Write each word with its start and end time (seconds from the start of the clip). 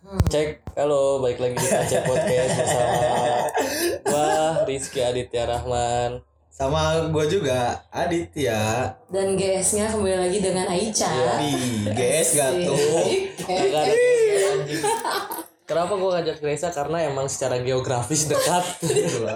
Cek, 0.00 0.64
halo, 0.80 1.20
balik 1.20 1.36
lagi 1.36 1.60
di 1.60 1.68
Cek 1.68 2.02
Podcast 2.08 2.52
bersama 2.56 2.96
gua 4.00 4.32
Rizky 4.64 5.04
Aditya 5.04 5.44
Rahman. 5.44 6.24
Sama 6.48 7.04
gue 7.08 7.24
juga 7.30 7.84
Aditya 7.88 8.88
Dan 9.08 9.36
GS-nya 9.36 9.92
kembali 9.92 10.16
lagi 10.24 10.40
dengan 10.40 10.72
Aicha. 10.72 11.36
GS 11.84 12.28
Gato. 12.32 12.72
Kagak 13.44 13.60
ada 13.60 13.92
Grace, 13.92 14.44
anjing. 14.50 14.82
Kenapa 15.68 15.92
gua 15.94 16.10
ngajak 16.16 16.36
Grace 16.40 16.64
Karena 16.64 16.98
emang 17.04 17.28
secara 17.28 17.60
geografis 17.60 18.24
dekat. 18.24 18.64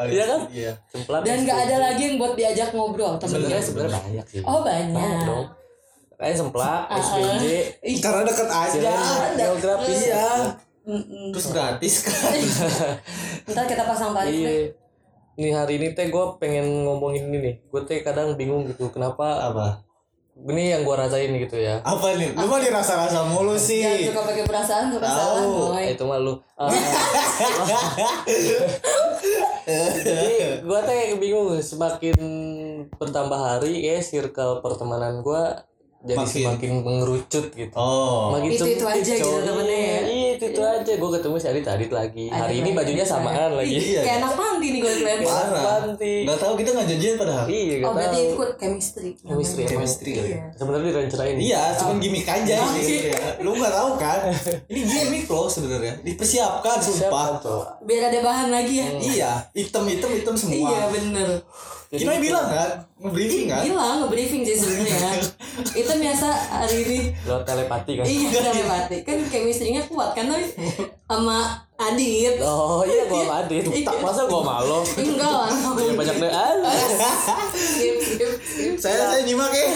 Iya 0.09 0.25
kan? 0.25 0.41
Iya. 0.49 0.73
Dan 1.21 1.45
gak 1.45 1.61
ada 1.69 1.77
lagi 1.93 2.03
yang 2.09 2.17
buat 2.17 2.41
diajak 2.41 2.73
ngobrol 2.73 3.21
Sebenarnya 3.21 3.61
temennya. 3.61 3.61
sebenarnya 3.61 4.01
banyak 4.01 4.27
sih. 4.33 4.41
Oh 4.41 4.65
Banyak 4.65 5.64
Kayak 6.25 6.41
semplak, 6.41 6.89
SPJ, 6.89 7.45
Ih, 7.85 8.01
Karena 8.01 8.25
deket 8.25 8.49
aja. 8.49 8.93
Geografis. 9.37 10.09
Iya. 10.09 10.57
mm-mm. 10.89 11.37
Terus 11.37 11.53
gratis 11.53 11.95
kan. 12.09 12.33
Ntar 13.53 13.69
kita 13.69 13.85
pasang 13.85 14.17
tarif 14.17 14.33
deh. 14.33 14.41
Iya. 14.41 14.73
Nih 15.37 15.53
hari 15.53 15.77
ini 15.77 15.93
teh 15.93 16.09
gue 16.09 16.25
pengen 16.41 16.89
ngomongin 16.89 17.29
ini 17.29 17.39
nih. 17.45 17.55
Gue 17.69 17.85
teh 17.85 18.01
kadang 18.01 18.41
bingung 18.41 18.65
gitu. 18.73 18.89
Kenapa 18.89 19.53
Apa? 19.53 19.85
ini 20.35 20.73
yang 20.73 20.81
gue 20.89 20.97
rasain 20.97 21.29
gitu 21.29 21.61
ya. 21.61 21.85
Apa 21.85 22.17
nih? 22.17 22.33
Lu 22.33 22.49
mah 22.49 22.57
dirasa-rasa 22.57 23.21
mulu 23.29 23.55
sih. 23.61 23.85
suka 24.09 24.25
pakai 24.25 24.49
perasaan, 24.49 24.97
perasaan 24.97 25.45
Tahu. 25.45 25.77
boy. 25.77 25.77
Eh, 25.77 25.93
itu 25.93 26.05
mah 26.09 26.19
lu. 26.25 26.33
Ah. 26.55 26.71
Jadi 30.01 30.63
gue 30.63 30.81
teh 30.87 31.01
bingung 31.19 31.57
semakin 31.59 32.17
bertambah 32.95 33.35
hari 33.37 33.83
ya 33.83 33.99
circle 33.99 34.63
pertemanan 34.63 35.19
gue 35.19 35.43
jadi 36.05 36.21
Makin. 36.21 36.45
semakin 36.45 36.71
mengerucut 36.85 37.45
gitu. 37.57 37.73
Oh. 37.73 38.37
Makin 38.37 38.51
Itu-itu 38.53 38.85
sempit, 38.85 39.01
aja 39.01 39.13
gitu 39.17 39.41
temennya 39.41 39.81
ya. 39.81 40.01
Iya 40.05 40.29
itu 40.37 40.45
itu 40.53 40.61
aja. 40.61 40.93
Gue 41.01 41.11
ketemu 41.17 41.35
si 41.41 41.47
Adit 41.49 41.65
Adit 41.65 41.91
lagi. 41.91 42.25
Adit 42.29 42.41
Hari 42.45 42.55
ini 42.61 42.71
bajunya 42.77 43.05
samaan 43.09 43.57
lagi. 43.57 43.73
Iya. 43.73 44.01
Kayak 44.05 44.17
anak 44.21 44.33
panti 44.37 44.67
nih 44.69 44.81
gue 44.85 44.93
liat. 45.01 45.19
Parah. 45.25 45.63
Panti. 45.65 46.15
Gak 46.29 46.37
tau 46.37 46.53
kita 46.61 46.71
nggak 46.77 46.87
janjian 46.93 47.15
padahal. 47.17 47.47
Iya 47.49 47.75
gak 47.81 47.89
Oh 47.89 47.93
berarti 47.97 48.19
tahu. 48.21 48.33
ikut 48.37 48.51
chemistry. 48.61 49.11
Chemistry. 49.17 49.63
Chemistry 49.65 50.11
kali. 50.13 50.29
Iya. 50.29 50.41
Sebenarnya 50.61 50.91
direncanain. 50.93 51.37
Iya, 51.41 51.63
cuman 51.81 51.97
gimmick 51.97 52.27
aja 52.29 52.57
gitu 52.77 53.09
ya. 53.09 53.25
Lu 53.41 53.51
nggak 53.57 53.73
tahu 53.73 53.91
kan? 53.97 54.21
Ini 54.69 54.81
gimmick 54.85 55.25
loh 55.25 55.49
sebenarnya. 55.49 56.05
Dipersiapkan 56.05 56.77
sumpah. 56.85 57.41
Siapa 57.41 57.41
tuh? 57.41 57.65
Biar 57.89 58.13
ada 58.13 58.21
bahan 58.21 58.49
lagi 58.53 58.75
ya. 58.77 58.89
Iya, 59.01 59.33
item 59.57 59.89
item 59.89 60.11
item 60.21 60.35
semua. 60.37 60.69
Iya 60.69 60.81
bener. 60.93 61.29
Kita 61.95 62.19
bilang 62.19 62.47
kan, 62.47 62.71
nge-briefing 62.99 63.47
kan? 63.47 63.63
Bilang 63.63 63.95
nge-briefing 64.03 64.43
sih 64.43 64.57
sebenarnya. 64.57 65.15
Itu 65.81 65.93
biasa 65.95 66.27
hari 66.51 66.77
ini 66.83 66.99
Lewat 67.23 67.43
telepati 67.45 67.93
kan. 67.95 68.05
Iya 68.05 68.39
telepati 68.51 68.97
kan 69.03 69.19
chemistry-nya 69.29 69.83
kuat 69.87 70.11
kan 70.13 70.27
tapi 70.27 70.51
sama 71.05 71.55
Adit. 71.75 72.39
Oh 72.39 72.83
iya 72.83 73.07
gua 73.07 73.23
sama 73.23 73.35
Adit. 73.43 73.65
Tak 73.83 73.97
masa 73.99 74.27
gua 74.27 74.43
malu. 74.43 74.83
Enggak 74.99 75.31
lah. 75.31 75.51
Ya 75.77 75.93
banyak 75.93 76.17
deh. 76.19 76.31
Ah. 76.31 76.55
Saya 78.75 78.97
saya 79.11 79.23
nyimak 79.23 79.51
ya. 79.51 79.67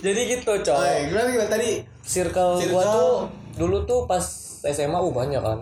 Jadi 0.00 0.20
gitu, 0.32 0.50
Oh, 0.50 0.58
coy. 0.58 0.80
iya, 0.80 1.04
gimana 1.06 1.28
gimana 1.28 1.50
tadi? 1.50 1.70
Circle, 2.00 2.64
gua 2.68 2.82
Circle. 2.82 2.88
tuh 2.88 3.12
dulu 3.56 3.76
tuh 3.84 4.00
pas 4.04 4.24
SMA 4.64 4.96
uh 4.96 5.12
banyak 5.12 5.40
kan. 5.40 5.58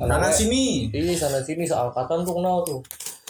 Sana 0.00 0.28
sini. 0.28 0.90
Iya 0.90 1.14
sana 1.14 1.38
sini 1.38 1.62
seangkatan 1.62 2.22
tuh 2.22 2.34
kenal 2.34 2.62
tuh. 2.64 2.80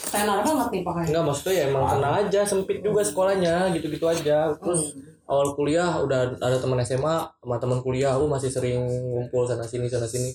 Tenar 0.09 0.41
banget 0.41 0.67
nih 0.73 0.81
pokoknya. 0.81 1.07
Enggak 1.13 1.23
maksudnya 1.29 1.53
ya 1.53 1.63
emang 1.69 1.85
kena 1.85 2.09
aja 2.25 2.41
sempit 2.47 2.77
juga 2.81 3.01
sekolahnya 3.05 3.53
gitu-gitu 3.77 4.05
aja. 4.09 4.49
Terus 4.57 4.97
awal 5.29 5.53
kuliah 5.53 6.01
udah 6.01 6.35
ada 6.41 6.57
teman 6.57 6.81
SMA 6.81 7.15
sama 7.29 7.55
teman 7.61 7.79
kuliah, 7.85 8.17
aku 8.17 8.25
masih 8.25 8.49
sering 8.49 8.81
ngumpul 8.87 9.45
sana 9.45 9.63
sini 9.63 9.85
sana 9.87 10.09
sini. 10.09 10.33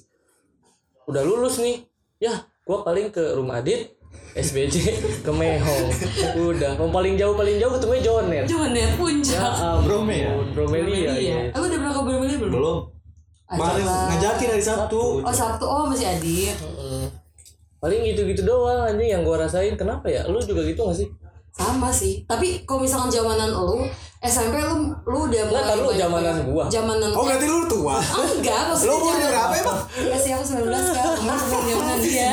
Udah 1.11 1.27
lulus 1.27 1.59
nih. 1.59 1.83
Ya, 2.17 2.33
gua 2.65 2.81
paling 2.81 3.13
ke 3.13 3.37
rumah 3.37 3.61
Adit 3.61 3.97
SBJ 4.37 4.77
ke 5.27 5.31
Mehong. 5.33 5.89
Udah, 6.37 6.77
mau 6.77 6.93
paling 6.93 7.17
jauh 7.17 7.33
paling 7.37 7.57
jauh 7.57 7.73
ketemu 7.77 7.95
Jonet. 8.05 8.45
Cuma 8.49 8.69
deh 8.73 8.89
puncak. 8.97 9.41
ampun, 9.41 9.85
Brome 9.85 10.17
ya? 10.17 10.31
Bromelia. 10.53 11.11
Iya. 11.17 11.39
Aku 11.57 11.65
udah 11.69 11.79
pernah 11.81 11.95
ke 11.97 12.03
Bromeli 12.05 12.35
belum? 12.37 12.53
Belum. 12.53 12.79
Kemarin 13.47 13.87
ngajakin 13.87 14.49
hari 14.53 14.65
Sabtu. 14.65 15.03
Oh 15.23 15.35
Sabtu, 15.35 15.65
oh 15.65 15.85
masih 15.87 16.09
Adit. 16.11 16.57
Mm. 16.61 17.26
Paling 17.77 18.01
gitu-gitu 18.05 18.43
doang 18.43 18.85
anjing 18.85 19.11
yang 19.11 19.23
gua 19.23 19.41
rasain. 19.41 19.75
Kenapa 19.75 20.07
ya? 20.07 20.25
Lu 20.25 20.39
juga 20.39 20.63
gitu 20.63 20.81
gak 20.83 20.97
sih? 20.97 21.09
Sama 21.51 21.89
sih. 21.89 22.21
Tapi 22.25 22.63
kalau 22.63 22.85
misalkan 22.85 23.09
zamanan 23.09 23.49
lu 23.49 23.81
SMP 24.19 24.59
lu 24.59 24.93
lu 25.03 25.19
udah 25.25 25.41
Enggak, 25.41 25.47
mulai 25.47 25.65
tahu 25.67 25.81
banyak- 25.83 25.99
zamanan 25.99 26.37
gua. 26.45 26.65
Zamanan 26.67 27.11
Oh 27.11 27.25
berarti 27.25 27.47
lu 27.47 27.61
tua. 27.65 27.97
Ah, 27.97 28.27
enggak, 28.27 28.61
maksudnya 28.67 28.89
Lu 28.89 28.97
umur 28.99 29.09
zaman- 29.11 29.31
berapa 29.31 29.55
emang? 29.57 29.79
Enggak 29.97 30.21
sih, 30.21 30.31
aku 30.31 30.45
19 30.45 30.87
kan. 30.91 31.07
Umur 31.17 31.39
zamanan 31.65 31.99
dia. 31.99 32.29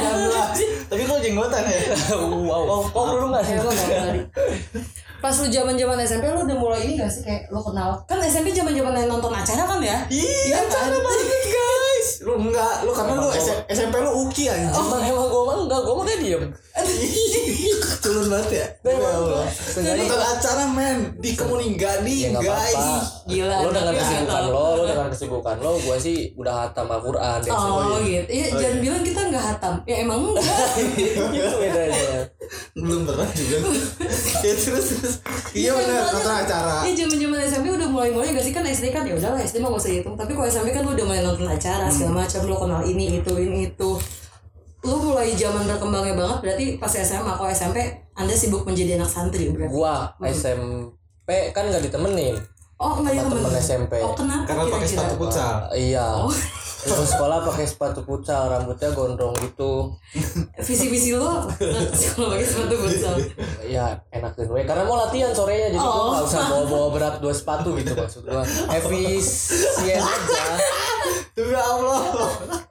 Tapi 0.85 1.01
kau 1.03 1.17
jenggotan 1.17 1.63
ya? 1.63 1.77
wow. 2.47 2.63
Oh, 2.67 2.81
kok 2.85 3.05
dulu 3.09 3.25
nggak 3.31 3.43
sih? 3.43 3.53
Ya, 3.55 3.63
tadi. 4.01 4.19
Pas 5.17 5.31
lu 5.33 5.47
zaman 5.47 5.73
zaman 5.73 5.95
SMP 5.97 6.27
lu 6.27 6.43
udah 6.43 6.57
mulai 6.57 6.83
ini 6.83 6.99
gak 6.99 7.07
sih 7.07 7.23
kayak 7.23 7.47
lu 7.47 7.55
kenal 7.57 7.95
kan 8.03 8.19
SMP 8.19 8.51
zaman 8.51 8.75
zaman 8.75 8.91
nonton 9.07 9.31
acara 9.31 9.63
kan 9.63 9.79
ya? 9.79 10.03
Iya 10.11 10.59
kan? 10.67 10.91
banget 10.91 10.99
guys. 12.03 12.19
Lu 12.27 12.33
enggak, 12.35 12.73
lu 12.83 12.91
karena 12.91 13.13
lu 13.15 13.29
S- 13.31 13.63
SMP 13.71 13.95
lu 14.03 14.11
uki 14.27 14.43
anjing. 14.51 14.71
Emang 14.75 15.01
emang 15.01 15.27
gua 15.31 15.43
mah 15.47 15.55
enggak, 15.63 15.79
gua 15.87 15.93
mah 15.95 16.05
kayak 16.05 16.19
diem. 16.19 16.43
Culun 18.03 18.25
banget 18.27 18.49
ya. 18.51 18.65
Emang 18.91 19.23
Ya 19.79 19.93
acara 20.35 20.63
men 20.67 21.15
di 21.23 21.31
Kemuningga 21.39 22.03
Ya 22.03 22.03
nih 22.03 22.35
nggak 22.35 22.43
guys. 22.43 22.83
Gila, 23.23 23.55
Lo 23.63 23.71
dengan 23.71 23.95
tapi 23.95 24.03
kesibukan 24.03 24.43
lo, 24.51 24.65
lo 24.75 24.83
dengan 24.83 25.07
kesibukan 25.07 25.55
lo, 25.63 25.71
gua 25.79 25.95
sih 25.95 26.35
udah 26.35 26.67
hatam 26.67 26.91
Al-Quran 26.91 27.39
deh. 27.39 27.51
Oh 27.55 27.95
gitu. 28.03 28.27
Iya, 28.27 28.45
jangan 28.51 28.77
bilang 28.83 29.03
kita 29.07 29.21
nggak 29.31 29.45
hatam. 29.47 29.73
Ya 29.87 29.95
emang 30.03 30.19
enggak. 30.19 30.43
Itu 31.31 31.55
bedanya. 31.55 32.19
Belum 32.75 33.01
pernah 33.07 33.29
juga. 33.31 33.57
ya 34.45 34.53
terus 34.59 34.87
terus. 34.99 35.15
Iya 35.55 35.71
benar 35.71 36.03
nonton 36.11 36.35
acara. 36.35 36.75
Iya 36.83 36.93
zaman 37.07 37.15
zaman 37.15 37.39
SMP 37.47 37.67
udah 37.71 37.87
mulai 37.87 38.09
mulai 38.11 38.35
gak 38.35 38.43
sih 38.43 38.51
kan 38.51 38.67
SD 38.67 38.91
kan 38.91 39.07
ya 39.07 39.15
udahlah 39.15 39.39
SD 39.39 39.63
mah 39.63 39.71
gak 39.71 39.81
usah 39.87 39.93
hitung. 39.95 40.15
Tapi 40.19 40.31
kalau 40.35 40.47
SMP 40.51 40.75
kan 40.75 40.83
lu 40.83 40.91
udah 40.91 41.05
mulai 41.07 41.23
nonton 41.23 41.47
acara 41.47 41.87
segala 41.87 42.27
macam 42.27 42.41
lu 42.43 42.55
kenal 42.59 42.81
ini 42.83 43.23
itu 43.23 43.31
ini 43.39 43.71
itu. 43.71 43.91
Lu 44.83 44.95
mulai 44.99 45.31
zaman 45.31 45.63
berkembangnya 45.63 46.19
banget 46.19 46.37
berarti 46.43 46.65
pas 46.75 46.91
SMA 46.91 47.39
kalau 47.39 47.47
SMP 47.47 47.79
Anda 48.19 48.35
sibuk 48.35 48.67
menjadi 48.67 48.99
anak 48.99 49.07
santri 49.07 49.47
berarti. 49.47 49.71
Gua 49.71 50.11
SMP 50.27 51.55
kan 51.55 51.71
nggak 51.71 51.87
ditemenin 51.87 52.35
Oh 52.83 52.99
enggak 52.99 53.13
ya 53.13 53.21
sama 53.21 53.33
temen 53.33 53.53
SMP. 53.57 53.93
Oh 53.97 54.11
kenapa? 54.11 54.43
Karena 54.43 54.63
pakai 54.67 54.87
sepatu 54.87 55.15
futsal. 55.15 55.55
Iya. 55.71 56.07
Terus 56.83 57.09
sekolah 57.09 57.47
pakai 57.47 57.63
sepatu 57.63 58.03
futsal, 58.03 58.43
rambutnya 58.45 58.91
gondrong 58.91 59.31
gitu. 59.39 59.95
Visi-visi 60.59 61.15
lu 61.15 61.23
apa? 61.23 61.47
Kalau 61.95 62.27
pakai 62.29 62.43
sepatu 62.43 62.75
futsal. 62.77 63.15
Ya 63.63 63.85
enak 64.09 64.35
dan 64.35 64.47
we. 64.49 64.61
Karena 64.61 64.83
mau 64.83 64.99
latihan 64.99 65.31
sorenya 65.31 65.71
jadi 65.71 65.79
gua 65.79 65.87
Oh. 65.87 66.11
nggak 66.11 66.25
usah 66.27 66.41
bawa-bawa 66.45 66.87
berat 66.91 67.15
dua 67.17 67.31
sepatu 67.31 67.71
gitu 67.73 67.95
maksud 67.95 68.27
gua. 68.27 68.43
Efisien 68.69 69.95
aja. 69.97 70.43
Demi 71.31 71.55
Allah. 71.55 72.03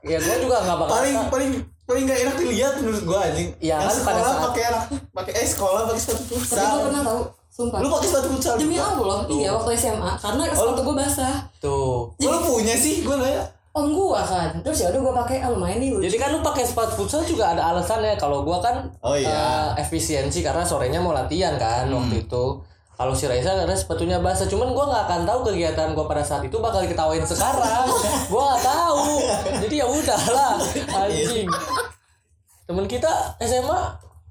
Ya 0.02 0.20
gua 0.20 0.36
juga 0.38 0.56
nggak 0.60 0.76
bakal. 0.76 0.92
Paling 0.92 1.16
paling 1.28 1.50
paling 1.82 2.04
gak 2.04 2.20
enak 2.20 2.36
dilihat 2.36 2.74
menurut 2.78 3.02
gua 3.02 3.18
anjing. 3.24 3.48
Iya, 3.58 3.76
Yang 3.78 3.88
kan 3.90 4.04
pada 4.04 4.20
sekolah 4.20 4.36
pakai 4.44 4.64
pakai 5.10 5.32
eh 5.34 5.46
sekolah 5.46 5.80
pakai 5.88 6.00
sepatu 6.00 6.20
Tapi 6.20 6.30
gue 6.30 6.40
futsal. 6.42 6.76
pernah 6.84 7.02
tahu, 7.02 7.22
sumpah. 7.52 7.78
Lu 7.78 7.92
pakai 7.92 8.08
sepatu 8.08 8.28
futsal. 8.32 8.56
Demi? 8.56 8.80
Allah, 8.80 9.28
iya 9.28 9.52
waktu 9.52 9.76
SMA 9.76 10.12
karena 10.16 10.42
sepatu 10.48 10.80
gue 10.82 10.96
basah. 10.96 11.36
Tuh. 11.60 12.08
Lu 12.16 12.38
punya 12.40 12.72
sih 12.72 13.04
gua 13.04 13.20
nanya. 13.20 13.44
Om 13.72 13.88
gua 13.88 14.20
kan, 14.20 14.52
terus 14.60 14.80
ya 14.80 14.92
udah 14.92 15.00
gua 15.00 15.14
pakai, 15.24 15.40
ah 15.40 15.48
lumayan 15.48 15.80
nih 15.80 15.92
lucu. 15.92 16.04
Jadi 16.04 16.16
kan 16.16 16.28
lu 16.28 16.40
pakai 16.40 16.60
sepatu 16.60 16.92
futsal 16.92 17.24
juga 17.24 17.52
ada 17.52 17.72
alasannya. 17.72 18.16
Kalau 18.16 18.40
gua 18.42 18.60
kan 18.60 18.84
Oh, 19.00 19.16
iya. 19.16 19.32
eh, 19.72 19.80
efisiensi 19.80 20.40
karena 20.40 20.60
sorenya 20.60 21.00
mau 21.00 21.12
latihan 21.12 21.56
kan 21.56 21.88
Hmm. 21.88 21.96
waktu 21.96 22.24
itu. 22.24 22.44
Kalau 22.92 23.16
si 23.16 23.24
Raisa 23.24 23.56
karena 23.56 23.72
sepatunya 23.72 24.20
basah, 24.20 24.44
cuman 24.44 24.76
gua 24.76 24.84
nggak 24.86 25.04
akan 25.08 25.20
tahu 25.24 25.38
kegiatan 25.48 25.88
gua 25.92 26.04
pada 26.04 26.20
saat 26.20 26.44
itu 26.44 26.52
bakal 26.56 26.84
diketawain 26.84 27.24
sekarang. 27.24 27.88
gua 28.30 28.42
nggak 28.52 28.62
tahu. 28.62 29.04
Jadi 29.64 29.74
ya 29.74 29.86
udahlah, 29.88 30.52
anjing. 30.94 31.48
Temen 32.62 32.84
kita 32.84 33.08
SMA 33.40 33.78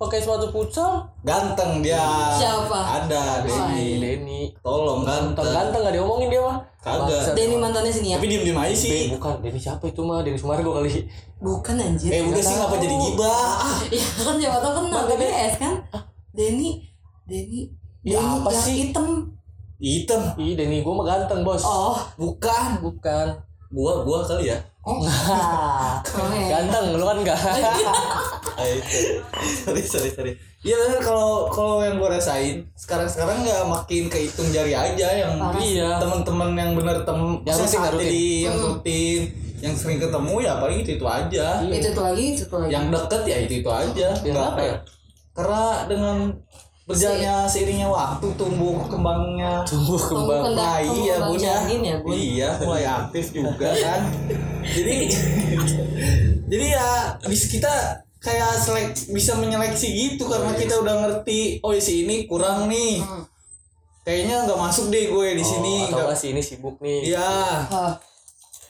pakai 0.01 0.18
sepatu 0.18 0.50
futsal, 0.50 1.06
Ganteng 1.21 1.80
dia. 1.80 2.01
Siapa? 2.33 3.06
Ada 3.06 3.45
Denny. 3.45 4.01
Denny. 4.01 4.42
Tolong 4.59 5.06
Ganteng, 5.06 5.38
ganteng. 5.38 5.53
ganteng 5.53 5.81
gak 5.83 5.94
diomongin 5.94 6.27
dia 6.27 6.42
mah. 6.42 6.57
Kagak. 6.81 7.38
Denny 7.38 7.56
mantannya 7.56 7.94
sini 7.94 8.07
ya? 8.12 8.18
Tapi 8.18 8.25
diem 8.27 8.42
diem 8.44 8.57
aja 8.57 8.68
Eh, 8.68 8.75
sih. 8.75 9.13
bukan 9.13 9.38
Denny 9.39 9.59
siapa 9.59 9.86
itu 9.86 10.01
mah 10.01 10.25
Denny 10.25 10.33
Sumargo 10.36 10.74
kali. 10.74 11.06
Bukan 11.38 11.75
anjir. 11.75 12.09
Eh 12.09 12.21
udah 12.24 12.38
sih 12.39 12.56
ngapa 12.56 12.75
jadi 12.75 12.95
gibah? 13.00 13.50
Ah, 13.62 13.77
Ya 13.88 14.01
kan 14.18 14.36
siapa 14.36 14.57
tau 14.57 14.71
kenal 14.80 15.06
BBS 15.07 15.53
kan? 15.56 15.74
Denny, 16.31 16.81
Denny, 17.24 17.69
Ya, 18.01 18.18
Denny 18.18 18.33
apa 18.36 18.50
yang 18.50 18.57
sih? 18.59 18.75
hitam. 18.81 19.07
hitam. 19.77 20.21
Ih, 20.36 20.57
Denny 20.57 20.81
gua 20.81 20.94
mah 20.95 21.06
ganteng, 21.07 21.42
Bos. 21.42 21.62
Oh, 21.62 22.01
Bukan. 22.15 22.81
Bukan. 22.81 23.27
Gua 23.69 24.01
gua 24.01 24.19
kali 24.21 24.50
ya. 24.50 24.57
oh, 24.81 24.98
keren. 26.01 26.50
Ganteng, 26.57 26.86
lu 26.92 27.06
kan 27.06 27.18
enggak. 27.19 27.38
Ah, 28.53 28.65
itu. 28.68 29.00
sorry 29.62 29.83
sorry 29.83 30.09
sorry. 30.09 30.33
Iya 30.62 30.77
benar 30.77 31.00
kalau 31.01 31.50
kalau 31.50 31.81
yang 31.81 31.98
gua 31.98 32.13
rasain 32.13 32.62
sekarang 32.77 33.09
sekarang 33.09 33.42
nggak 33.42 33.65
makin 33.65 34.06
kehitung 34.07 34.50
jari 34.50 34.74
aja 34.74 35.07
yang. 35.18 35.33
Iya. 35.57 35.98
teman-teman 35.98 36.53
yang 36.53 36.71
bener 36.75 37.01
tem 37.01 37.19
Yang 37.42 37.57
rutin, 37.59 37.80
rutin. 37.81 38.00
jadi 38.06 38.25
yang 38.45 38.57
rutin 38.59 39.21
yang 39.62 39.74
sering 39.77 40.01
ketemu 40.01 40.36
ya 40.42 40.53
paling 40.57 40.81
itu 40.81 40.98
itu 40.98 41.06
aja 41.06 41.62
itu 41.62 41.88
tuh 41.94 42.01
lagi 42.01 42.25
itu 42.33 42.44
tuh 42.50 42.57
lagi 42.65 42.74
yang 42.74 42.89
deket 42.89 43.21
ya 43.30 43.38
itu 43.45 43.53
itu 43.62 43.69
aja 43.69 44.09
Ya, 44.09 44.31
nggak 44.33 44.48
apa 44.53 44.62
ya? 44.65 44.75
karena 45.31 45.63
dengan 45.86 46.18
berjalannya 46.81 47.36
seiringnya 47.45 47.88
waktu 47.88 48.27
tumbuh 48.36 48.83
kembangnya 48.89 49.63
tumbuh 49.63 49.95
kembang. 49.95 50.57
Nah, 50.57 50.81
iya 50.81 51.15
bun 51.24 51.38
ya. 51.39 51.62
ya, 51.69 51.95
Bun. 52.03 52.12
Iya, 52.12 52.50
mulai 52.65 52.83
aktif 52.83 53.31
juga 53.31 53.69
kan. 53.71 54.01
jadi 54.75 54.98
jadi 56.51 56.65
ya 56.75 56.88
bisa 57.24 57.45
kita 57.48 57.74
kayak 58.22 58.54
selek 58.56 58.88
bisa 59.10 59.34
menyeleksi 59.34 59.88
gitu 59.90 60.24
karena 60.24 60.54
kita 60.54 60.78
udah 60.78 60.96
ngerti 61.02 61.58
oh 61.60 61.74
si 61.76 62.06
ini 62.06 62.24
kurang 62.24 62.66
nih. 62.68 63.02
Hmm. 63.02 63.26
Kayaknya 64.02 64.46
nggak 64.46 64.60
masuk 64.60 64.86
deh 64.88 65.06
gue 65.08 65.28
di 65.32 65.44
sini. 65.44 65.76
oh, 65.80 65.86
atau 65.88 65.96
nggak- 65.96 66.06
nggak 66.08 66.18
sih 66.18 66.30
ini 66.30 66.42
sibuk 66.42 66.78
nih 66.80 67.14
Iya, 67.14 67.30
Hah, 67.64 67.94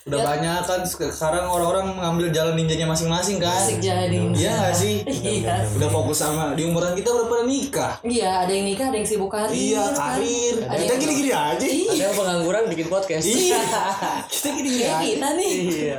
udah 0.03 0.17
Ya. 0.17 0.25
banyak 0.25 0.59
kan 0.61 0.81
sekarang 0.83 1.45
orang-orang 1.45 1.87
mengambil 1.89 2.27
jalan 2.31 2.51
ninjanya 2.53 2.83
masing-masing 2.85 3.37
kan. 3.37 3.55
asik 3.55 3.79
jadi 3.79 4.11
Iya 4.27 4.51
nggak 4.57 4.75
sih? 4.75 4.95
Iya. 5.39 5.63
Udah 5.71 5.87
fokus 5.89 6.19
sama 6.19 6.51
di 6.51 6.63
umuran 6.63 6.91
kita 6.93 7.07
udah 7.09 7.27
pada 7.27 7.43
nikah. 7.45 7.93
Iya, 8.01 8.43
ada 8.43 8.51
yang 8.51 8.65
nikah, 8.65 8.87
ada 8.87 8.97
yang 8.97 9.07
sibuk 9.07 9.29
karir. 9.29 9.51
Iya, 9.51 9.83
kan. 9.85 9.95
karir. 9.95 10.55
Ada 10.61 10.75
Kita 10.77 10.83
yang- 10.85 10.99
gini-gini 10.99 11.31
aja. 11.31 11.47
ada 11.53 11.65
Iya, 11.65 11.91
yang 12.01 12.13
pengangguran 12.13 12.63
bikin 12.67 12.87
podcast 12.87 13.23
Iya. 13.25 13.61
Kita 14.31 14.47
gini-gini 14.49 14.79
kayak 14.81 14.91
aja. 14.93 15.05
kita 15.05 15.27
nih. 15.33 15.51
iya 15.69 15.97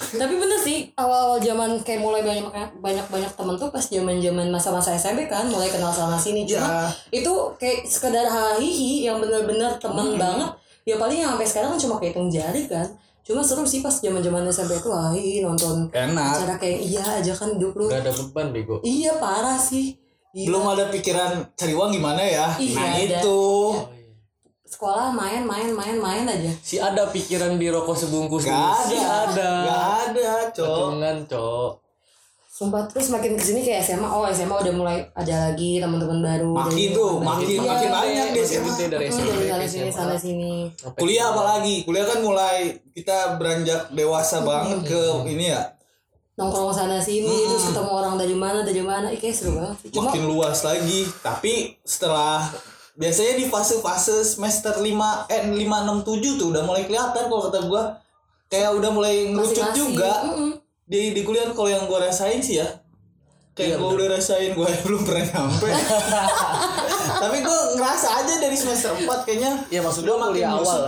Tapi 0.00 0.34
bener 0.34 0.56
sih, 0.56 0.88
awal-awal 0.94 1.36
zaman 1.38 1.76
kayak 1.78 2.00
mulai 2.00 2.20
banyak 2.20 2.48
banyak 2.76 3.06
banyak 3.06 3.30
temen 3.30 3.54
tuh 3.54 3.68
pas 3.68 3.82
zaman-zaman 3.82 4.48
masa-masa 4.48 4.92
SMP 4.92 5.24
kan, 5.24 5.44
mulai 5.46 5.68
kenal 5.68 5.88
sana 5.88 6.16
sini. 6.16 6.42
Cuma 6.42 6.64
Ya. 6.64 6.88
itu 7.14 7.30
kayak 7.54 7.84
sekedar 7.84 8.24
hahihi 8.24 9.04
yang 9.04 9.18
bener-bener 9.18 9.76
temen 9.76 10.16
banget. 10.16 10.50
Ya 10.82 10.96
paling 10.96 11.18
yang 11.18 11.30
sampai 11.30 11.46
sekarang 11.46 11.70
kan 11.70 11.80
cuma 11.80 11.94
kayak 11.96 12.12
hitung 12.12 12.28
jari 12.28 12.64
kan. 12.64 12.88
Cuma 13.20 13.40
seru 13.40 13.62
sih 13.62 13.78
pas 13.78 13.92
zaman-zaman 13.92 14.48
SMP 14.48 14.74
tuh 14.78 14.90
hahihi 14.90 15.40
nonton 15.40 15.86
Enak. 15.88 16.34
acara 16.34 16.56
kayak 16.56 16.80
iya 16.80 17.04
aja 17.14 17.30
kan 17.30 17.52
hidup 17.52 17.72
lu. 17.74 17.86
nggak 17.86 18.00
ada 18.00 18.12
beban 18.14 18.46
bego 18.50 18.80
Iya 18.80 19.14
parah 19.16 19.54
sih. 19.54 19.94
Gila. 20.30 20.46
belum 20.48 20.64
ada 20.70 20.84
pikiran 20.88 21.30
cari 21.52 21.74
uang 21.74 21.90
gimana 21.90 22.22
ya 22.22 22.54
Iya, 22.54 22.70
nah 22.72 22.90
ada. 22.94 23.18
itu 23.18 23.38
sekolah 24.70 25.10
main 25.10 25.42
main 25.42 25.68
main 25.68 25.96
main 25.96 26.24
aja. 26.24 26.52
si 26.60 26.78
ada 26.78 27.06
pikiran 27.06 27.54
di 27.54 27.66
rokok 27.66 27.98
sebungkus 27.98 28.46
Gak 28.46 28.54
ada 28.54 28.86
si 28.86 28.96
ada. 28.96 29.50
Gak 29.60 29.82
ada 30.06 30.28
cok. 30.48 30.62
Patungan 30.64 31.16
cok. 31.26 31.70
Sumpah 32.50 32.84
terus 32.86 33.08
makin 33.08 33.34
ke 33.34 33.42
sini 33.42 33.60
kayak 33.62 33.80
SMA 33.82 34.04
oh 34.04 34.28
SMA 34.28 34.52
udah 34.52 34.70
mulai 34.70 34.96
ada 35.12 35.48
lagi 35.48 35.80
teman-teman 35.80 36.20
baru. 36.20 36.52
Makin 36.54 36.88
tuh 36.92 37.12
makin 37.18 37.46
Iya, 37.48 37.60
makin 37.64 37.88
banyak 37.90 38.26
deh 38.28 38.44
makin 38.44 38.46
SMA 38.46 38.84
dari 38.86 39.06
Hmm, 39.06 39.16
SMP 39.16 39.40
dari 39.48 39.66
sini 39.66 39.88
SMA. 39.88 39.96
sana 39.96 40.14
sini. 40.14 40.52
Kuliah 40.94 41.24
SMA. 41.24 41.32
apalagi? 41.32 41.74
Kuliah 41.82 42.04
kan 42.04 42.18
mulai 42.20 42.56
kita 42.92 43.16
beranjak 43.34 43.90
dewasa 43.90 44.44
banget 44.44 44.86
ke 44.86 45.00
ini 45.26 45.50
ya? 45.50 45.62
Nongkrong 46.36 46.68
sana 46.70 46.96
sini 46.96 47.28
terus 47.48 47.64
ketemu 47.66 47.90
orang 47.90 48.14
dari 48.14 48.32
mana 48.34 48.60
dari 48.60 48.80
mana. 48.80 49.08
Ih, 49.08 49.16
kayak 49.16 49.34
seru 49.34 49.56
banget 49.56 49.90
cuma 49.90 50.08
makin 50.08 50.24
luas 50.26 50.60
lagi. 50.60 51.08
Tapi 51.18 51.80
setelah 51.80 52.44
biasanya 52.98 53.34
di 53.38 53.46
fase-fase 53.46 54.24
semester 54.24 54.78
5 54.78 54.86
eh 55.30 55.42
5 55.46 55.56
6 55.58 56.06
7 56.06 56.40
tuh 56.40 56.46
udah 56.50 56.62
mulai 56.66 56.84
kelihatan 56.86 57.28
kalau 57.28 57.42
kata 57.50 57.60
gua. 57.66 57.82
Kayak 58.50 58.70
udah 58.82 58.90
mulai 58.90 59.30
ngerucut 59.30 59.70
juga. 59.74 60.12
Mm-mm. 60.26 60.50
di 60.90 61.14
di 61.14 61.22
kuliah 61.22 61.46
kalau 61.54 61.70
yang 61.70 61.86
gua 61.86 62.10
rasain 62.10 62.42
sih 62.42 62.58
ya 62.58 62.66
kayak 63.54 63.76
gua 63.78 63.90
udah 63.94 64.08
rasain 64.16 64.50
gua 64.56 64.66
belum 64.86 65.02
pernah 65.06 65.24
nyampe. 65.26 65.68
Tapi 67.22 67.38
gua 67.44 67.60
ngerasa 67.76 68.08
aja 68.24 68.34
dari 68.40 68.56
semester 68.56 68.94
4 68.96 69.06
kayaknya 69.26 69.52
ya 69.68 69.80
maksud 69.84 70.02
udah 70.02 70.14
gua 70.16 70.22
makin 70.26 70.34
kuliah 70.34 70.50
awal 70.56 70.80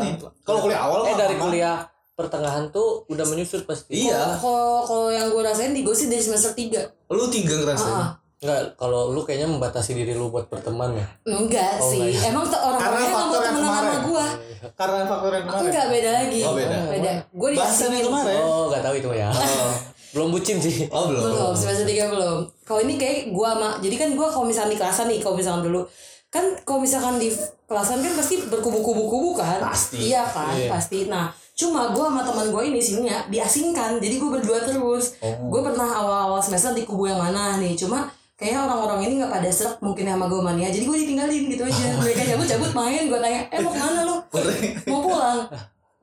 kalau 0.42 0.58
kuliah 0.64 0.80
awal 0.82 1.00
eh 1.06 1.14
dari 1.14 1.36
kuliah 1.38 1.76
pertengahan 2.12 2.68
tuh 2.70 3.08
udah 3.08 3.24
menyusut 3.24 3.64
pasti. 3.64 4.06
Iya. 4.06 4.38
Kalau 4.38 4.84
kalau 4.84 5.08
yang 5.08 5.32
gue 5.32 5.42
rasain 5.42 5.72
di 5.72 5.80
gue 5.80 5.96
sih 5.96 6.06
dari 6.12 6.22
semester 6.22 6.52
3 6.54 7.12
lu 7.12 7.28
tiga 7.28 7.60
ngerasain 7.60 7.92
ah 7.92 8.21
Enggak, 8.42 8.74
kalau 8.74 9.14
lu 9.14 9.22
kayaknya 9.22 9.46
membatasi 9.46 9.94
diri 9.94 10.18
lu 10.18 10.26
buat 10.28 10.50
berteman 10.50 10.98
ya. 10.98 11.06
enggak 11.22 11.78
Oh, 11.78 11.86
sih. 11.88 12.10
enggak. 12.10 12.34
emang 12.34 12.44
tuh 12.44 12.58
orang-orangnya 12.58 12.82
Karena 12.82 12.98
nggak 12.98 13.14
mau 13.14 13.22
faktor 13.22 13.38
yang 13.38 13.54
temenan 13.54 13.70
sama 13.72 13.96
gue 14.02 14.26
karena 14.74 15.00
faktor 15.06 15.30
yang 15.30 15.44
kemarin. 15.46 15.62
Enggak 15.62 15.86
beda 15.86 16.10
lagi. 16.10 16.40
Oh, 16.42 16.54
beda. 16.54 16.76
beda. 16.90 17.12
Gue 17.30 17.48
di 17.48 17.58
yang 17.62 18.06
kemarin. 18.10 18.40
Oh, 18.42 18.62
enggak 18.66 18.82
tahu 18.82 18.94
itu 18.98 19.06
mah 19.06 19.18
ya. 19.18 19.28
Belum 20.12 20.28
bucin 20.28 20.58
sih. 20.60 20.90
oh 20.92 21.08
belum. 21.08 21.22
Belum 21.24 21.54
semester 21.56 21.86
3 21.88 22.12
belum. 22.12 22.38
Kalau 22.68 22.80
ini 22.84 22.94
kayak 23.00 23.32
gue 23.32 23.48
sama 23.48 23.68
jadi 23.80 23.96
kan 23.96 24.08
gue 24.12 24.26
kalau 24.28 24.44
misalnya 24.44 24.74
di 24.74 24.78
kelasan 24.78 25.06
nih 25.08 25.18
kalau 25.24 25.34
misalkan 25.38 25.62
dulu 25.64 25.80
kan 26.28 26.44
kalau 26.64 26.80
misalkan 26.84 27.16
di 27.16 27.28
kelasan 27.64 28.04
kan 28.04 28.12
pasti 28.12 28.34
berkubu-kubu-kubu 28.44 29.38
kan? 29.38 29.62
Pasti. 29.62 30.12
iya 30.12 30.26
kan? 30.28 30.52
Iya. 30.52 30.68
pasti. 30.68 31.08
Nah 31.08 31.30
cuma 31.54 31.94
gue 31.94 32.04
sama 32.04 32.26
teman 32.26 32.50
gue 32.50 32.62
ini 32.68 32.80
sini 32.82 33.08
ya 33.08 33.24
diasingkan. 33.24 34.02
Jadi 34.02 34.14
gue 34.18 34.30
berdua 34.34 34.58
terus. 34.60 35.16
Gue 35.22 35.60
pernah 35.64 35.88
awal-awal 35.88 36.42
semester 36.42 36.74
di 36.74 36.84
kubu 36.84 37.08
yang 37.08 37.16
mana 37.16 37.56
nih. 37.56 37.72
Cuma 37.72 38.04
kayaknya 38.42 38.60
orang-orang 38.66 39.00
ini 39.06 39.14
nggak 39.22 39.30
pada 39.30 39.50
serak 39.54 39.78
mungkin 39.78 40.10
sama 40.10 40.26
gue 40.26 40.40
mania 40.42 40.68
jadi 40.74 40.82
gue 40.82 40.98
ditinggalin 41.06 41.42
gitu 41.46 41.62
aja. 41.62 41.84
Mereka 42.02 42.22
cabut 42.34 42.46
cabut 42.50 42.72
main. 42.74 43.02
Gue 43.06 43.18
tanya 43.22 43.40
eh 43.54 43.58
mau 43.62 43.70
ke 43.70 43.78
mana 43.78 44.00
lo 44.02 44.16
mau 44.90 45.00
pulang? 45.06 45.38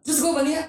Terus 0.08 0.18
gue 0.24 0.32
mania 0.32 0.62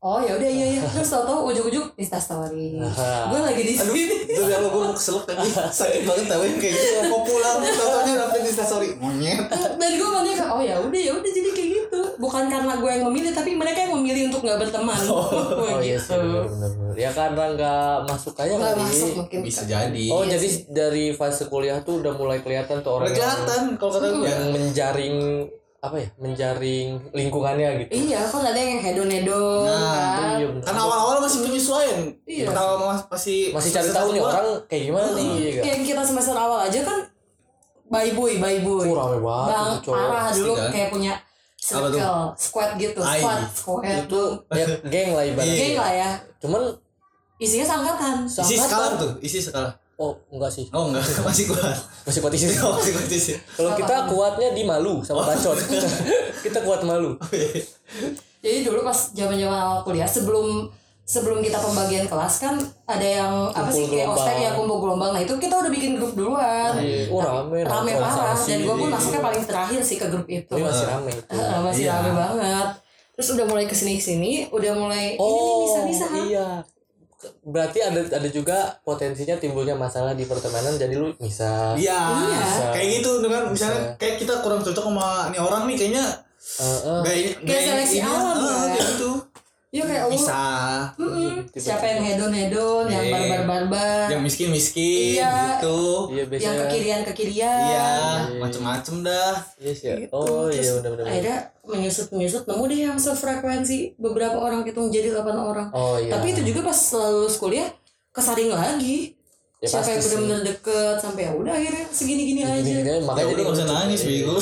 oh 0.00 0.22
ya 0.22 0.32
udah 0.38 0.48
iya 0.48 0.66
iya. 0.78 0.82
Terus 0.86 1.10
tau 1.10 1.26
tau 1.26 1.50
ujuk-ujuk 1.50 1.98
insta 1.98 2.22
story 2.22 2.78
gue 2.78 3.40
lagi 3.42 3.62
di 3.66 3.74
Aduh, 3.74 3.92
sini. 3.92 4.38
ya 4.38 4.56
lo 4.62 4.70
gue 4.70 4.80
mau 4.86 4.94
keselak 4.94 5.26
tadi 5.26 5.50
sakit 5.82 6.02
banget 6.06 6.26
tau 6.30 6.40
yang 6.46 6.56
kayak 6.62 6.72
gitu. 6.78 7.00
Mau 7.10 7.20
pulang? 7.26 7.58
Contohnya 7.60 8.14
dapet 8.24 8.40
di 8.46 8.52
story 8.54 8.88
monyet. 8.96 9.50
Dan 9.50 9.90
gue 9.98 10.08
mania 10.08 10.34
kayak 10.38 10.54
oh 10.54 10.62
ya 10.62 10.78
udah 10.78 11.00
ya 11.02 11.12
udah 11.18 11.30
jadi 11.34 11.50
kayak 11.50 11.68
gitu 11.74 11.79
bukan 12.16 12.44
karena 12.46 12.72
gue 12.74 12.90
yang 12.90 13.04
memilih 13.04 13.30
tapi 13.30 13.50
mereka 13.52 13.78
yang 13.80 13.94
memilih 13.94 14.22
untuk 14.26 14.42
nggak 14.42 14.58
berteman 14.60 15.00
Oh 15.04 15.26
iya 15.80 15.96
sih, 15.96 16.14
benar-benar. 16.14 16.94
Ya 16.94 17.10
karena 17.10 17.44
nggak 17.50 17.82
masuk 18.06 18.34
aja 18.36 18.52
nggak 18.52 18.72
kali. 18.72 18.82
masuk 18.84 19.10
mungkin 19.16 19.38
bisa 19.40 19.62
jadi 19.64 20.04
Oh, 20.08 20.22
Iya 20.22 20.36
jadi 20.36 20.48
dari 20.68 21.04
fase 21.10 21.44
kuliah 21.44 21.80
tuh 21.80 21.98
udah 21.98 22.12
mulai 22.12 22.38
kelihatan 22.38 22.78
tuh 22.78 22.92
orang 22.94 23.08
kelihatan 23.08 23.62
kalau 23.74 23.92
kata 23.92 24.06
gue 24.08 24.24
yang 24.24 24.44
menjaring 24.50 25.16
apa 25.78 25.96
ya? 25.96 26.08
Menjaring 26.14 26.86
lingkungannya 27.10 27.68
gitu. 27.80 27.90
iya 28.04 28.20
kan 28.22 28.44
ada 28.44 28.54
yang 28.54 28.78
hedon 28.78 29.08
hedon 29.08 29.64
Nah, 29.64 29.80
kan 30.14 30.28
Iya, 30.36 30.46
bener. 30.46 30.62
kan 30.62 30.76
awal-awal 30.76 31.16
masih 31.18 31.40
penyesuaian 31.42 32.00
Iya. 32.22 32.44
pertama 32.46 32.72
mas- 32.86 33.08
masih 33.08 33.38
Masih 33.50 33.70
cari 33.72 33.88
tahu 33.90 34.08
nih 34.10 34.20
orang 34.20 34.46
kayak 34.64 34.82
gimana 34.86 35.08
nih. 35.10 35.24
iya 35.32 35.50
kan? 35.50 35.62
kayak 35.64 35.78
kita 35.86 36.02
semester 36.04 36.34
awal 36.34 36.60
aja 36.60 36.80
kan 36.80 37.00
bye 37.86 38.12
boy 38.12 38.36
bye 38.36 38.60
boy 38.60 38.84
Oh, 38.84 38.94
rame 38.94 39.18
banget 39.18 39.48
bang 39.50 39.68
itu 39.74 39.90
parah 39.90 40.26
dulu 40.30 40.52
Pasti 40.52 40.60
kan? 40.60 40.70
kayak 40.70 40.88
punya 40.92 41.12
circle 41.60 42.32
squad 42.40 42.70
gitu. 42.80 43.00
Squad 43.04 43.40
squad. 43.52 43.84
Itu 43.84 44.22
ya 44.50 44.66
geng 44.88 45.12
lah 45.12 45.24
ibaratnya. 45.28 45.54
geng 45.54 45.76
lah 45.76 45.92
ya. 45.92 46.10
Cuman 46.40 46.62
isinya 47.36 47.66
sangkatan 47.68 48.24
isi 48.24 48.56
skala 48.56 48.96
tuh? 48.96 49.12
Isi 49.20 49.38
skala 49.44 49.76
oh 50.00 50.16
enggak 50.32 50.50
sih. 50.50 50.66
oh 50.72 50.88
enggak. 50.88 51.04
Masih 51.28 51.44
kuat. 51.52 51.76
Masih 52.08 52.20
kuat 52.24 52.32
isi. 52.32 52.46
oh, 52.64 52.72
masih 52.80 52.92
kuat 52.96 53.12
isi. 53.12 53.34
Kalau 53.36 53.70
kita 53.76 53.94
kuatnya 54.08 54.48
di 54.56 54.62
malu 54.64 55.04
sama 55.04 55.28
bacot. 55.28 55.60
kita 56.44 56.58
kuat 56.64 56.80
malu. 56.88 57.20
jadi 58.40 58.64
dulu 58.64 58.80
pas 58.80 59.12
zaman 59.12 59.36
zaman 59.36 59.58
awal 59.60 59.84
kuliah 59.84 60.08
sebelum 60.08 60.72
sebelum 61.10 61.42
kita 61.42 61.58
pembagian 61.58 62.06
kelas 62.06 62.34
kan 62.38 62.54
ada 62.86 63.02
yang 63.02 63.50
apa 63.50 63.66
sih 63.66 63.82
Kumpul 63.82 63.98
kayak 63.98 64.08
ospek 64.14 64.36
ya 64.38 64.50
kumpul 64.54 64.78
gelombang. 64.78 65.10
Nah 65.10 65.22
itu 65.26 65.34
kita 65.42 65.58
udah 65.58 65.70
bikin 65.74 65.98
grup 65.98 66.14
duluan. 66.14 66.70
Iya, 66.78 67.10
oh, 67.10 67.18
rame, 67.18 67.66
rame 67.66 67.90
parah. 67.98 68.38
dan 68.38 68.58
gue 68.62 68.70
pun 68.70 68.86
sini. 68.86 68.94
masuknya 68.94 69.20
paling 69.20 69.42
terakhir 69.42 69.80
sih 69.82 69.96
ke 69.98 70.06
grup 70.06 70.26
itu. 70.30 70.54
Ini 70.54 70.62
masih 70.62 70.86
rame 70.86 71.10
itu. 71.10 71.34
Heeh, 71.34 71.58
masih 71.66 71.82
Iya. 71.82 71.92
rame 71.98 72.10
banget. 72.14 72.68
Terus 73.18 73.28
udah 73.34 73.46
mulai 73.50 73.66
ke 73.66 73.74
sini 73.74 73.98
ke 73.98 74.04
sini 74.06 74.32
udah 74.54 74.72
mulai 74.78 75.18
ini 75.18 75.18
nih 75.18 75.26
Oh, 75.50 75.58
bisa 75.66 75.80
bisa 75.82 76.04
iya. 76.30 76.48
Berarti 77.42 77.78
ada 77.82 78.00
ada 78.06 78.28
juga 78.30 78.78
potensinya 78.80 79.34
timbulnya 79.34 79.74
masalah 79.74 80.14
di 80.14 80.24
pertemanan. 80.24 80.78
Jadi 80.78 80.94
lu 80.94 81.10
bisa. 81.18 81.74
Iya. 81.74 82.00
Iya. 82.30 82.70
kayak 82.70 82.88
gitu 83.02 83.18
dengan 83.18 83.50
misalnya 83.50 83.98
kayak 83.98 84.22
kita 84.22 84.38
kurang 84.46 84.62
cocok 84.62 84.84
sama 84.86 85.26
ini 85.26 85.42
orang 85.42 85.66
nih 85.66 85.74
kayaknya 85.74 86.06
Eh, 86.40 86.64
eh, 86.64 87.00
gaya 87.04 87.28
Kayak 87.44 87.62
seleksi 87.68 87.98
alam, 88.00 88.40
kan? 88.40 88.72
kayak 88.72 88.96
gitu 88.96 89.10
ya 89.70 89.86
kayak 89.86 90.04
lu 90.04 90.18
bisa 90.18 90.40
Mm-mm. 90.98 91.46
siapa 91.54 91.86
yang 91.86 92.02
hedon 92.02 92.32
hedon 92.32 92.84
yang 92.86 93.06
Iya. 93.06 93.14
barbar 93.14 93.42
barbar 93.46 94.06
yang 94.10 94.18
miskin 94.20 94.50
miskin 94.50 95.14
Iya. 95.14 95.30
gitu 95.62 96.10
Iya 96.10 96.18
yang 96.18 96.28
biasanya. 96.28 96.60
kekirian 96.60 97.00
kekirian 97.06 97.60
iya 97.64 97.90
macem-macem 98.36 98.96
dah 99.00 99.34
Yes, 99.56 99.78
ya. 99.80 99.94
Gitu. 99.96 100.10
Oh 100.10 100.46
iya 100.46 100.58
Terus 100.58 100.74
benar 100.76 100.90
benar. 100.92 101.06
akhirnya 101.06 101.38
menyusut 101.62 102.06
menyusut 102.10 102.42
nemu 102.44 102.64
deh 102.66 102.80
yang 102.84 102.98
sefrekuensi 102.98 103.78
beberapa 103.96 104.36
orang 104.36 104.66
hitung 104.66 104.90
jadi 104.90 105.14
8 105.14 105.22
orang 105.30 105.68
Oh 105.70 105.94
iya. 105.96 106.10
tapi 106.10 106.34
itu 106.34 106.42
juga 106.44 106.66
pas 106.66 106.78
lulus 106.92 107.38
kuliah 107.38 107.70
kesaring 108.10 108.50
lagi 108.50 109.14
Ya, 109.60 109.68
siapa 109.68 109.84
pasti 109.84 109.92
yang 109.92 110.24
benar-benar 110.24 110.40
deket 110.46 110.96
sampai 110.98 111.22
ya 111.22 111.30
udah 111.30 111.52
akhirnya 111.52 111.84
segini 111.86 112.22
gini 112.24 112.40
aja 112.40 112.56
Gini-gini 112.56 112.80
aja, 112.80 112.92
ya 112.96 113.04
makanya 113.04 113.12
udah 113.20 113.28
jadi 113.28 113.42
gak 113.44 113.54
usah 113.54 113.66
nangis 113.68 114.00
bego 114.02 114.36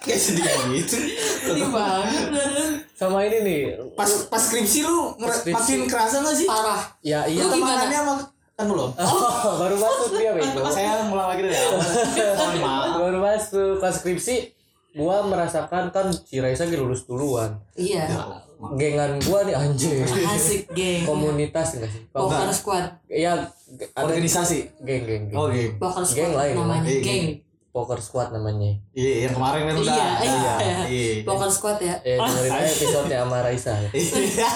kayak 0.00 0.20
sedih 0.20 0.44
gitu. 0.74 0.96
Sedih 1.44 1.68
banget 1.68 2.32
beneran. 2.32 2.70
Sama 2.96 3.18
ini 3.24 3.38
nih. 3.44 3.60
pas 3.96 4.10
pas 4.28 4.40
skripsi 4.40 4.84
lu 4.84 5.16
skripsi. 5.16 5.56
makin 5.56 5.80
kerasa 5.88 6.16
gak 6.20 6.36
sih? 6.36 6.48
Parah. 6.48 6.82
Ya 7.00 7.24
iya. 7.28 7.44
Lu 7.44 7.52
gimana? 7.52 7.84
temanannya 7.84 7.98
sama 8.00 8.14
kan 8.60 8.66
belum 8.68 8.90
Oh, 8.92 9.52
baru 9.64 9.76
masuk 9.80 10.10
dia 10.20 10.32
bego. 10.36 10.60
saya 10.76 11.08
ngulang 11.08 11.32
lagi 11.32 11.40
dari 11.48 11.56
awal 11.56 11.80
mohon 11.80 12.56
maaf 12.60 12.90
baru 13.00 13.18
masuk. 13.24 13.74
Pas 13.80 13.94
skripsi 13.96 14.36
gua 14.92 15.22
merasakan 15.24 15.94
kan 15.94 16.12
si 16.12 16.42
Raisa 16.44 16.68
lulus 16.68 17.08
duluan. 17.08 17.56
Iya. 17.72 18.04
Gengan 18.76 19.16
gua 19.24 19.48
nih 19.48 19.56
anjir 19.56 20.04
asik 20.04 20.68
geng. 20.76 21.08
Komunitas 21.08 21.80
enggak 21.80 21.88
sih? 21.88 22.02
Poker 22.12 22.52
squad. 22.52 22.84
Ya 23.08 23.48
ada 23.96 24.04
organisasi? 24.04 24.84
Geng 24.84 25.08
geng 25.08 25.24
geng. 25.32 25.38
Oh 25.40 25.48
iya 25.48 25.72
Poker 25.80 26.04
squad 26.04 26.20
Geng 26.20 26.32
lain, 26.36 26.52
namanya 26.60 26.84
Iya, 26.84 27.00
geng 27.00 27.24
poker 27.70 28.02
squad 28.02 28.34
namanya. 28.34 28.78
Iya 28.94 29.30
yang 29.30 29.34
kemarin 29.38 29.62
kan 29.70 29.76
udah 29.78 29.94
iya. 29.94 30.10
iya. 30.22 30.54
Iya. 30.90 31.12
Poker 31.28 31.50
squad 31.54 31.78
ya? 31.78 32.02
Eh 32.02 32.18
dengerin 32.18 32.50
aja 32.50 32.70
episode 32.70 33.06
sama 33.10 33.38
Raisa. 33.46 33.72
Ya. 33.90 34.50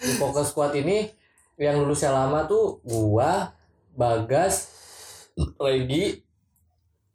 di 0.00 0.16
poker 0.16 0.44
squad 0.48 0.72
ini 0.80 1.12
yang 1.60 1.76
lulusnya 1.76 2.08
lama 2.08 2.48
tuh 2.48 2.80
gua 2.86 3.52
Bagas 3.92 4.72
Regi. 5.60 6.24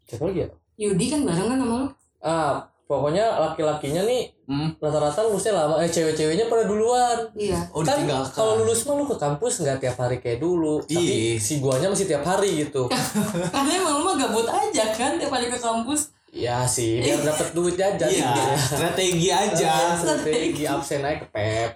Siapa 0.06 0.30
lagi 0.30 0.46
ya? 0.46 0.50
Yudi 0.76 1.06
kan 1.10 1.26
barengan 1.26 1.58
sama 1.58 1.76
lu? 1.82 1.88
Ah 2.22 2.75
pokoknya 2.86 3.26
laki-lakinya 3.42 4.06
nih 4.06 4.30
Hmm. 4.46 4.70
rata-rata 4.78 5.26
lulusnya 5.26 5.58
lama. 5.58 5.82
Eh 5.82 5.90
cewek-ceweknya 5.90 6.46
pada 6.46 6.70
duluan. 6.70 7.18
Iya. 7.34 7.58
Oh 7.74 7.82
kan 7.82 7.98
kalau 8.30 8.62
lulus 8.62 8.86
mah 8.86 8.94
lu 8.94 9.04
ke 9.04 9.18
kampus 9.18 9.66
nggak 9.66 9.82
tiap 9.82 9.98
hari 9.98 10.22
kayak 10.22 10.38
dulu. 10.38 10.86
Tapi 10.86 11.02
Iya. 11.34 11.42
si 11.42 11.58
guanya 11.58 11.90
masih 11.90 12.06
tiap 12.06 12.22
hari 12.22 12.62
gitu. 12.62 12.86
Karena 13.54 13.72
emang 13.74 13.98
lu 13.98 14.04
mah 14.06 14.16
gabut 14.16 14.46
aja 14.46 14.86
kan 14.94 15.18
tiap 15.18 15.34
hari 15.34 15.50
ke 15.50 15.58
kampus. 15.58 16.14
Ya 16.30 16.62
sih 16.62 17.00
biar 17.00 17.26
dapet 17.26 17.48
duit 17.52 17.74
jajan 17.74 18.06
iya 18.06 18.28
gitu 18.28 18.42
ya. 18.44 18.58
strategi 18.60 19.28
aja. 19.32 19.74
Strategi 19.98 20.64
absen 20.68 21.02
aja 21.02 21.18
ke 21.18 21.28
pep. 21.32 21.70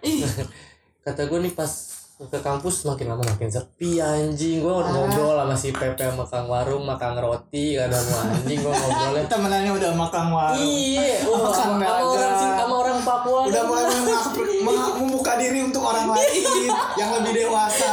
Kata 1.06 1.26
gue 1.26 1.40
nih 1.42 1.54
pas 1.56 1.72
ke 2.20 2.36
kampus 2.44 2.84
makin 2.84 3.16
lama 3.16 3.24
makin 3.24 3.48
sepi 3.48 4.04
anjing. 4.04 4.60
Gue 4.60 4.76
ngobrol 4.76 5.40
sama 5.40 5.56
si 5.56 5.72
Pepe 5.72 6.04
sama 6.04 6.28
Kang 6.28 6.52
Warung 6.52 6.84
sama 6.84 7.00
Kang 7.00 7.16
Roti 7.16 7.80
kadang 7.80 8.04
anjing 8.04 8.60
gue 8.60 8.74
ngobrolnya. 8.76 9.24
Temenannya 9.32 9.72
udah 9.72 9.92
makan 9.96 10.26
warung. 10.36 10.60
Iya 10.60 11.24
Makan 11.32 11.40
oh, 11.40 11.54
sama, 11.56 11.80
sama 11.80 11.96
orang 12.04 12.36
sama 12.60 12.76
orang 12.76 13.00
Papua 13.08 13.40
udah 13.48 13.64
mulai 13.64 13.86
mengap- 13.88 14.36
meng- 14.36 14.96
membuka 15.00 15.40
diri 15.40 15.64
untuk 15.64 15.80
orang 15.80 16.12
lain 16.12 16.68
yang 17.00 17.10
lebih 17.16 17.32
dewasa. 17.40 17.88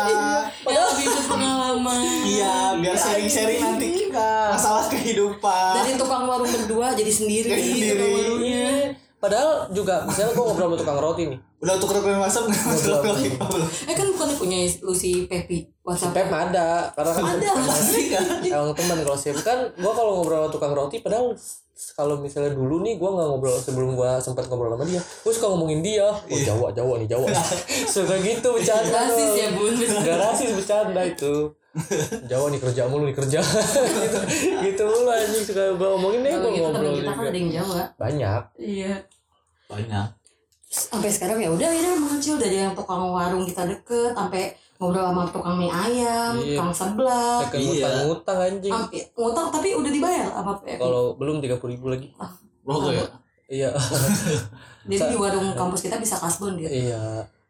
Ya 0.66 0.80
lebih 0.90 1.06
berpengalaman 1.06 1.98
iya 2.26 2.54
biar 2.82 2.98
sharing-sharing 2.98 3.62
nanti 3.62 4.10
masalah 4.50 4.90
kehidupan. 4.90 5.70
Dari 5.78 5.94
tukang 5.94 6.26
warung 6.26 6.50
berdua 6.50 6.98
jadi 6.98 7.14
sendiri 7.14 7.54
Jadi 7.54 7.62
sendiri. 7.62 9.05
Tukang 9.26 9.34
Iya. 9.34 9.42
padahal 9.42 9.50
juga 9.74 9.94
misalnya 10.06 10.32
gue 10.32 10.44
ngobrol 10.46 10.66
sama 10.70 10.76
tukang 10.78 10.98
roti 11.02 11.22
nih. 11.34 11.38
Udah 11.56 11.74
WhatsApp 12.22 12.44
nggak 12.46 12.64
masalah 12.68 13.00
lagi. 13.10 13.28
eh 13.90 13.94
kan 13.96 14.06
bukan 14.14 14.28
punya 14.38 14.58
lu 14.84 14.94
si 14.94 15.24
Pepi 15.26 15.58
si 15.66 15.72
WhatsApp 15.82 16.14
Pep 16.14 16.28
ada 16.30 16.92
karena 16.94 17.12
kan 17.16 17.24
ada 17.26 17.48
pasti 17.64 18.02
kan 18.12 18.24
emang 18.44 18.72
teman 18.76 18.98
kalau 19.02 19.16
sih 19.18 19.32
kan 19.40 19.58
gue 19.72 19.92
kalau 19.96 20.20
ngobrol 20.20 20.46
sama 20.46 20.50
tukang 20.52 20.72
roti 20.76 21.00
padahal 21.00 21.32
kalau 21.96 22.16
misalnya 22.20 22.56
dulu 22.56 22.80
nih 22.80 22.96
gue 22.96 23.08
nggak 23.08 23.26
ngobrol 23.28 23.56
sebelum 23.56 23.96
gue 23.96 24.10
sempat 24.20 24.48
ngobrol 24.48 24.72
sama 24.76 24.84
dia. 24.88 25.00
Gue 25.00 25.32
suka 25.32 25.46
ngomongin 25.52 25.80
dia. 25.84 26.08
Oh 26.08 26.38
Jawa 26.40 26.72
Jawa 26.72 26.96
nih 27.00 27.08
Jawa. 27.08 27.28
Suka 27.92 28.16
gitu 28.20 28.48
bercanda. 28.52 28.96
Rasis 29.04 29.32
ya 29.36 29.48
bun. 29.52 29.76
Gak 29.76 30.16
rasis 30.16 30.50
bercanda 30.56 31.04
itu. 31.04 31.52
Jawa 32.24 32.48
nih 32.48 32.60
kerja 32.64 32.88
mulu 32.88 33.04
nih 33.04 33.16
kerja. 33.16 33.40
Gitu, 34.04 34.18
gitu 34.64 34.82
mulu 34.88 35.08
anjing. 35.12 35.44
Suka 35.44 35.76
gue 35.76 35.88
ngomongin 35.88 36.20
deh 36.24 36.32
gue 36.32 36.50
gitu 36.56 36.64
ngobrol 36.64 36.92
kita 36.96 37.12
kan 37.12 37.24
ada 37.28 37.36
yang 37.36 37.50
Jawa. 37.52 37.82
Banyak. 38.00 38.42
Iya 38.56 38.92
banyak 39.66 40.06
sampai 40.66 41.08
sekarang 41.08 41.38
ya 41.38 41.50
udah 41.54 41.70
ya 41.70 41.94
emang 41.94 42.18
kecil 42.18 42.36
dari 42.36 42.58
yang 42.58 42.74
tukang 42.74 43.00
warung 43.06 43.46
kita 43.46 43.64
deket 43.70 44.12
sampai 44.12 44.50
ngobrol 44.76 45.08
sama 45.08 45.22
tukang 45.32 45.56
mie 45.56 45.72
ayam 45.72 46.36
Iya. 46.36 46.58
tukang 46.58 46.72
seblak. 46.74 47.48
Kayak 47.48 47.62
Iya. 47.64 47.70
ngutang-ngutang 47.72 48.38
anjing. 48.44 48.72
Sampai 48.76 49.00
ngutang 49.16 49.46
tapi 49.48 49.68
udah 49.72 49.90
dibayar 49.94 50.28
apa 50.36 50.52
kalau 50.76 51.02
belum 51.16 51.40
tiga 51.40 51.56
puluh 51.56 51.72
ribu 51.78 51.86
lagi. 51.88 52.12
Rokok 52.66 52.92
ya? 52.92 53.04
Iya. 53.48 53.70
Jadi 54.90 55.14
di 55.14 55.16
warung 55.16 55.54
kampus 55.56 55.86
kita 55.86 55.96
bisa 55.96 56.18
kasbon 56.18 56.60
dia 56.60 56.68
iya. 56.68 57.02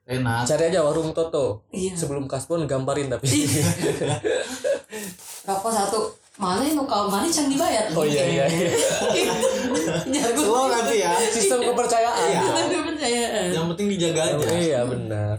Enak. 0.07 0.47
Cari 0.47 0.71
aja 0.71 0.87
warung 0.87 1.11
Toto. 1.11 1.67
Iya. 1.75 1.99
Sebelum 1.99 2.31
kasbon 2.31 2.69
gambarin 2.71 3.11
tapi. 3.11 3.27
Rokok 5.49 5.73
satu 5.73 6.01
mana 6.37 6.61
yang 6.61 6.85
kalau 6.85 7.09
mana 7.09 7.25
yang 7.25 7.49
dibayar 7.49 7.89
oh 7.97 8.05
iya 8.05 8.25
iya, 8.29 8.45
iya. 8.45 8.73
jago 10.05 10.41
slow 10.45 10.67
nanti 10.69 11.01
ya? 11.01 11.13
Sistem 11.33 11.65
kepercayaan. 11.65 12.29
Iya. 12.29 12.41
tapi 12.45 12.77
percayaan 12.93 13.47
yang 13.53 13.67
penting 13.73 13.87
dijaga 13.97 14.21
aja. 14.35 14.47
Iya 14.53 14.81
benar. 14.85 15.37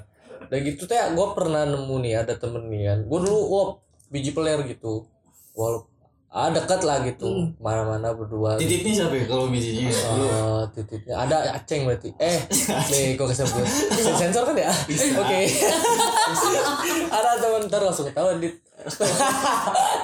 Dan 0.47 0.57
gitu 0.63 0.87
teh 0.87 0.97
gue 0.97 1.27
pernah 1.35 1.67
nemu 1.67 1.95
nih 2.01 2.13
ada 2.23 2.33
temen 2.39 2.65
nih 2.71 2.81
kan. 2.89 2.99
Gue 3.05 3.19
dulu 3.27 3.39
wah 3.51 3.67
biji 4.09 4.31
peler 4.31 4.63
gitu. 4.65 5.05
Walau 5.53 5.85
ah 6.27 6.51
dekat 6.51 6.83
lah 6.83 7.01
gitu. 7.07 7.55
Mana-mana 7.57 8.11
berdua 8.11 8.59
titipnya 8.59 9.03
siapa 9.03 9.15
ya 9.15 9.25
kalau 9.25 9.47
bijinya 9.47 9.87
Eh, 9.87 10.61
titiknya 10.75 11.15
ada 11.15 11.37
aceng 11.55 11.87
berarti. 11.87 12.11
Eh 12.19 12.37
nih 12.91 13.15
gue 13.15 13.27
kesebut. 13.27 13.63
Sensor 14.19 14.43
kan 14.43 14.55
ya? 14.55 14.71
Oke. 15.23 15.39
Ada 17.17 17.39
teman 17.39 17.61
ntar 17.71 17.81
langsung 17.81 18.05
ketahuan 18.11 18.43
dit. 18.43 18.55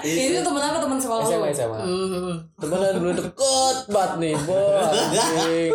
Ini 0.02 0.40
temen 0.42 0.64
apa? 0.64 0.78
Teman 0.80 0.98
sekolah 0.98 1.24
SMA, 1.28 1.48
lu? 1.48 1.54
SMA. 1.54 1.80
Hmm. 1.84 2.36
temenan 2.58 2.94
dulu 2.98 3.12
deket 3.14 3.78
banget 3.92 4.12
nih 4.20 4.36
boh 4.48 4.80
anjing 4.80 5.72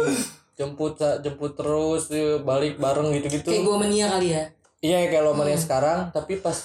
jemput 0.58 0.98
jemput 1.22 1.52
terus 1.54 2.10
yuk, 2.10 2.42
balik 2.42 2.80
bareng 2.82 3.14
gitu-gitu. 3.14 3.46
Kayak 3.46 3.62
gue 3.62 3.76
menia 3.78 4.06
kali 4.10 4.28
ya? 4.34 4.44
Iya 4.82 4.98
kayak 5.12 5.22
lo 5.22 5.32
Hmm. 5.36 5.54
sekarang. 5.54 6.10
Tapi 6.10 6.40
pas 6.42 6.56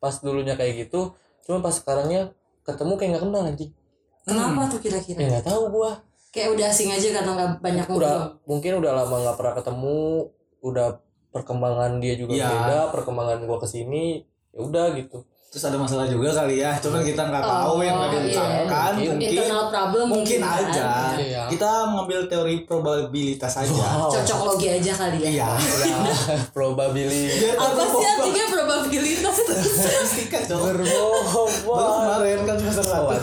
pas 0.00 0.14
dulunya 0.20 0.54
kayak 0.56 0.88
gitu 0.88 1.12
cuma 1.46 1.62
pas 1.62 1.72
sekarangnya 1.72 2.34
ketemu 2.66 2.92
kayak 2.98 3.10
nggak 3.14 3.24
kenal 3.24 3.42
anjing. 3.46 3.72
Kenapa 4.26 4.60
tuh 4.66 4.78
ya 4.78 4.82
kira-kira 4.82 5.18
nggak 5.22 5.46
tahu 5.46 5.62
gua. 5.70 5.92
Kayak 6.34 6.48
udah 6.58 6.66
asing 6.68 6.90
aja 6.92 7.08
karena 7.16 7.30
nggak 7.32 7.50
banyak 7.62 7.86
ngobrol. 7.86 8.02
udah 8.02 8.16
mungkin 8.44 8.72
udah 8.82 8.92
lama 8.92 9.14
nggak 9.22 9.36
pernah 9.38 9.54
ketemu 9.56 9.98
udah 10.60 10.88
perkembangan 11.30 11.90
dia 12.02 12.14
juga 12.18 12.32
Iya. 12.34 12.48
beda 12.50 12.78
perkembangan 12.92 13.38
gua 13.46 13.58
ke 13.62 13.68
sini 13.70 14.24
ya 14.50 14.60
udah 14.60 14.86
gitu 14.98 15.24
terus 15.46 15.62
ada 15.62 15.78
masalah 15.78 16.04
juga 16.04 16.28
kali 16.34 16.60
ya 16.60 16.76
cuman 16.76 17.00
kita 17.00 17.22
nggak 17.22 17.40
tahu 17.40 17.64
Oh, 17.66 17.80
yang 17.80 17.96
nggak 17.96 18.10
iya. 18.10 18.20
diucapkan. 18.20 18.92
Mungkin. 18.92 19.16
internal 19.30 19.64
problem 19.70 20.06
mungkin 20.10 20.40
kan. 20.42 20.58
aja. 20.60 20.88
Iya. 21.16 21.42
kita 21.48 21.70
mengambil 21.88 22.20
teori 22.26 22.56
probabilitas 22.62 23.52
aja. 23.56 23.72
Wow. 23.72 24.10
cocok 24.12 24.40
logi 24.44 24.68
aja 24.68 24.92
kali 24.92 25.18
ya. 25.22 25.28
Iya. 25.32 25.50
Ya 25.86 26.36
probability 26.50 27.40
biar 27.40 27.56
apa 27.56 27.82
sih 27.86 28.04
artinya 28.04 28.44
probabilitas? 28.50 29.36
Statistika 29.38 30.38
baru 30.50 30.82
berbobot 30.84 31.86
kemarin 31.96 32.38
kan 32.44 32.56
semester 32.60 32.84
satu. 32.84 33.16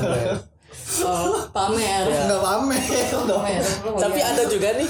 Oh, 1.04 1.42
pamer. 1.50 2.06
Nggak 2.06 2.42
pamer. 2.42 2.82
Pamer. 3.12 3.64
Tapi 3.98 4.20
ada 4.22 4.44
juga 4.46 4.70
nih 4.78 4.90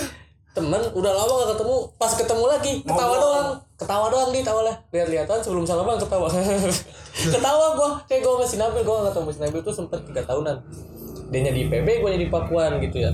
temen 0.54 0.82
udah 0.94 1.12
lama 1.12 1.34
gak 1.36 1.50
ketemu 1.54 1.76
pas 1.98 2.12
ketemu 2.14 2.44
lagi 2.46 2.72
ketawa 2.82 3.02
Ngobrol. 3.10 3.22
doang 3.24 3.50
ketawa 3.74 4.06
doang 4.08 4.30
nih 4.30 4.42
tawa 4.42 4.62
lah 4.62 4.76
lihat-lihatan 4.90 5.38
sebelum 5.42 5.66
salaman 5.66 5.98
ketawa 5.98 6.30
ketawa 7.34 7.66
gua 7.74 7.90
kayak 8.06 8.22
gua 8.22 8.34
masih 8.40 8.58
Nabil 8.58 8.82
gua 8.82 8.96
gak 9.02 9.06
ketemu 9.12 9.26
masih 9.28 9.42
Nabil 9.42 9.62
tuh 9.62 9.74
sempet 9.74 10.00
tiga 10.06 10.22
tahunan 10.24 10.58
dia 11.28 11.50
di 11.50 11.64
PB 11.66 11.88
gua 12.00 12.10
di 12.14 12.30
Pakuan 12.30 12.78
gitu 12.80 12.98
ya 13.00 13.10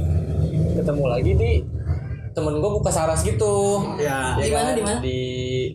ketemu 0.76 1.04
lagi 1.08 1.32
di 1.34 1.52
temen 2.30 2.60
gua 2.60 2.72
buka 2.76 2.92
saras 2.92 3.24
gitu 3.24 3.84
ya 3.96 4.36
Ya 4.36 4.44
Di 4.44 4.52
mana, 4.52 4.60
kan? 4.62 4.76
di 4.76 4.84
mana? 4.84 5.00
di 5.00 5.20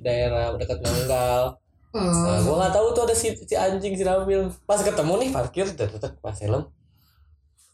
daerah 0.01 0.53
dekat 0.55 0.79
Manggal 0.81 1.57
Hmm. 1.95 2.11
Nah, 2.11 2.43
gua 2.43 2.55
nggak 2.59 2.75
tahu 2.75 2.87
tuh 2.91 3.03
ada 3.07 3.15
si, 3.15 3.31
si 3.39 3.55
anjing 3.55 3.95
si 3.95 4.03
Nabil. 4.03 4.51
Pas 4.67 4.83
ketemu 4.83 5.15
nih 5.15 5.29
parkir 5.31 5.63
udah 5.63 5.87
tetep 5.87 6.19
pas 6.19 6.35
helm. 6.43 6.67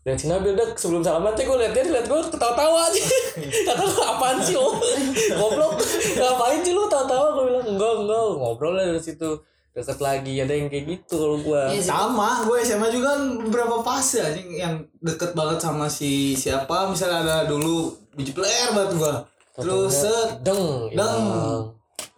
Dan 0.00 0.16
si 0.16 0.32
Nabil 0.32 0.56
dek 0.56 0.80
sebelum 0.80 1.04
salaman 1.04 1.36
teh 1.36 1.44
gue 1.44 1.56
liat 1.60 1.76
dia 1.76 1.84
liat 1.84 2.08
gue 2.08 2.20
ketawa-tawa 2.32 2.88
aja. 2.88 3.02
Kata 3.68 3.82
lu 3.84 4.00
apaan 4.00 4.38
sih 4.40 4.56
lo? 4.56 4.80
Goblok. 5.36 5.76
Ngapain 6.16 6.60
sih 6.64 6.72
lu 6.72 6.88
tawa-tawa? 6.88 7.36
Gue 7.36 7.44
bilang 7.52 7.66
enggak 7.68 7.94
enggak 8.00 8.24
ngobrol 8.40 8.72
lah 8.80 8.88
dari 8.88 9.02
situ. 9.04 9.44
Deket 9.70 10.02
lagi 10.02 10.34
ada 10.40 10.50
yang 10.50 10.66
kayak 10.66 10.84
gitu 10.88 11.14
kalau 11.14 11.38
gua. 11.44 11.70
Iya 11.70 11.84
sama 11.84 12.42
gue 12.42 12.58
SMA 12.64 12.88
juga 12.90 13.14
kan 13.14 13.22
beberapa 13.44 13.76
fase 13.86 14.18
aja 14.18 14.40
yang 14.40 14.82
deket 14.98 15.36
banget 15.36 15.62
sama 15.62 15.86
si 15.86 16.34
siapa 16.34 16.90
misalnya 16.90 17.22
ada 17.22 17.36
dulu 17.46 17.94
biji 18.16 18.34
player 18.34 18.74
banget 18.74 18.98
gue 18.98 19.14
terus 19.60 19.94
set 19.94 20.42
deng 20.42 20.90
Deng. 20.90 21.26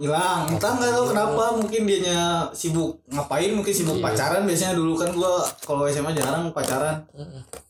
Hilang. 0.03 0.51
entah 0.51 0.75
nggak 0.75 0.91
tahu 0.91 1.07
kenapa 1.15 1.43
mungkin 1.55 1.81
dianya 1.87 2.51
sibuk 2.51 2.99
ngapain 3.07 3.55
mungkin 3.55 3.71
sibuk 3.71 3.97
Iya. 3.97 4.05
pacaran. 4.05 4.43
Biasanya 4.43 4.75
dulu 4.75 4.99
kan 4.99 5.15
gue 5.15 5.33
kalau 5.63 5.87
SMA 5.87 6.11
jarang 6.13 6.51
pacaran. 6.51 7.07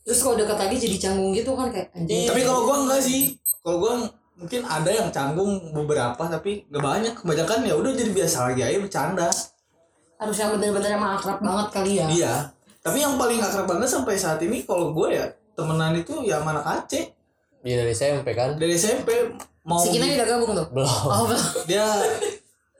Terus 0.01 0.19
kalau 0.19 0.35
deket 0.35 0.57
lagi 0.57 0.75
jadi 0.75 0.97
canggung 0.99 1.31
gitu 1.31 1.53
kan 1.53 1.69
kayak 1.69 1.93
anjing. 1.93 2.25
Tapi 2.25 2.41
kalau 2.41 2.61
gue 2.65 2.75
enggak 2.83 3.01
sih. 3.05 3.21
Kalau 3.61 3.77
gue 3.79 3.93
mungkin 4.33 4.61
ada 4.65 4.89
yang 4.89 5.07
canggung 5.07 5.51
beberapa 5.71 6.23
tapi 6.25 6.65
nggak 6.67 6.83
banyak. 6.83 7.13
Kebanyakan 7.13 7.59
ya 7.63 7.73
udah 7.77 7.91
jadi 7.93 8.11
biasa 8.11 8.37
lagi 8.49 8.61
aja 8.65 8.77
bercanda. 8.81 9.29
Harus 10.17 10.37
yang 10.39 10.51
bener-bener 10.57 10.97
emang 10.97 11.15
akrab 11.15 11.37
banget 11.37 11.67
kali 11.69 11.91
ya. 12.01 12.07
Iya. 12.09 12.35
Tapi 12.81 12.97
yang 12.99 13.15
paling 13.15 13.39
akrab 13.39 13.69
banget 13.69 13.87
sampai 13.87 14.17
saat 14.17 14.41
ini 14.41 14.65
kalau 14.65 14.91
gue 14.91 15.13
ya 15.13 15.23
temenan 15.53 15.93
itu 15.93 16.25
ya 16.25 16.41
mana 16.41 16.65
Aceh. 16.65 17.13
Dia 17.63 17.79
dari 17.79 17.93
SMP 17.95 18.35
kan? 18.35 18.59
dari 18.59 18.75
SMP 18.75 19.07
mau 19.63 19.79
si 19.79 19.89
Kina 19.89 20.05
udah 20.05 20.27
gabung 20.27 20.51
tuh 20.53 20.67
Belum. 20.69 20.87
oh 20.87 21.23
belum 21.25 21.43
dia 21.69 21.87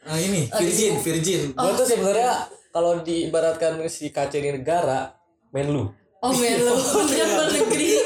eh, 0.04 0.20
ini 0.22 0.42
virgin 0.50 0.94
virgin 1.00 1.42
Gue 1.52 1.72
tuh 1.74 1.88
sebenarnya 1.88 2.32
kalau 2.70 3.00
diibaratkan 3.00 3.78
si 3.86 4.10
KC 4.10 4.42
ini 4.42 4.58
negara, 4.58 5.14
Menlu. 5.54 5.94
Oh 6.20 6.32
men 6.32 6.56
lu 6.58 6.74
luar 7.30 7.48
negeri. 7.52 8.02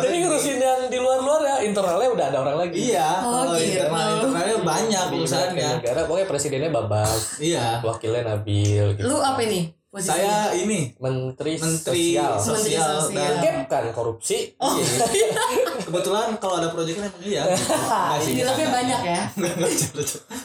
Jadi 0.00 0.16
ngurusin 0.22 0.56
yang 0.56 0.86
di 0.86 0.96
luar-luar 0.96 1.42
ya 1.42 1.56
internalnya 1.60 2.08
udah 2.08 2.26
ada 2.30 2.38
orang 2.40 2.56
lagi. 2.62 2.78
Iya, 2.88 3.08
Oh, 3.20 3.44
kalau 3.44 3.58
gitu. 3.58 3.74
internal 3.74 4.08
internalnya 4.16 4.58
banyak 4.64 5.04
urusannya. 5.12 5.68
negara 5.82 6.00
pokoknya 6.06 6.26
presidennya 6.26 6.70
Babas, 6.70 7.36
Iya. 7.36 7.82
wakilnya 7.82 8.22
Nabil 8.24 8.96
gitu. 8.96 9.04
Lu 9.04 9.18
apa 9.18 9.42
nih? 9.42 9.68
Posisinya? 9.88 10.14
Saya 10.14 10.36
ini 10.54 10.78
Menteri, 10.96 11.52
Menteri 11.58 12.02
Sosial. 12.16 12.32
Menteri 12.38 12.54
Sosial 12.70 12.90
Sosial. 13.00 13.18
dan 13.18 13.32
Gap 13.40 13.56
kan 13.66 13.84
korupsi. 13.90 14.38
Oh, 14.56 14.72
iya. 14.78 15.36
Kebetulan 15.88 16.36
kalau 16.36 16.54
ada 16.56 16.68
proyeknya 16.68 17.06
emang 17.06 17.22
iya. 17.26 17.42
Enggak 17.44 18.20
sih. 18.20 18.32
Dilapnya 18.34 18.68
banyak 18.70 19.00
ya. 19.02 19.20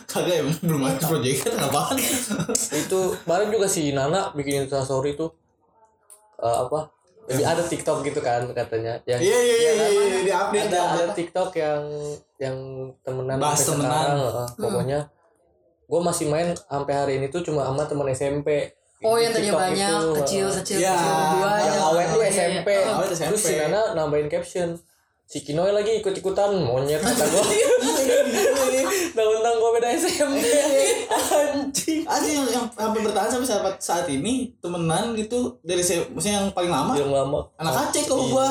Kagak 0.06 0.36
emang 0.40 0.58
belum 0.60 0.82
ada 0.84 1.00
proyek 1.02 1.36
kan 1.42 1.54
apaan? 1.62 1.98
itu 2.74 3.00
kemarin 3.20 3.48
juga 3.50 3.68
si 3.68 3.92
Nana 3.92 4.32
bikin 4.32 4.64
instastory 4.64 5.14
tuh 5.14 5.30
eh, 6.38 6.58
apa 6.60 6.90
jadi 7.24 7.44
ada 7.46 7.64
TikTok 7.64 8.04
gitu 8.04 8.20
kan 8.20 8.52
katanya 8.52 9.00
yang 9.06 9.16
Iya 9.18 9.38
iya 9.40 9.56
iya 9.58 9.72
kan? 9.74 9.90
iya 9.90 10.20
di 10.20 10.32
update 10.34 10.68
ada 10.68 10.80
ada 10.92 11.06
TikTok 11.10 11.50
yang 11.54 11.82
yang 12.38 12.56
temenan 13.00 13.38
Bahas 13.38 13.64
temenan. 13.64 13.80
sekarang, 13.80 14.20
eh, 14.20 14.50
pokoknya 14.58 15.00
gue 15.84 16.02
masih 16.02 16.26
main 16.28 16.48
sampai 16.54 16.94
hari 16.94 17.14
ini 17.18 17.28
tuh 17.28 17.40
cuma 17.42 17.64
sama 17.64 17.84
temen 17.84 18.08
SMP 18.10 18.76
Oh 19.02 19.16
Di 19.16 19.24
yang 19.26 19.34
tadinya 19.34 19.54
banyak 19.58 19.90
itu, 19.90 20.12
kecil 20.18 20.46
eh, 20.46 20.54
kecil 20.58 20.78
Iya, 20.80 20.94
kecil 20.94 21.12
berdua 21.14 21.52
yang 21.58 21.76
ya. 21.76 21.82
awet 21.86 22.06
tuh 22.06 22.14
Iya, 22.14 22.24
iya. 22.24 22.32
SMP 22.34 22.68
Oh. 22.74 22.94
Awet 22.94 23.08
terus 23.14 23.42
si. 23.42 23.54
Nana 23.58 23.82
nambahin 23.94 24.28
caption 24.28 24.70
si 25.24 25.42
Kinoy 25.42 25.72
lagi 25.74 26.04
ikut-ikutan 26.04 26.60
monyet 26.62 27.02
kata 27.02 27.26
gue 27.26 27.44
Daun-daun 29.14 29.58
gue 29.62 29.72
beda 29.78 29.90
SMP 29.94 30.46
anjing. 31.54 32.04
Asli 32.08 32.32
yang, 32.36 32.48
yang 32.50 32.66
sampai 32.74 33.00
bertahan 33.06 33.30
sampai 33.30 33.48
saat 33.48 33.78
saat 33.80 34.06
ini 34.10 34.54
temenan 34.60 35.14
gitu 35.18 35.58
dari 35.62 35.84
saya 35.86 36.06
maksudnya 36.10 36.44
yang 36.44 36.48
paling 36.52 36.72
lama? 36.72 36.94
Yang 36.98 37.12
lama. 37.14 37.40
Anak 37.60 37.74
Aceh 37.90 38.04
kalau 38.10 38.26
gua. 38.30 38.48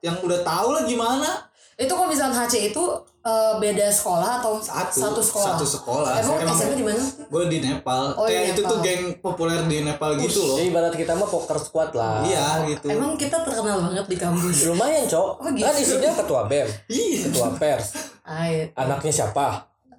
Yang 0.00 0.16
udah 0.24 0.40
tahu 0.40 0.68
lah 0.72 0.82
gimana. 0.88 1.30
Itu 1.76 1.92
kalau 1.96 2.08
misalnya 2.08 2.44
HC 2.44 2.72
itu 2.72 2.84
eh, 3.20 3.52
beda 3.56 3.86
sekolah 3.86 4.40
atau 4.40 4.56
Satu. 4.56 5.20
sekolah? 5.20 5.46
Satu 5.52 5.66
sekolah. 5.66 6.12
Emang 6.18 6.36
SMP 6.48 6.72
di 6.74 6.84
mana? 6.84 7.02
gue 7.30 7.44
di 7.46 7.58
Nepal 7.60 8.02
Oh, 8.12 8.24
kayak 8.24 8.42
di 8.42 8.50
itu 8.50 8.62
tuh 8.62 8.74
Nepal. 8.74 8.82
geng 8.82 9.02
populer 9.18 9.60
di 9.64 9.76
Nepal 9.82 10.10
gitu 10.16 10.40
loh 10.42 10.56
Ya 10.56 10.64
ibarat 10.66 10.92
kita 10.92 11.12
mah 11.12 11.26
poker 11.26 11.56
squad 11.56 11.90
lah. 11.92 12.20
iya 12.22 12.46
gitu 12.66 12.86
Emang 12.88 13.14
kita 13.14 13.40
terkenal 13.40 13.80
banget 13.82 14.06
di 14.06 14.16
kampus. 14.16 14.66
Lumayan, 14.66 15.04
Cok. 15.04 15.30
Oh, 15.36 15.48
gitu. 15.48 15.62
Kan 15.62 15.74
isinya 15.76 16.10
ketua 16.14 16.40
BEM, 16.44 16.68
iya 16.88 17.18
ketua 17.24 17.48
pers. 17.54 17.86
Ay, 18.22 18.70
Anaknya 18.74 19.12
siapa? 19.12 19.46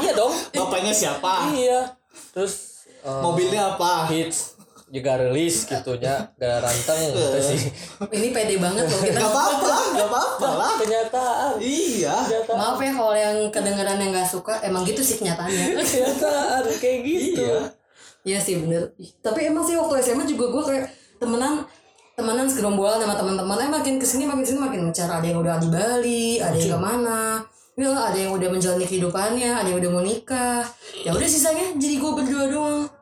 iya 0.00 0.12
dong. 0.12 0.32
bapaknya 0.50 0.92
siapa 0.92 1.50
Iya. 1.50 1.92
Terus 2.30 2.54
eh, 3.00 3.20
mobilnya 3.20 3.74
apa 3.74 4.06
hits 4.06 4.57
juga 4.88 5.20
rilis 5.20 5.68
gitu 5.68 6.00
nya 6.00 6.32
gara 6.40 6.64
ranteng 6.64 7.12
gitu 7.12 7.38
sih. 7.44 7.60
ini 8.08 8.32
pede 8.32 8.56
banget 8.56 8.88
loh 8.88 9.00
kita. 9.04 9.20
Gak 9.20 9.28
apa-apa, 9.28 9.74
gak 9.92 10.08
apa-apa 10.08 10.48
lah. 10.56 10.74
Kenyataan. 10.80 11.52
Iya. 11.60 12.16
Kenyataan. 12.24 12.56
Maaf 12.56 12.80
ya 12.80 12.92
kalau 12.96 13.14
yang 13.16 13.36
kedengeran 13.52 13.98
yang 14.00 14.10
nggak 14.16 14.28
suka, 14.28 14.54
emang 14.64 14.82
gitu 14.88 15.04
sih 15.04 15.20
kenyataannya. 15.20 15.64
Kenyataan 15.92 16.62
kayak 16.80 16.98
gitu. 17.04 17.44
Iya. 17.44 17.60
Iya 18.24 18.38
sih 18.40 18.54
bener. 18.64 18.92
Tapi 19.20 19.40
emang 19.52 19.64
sih 19.64 19.76
waktu 19.76 20.00
SMA 20.00 20.24
juga 20.24 20.44
gue 20.52 20.62
kayak 20.64 20.84
temenan 21.20 21.64
temenan 22.16 22.48
segerombolan 22.48 22.98
sama 22.98 23.14
teman-teman. 23.14 23.56
Eh 23.62 23.70
makin 23.70 23.94
ke 24.00 24.06
sini 24.08 24.24
makin 24.24 24.42
ke 24.42 24.48
sini 24.56 24.60
makin 24.64 24.80
mencar. 24.88 25.08
Ada 25.08 25.26
yang 25.28 25.38
udah 25.44 25.56
di 25.60 25.68
Bali, 25.68 26.26
ada 26.40 26.56
yang 26.56 26.76
ke 26.76 26.80
mana. 26.80 27.44
Ya, 27.78 27.94
ada 27.94 28.18
yang 28.18 28.34
udah 28.34 28.50
menjalani 28.50 28.90
kehidupannya, 28.90 29.54
ada 29.54 29.70
yang 29.70 29.78
udah 29.78 29.90
mau 29.94 30.02
nikah. 30.02 30.66
Ya 31.06 31.14
udah 31.14 31.28
sisanya 31.30 31.78
jadi 31.78 31.94
gue 32.02 32.10
berdua 32.10 32.44
doang 32.50 32.97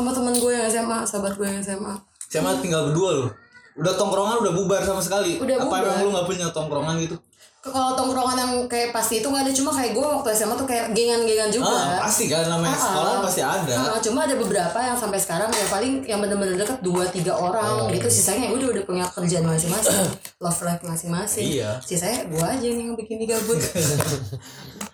sama 0.00 0.10
teman 0.10 0.34
gue 0.34 0.50
yang 0.50 0.64
SMA, 0.66 0.98
sahabat 1.04 1.32
gue 1.34 1.46
yang 1.46 1.60
SMA. 1.60 1.94
Sama 2.26 2.56
tinggal 2.58 2.88
berdua 2.88 3.10
loh. 3.14 3.30
Udah 3.72 3.94
tongkrongan 3.94 4.40
udah 4.40 4.52
bubar 4.52 4.80
sama 4.80 4.98
sekali. 4.98 5.36
Udah 5.36 5.56
Apa 5.56 5.64
bubar. 5.66 5.80
emang 5.84 6.00
lu 6.00 6.10
gak 6.12 6.26
punya 6.26 6.46
tongkrongan 6.48 6.96
gitu? 6.98 7.16
Kalau 7.60 7.92
tongkrongan 7.92 8.36
yang 8.36 8.52
kayak 8.66 8.88
pasti 8.88 9.20
itu 9.20 9.28
nggak 9.28 9.44
ada 9.44 9.52
cuma 9.52 9.68
kayak 9.68 9.92
gue 9.92 10.00
waktu 10.00 10.32
SMA 10.32 10.56
tuh 10.56 10.64
kayak 10.64 10.96
gengan-gengan 10.96 11.52
juga. 11.52 11.68
Ah, 11.68 12.00
pasti 12.00 12.24
kan 12.24 12.48
namanya 12.48 12.72
Ah, 12.72 12.80
sekolah 12.80 13.12
ah. 13.12 13.20
pasti 13.20 13.40
ada. 13.44 13.74
Ah, 13.76 14.00
cuma 14.00 14.24
ada 14.24 14.32
beberapa 14.32 14.78
yang 14.80 14.96
sampai 14.96 15.20
sekarang 15.20 15.52
yang 15.52 15.68
paling 15.68 15.92
yang 16.02 16.18
bener-bener 16.18 16.56
deket 16.56 16.80
dua 16.80 17.04
tiga 17.06 17.36
orang 17.36 17.84
gitu 17.92 18.08
sisanya 18.08 18.48
ya 18.48 18.56
udah 18.56 18.68
udah 18.72 18.84
punya 18.88 19.04
kerjaan 19.06 19.44
masing-masing 19.44 20.08
love 20.40 20.60
life 20.62 20.80
masing-masing 20.80 21.44
Iya. 21.52 21.76
sisanya 21.84 22.24
gua 22.26 22.48
aja 22.48 22.64
nih 22.64 22.80
yang 22.82 22.96
bikin 22.96 23.20
dia 23.20 23.36
gabut 23.36 23.60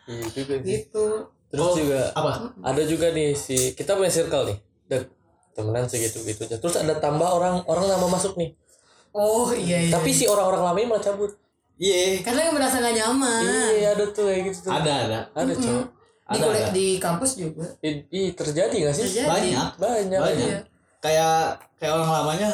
Iya 0.06 0.26
gitu 0.58 1.06
Terus 1.46 1.62
Oh, 1.62 1.78
juga 1.78 2.10
apa? 2.10 2.50
ada 2.60 2.82
juga 2.82 3.06
nih 3.12 3.30
si 3.32 3.70
kita 3.72 3.94
punya 3.94 4.10
circle 4.10 4.50
nih. 4.50 4.58
Dek 4.86 5.04
temenan 5.56 5.88
segitu 5.88 6.20
gitu 6.22 6.44
aja. 6.44 6.56
Terus 6.60 6.76
ada 6.76 6.94
tambah 7.00 7.26
orang 7.26 7.64
orang 7.64 7.86
nama 7.88 8.06
masuk 8.06 8.36
nih. 8.36 8.52
oh 9.16 9.48
iya 9.56 9.88
iya 9.88 9.92
Tapi 9.96 10.12
si 10.12 10.28
orang-orang 10.28 10.60
lama 10.60 10.76
ini 10.76 10.88
malah 10.92 11.00
cabut. 11.00 11.32
Iya. 11.76 12.24
karena 12.24 12.48
yang 12.48 12.54
merasa 12.56 12.80
gak 12.80 12.96
nyaman 12.96 13.44
Iya 13.76 13.92
ada 13.92 14.04
tuh 14.08 14.24
kayak 14.32 14.48
gitu 14.48 14.58
tuh. 14.64 14.72
Ada 14.72 14.92
ada. 15.08 15.20
Ada 15.36 15.52
cowok. 15.60 15.84
di, 16.26 16.38
Ada, 16.40 16.44
ada. 16.48 16.68
di 16.72 16.86
kampus 16.96 17.30
juga 17.36 17.68
Ih, 17.84 18.00
ih, 18.08 18.28
terjadi 18.32 18.76
gak 18.88 18.94
sih? 18.96 19.04
Terjadi. 19.12 19.28
Banyak. 19.28 19.70
Banyak. 19.76 20.20
Banyak. 20.24 20.48
Iya. 20.48 20.60
Kayak 21.04 21.36
kayak 21.76 21.92
orang 21.92 22.10
lamanya 22.12 22.50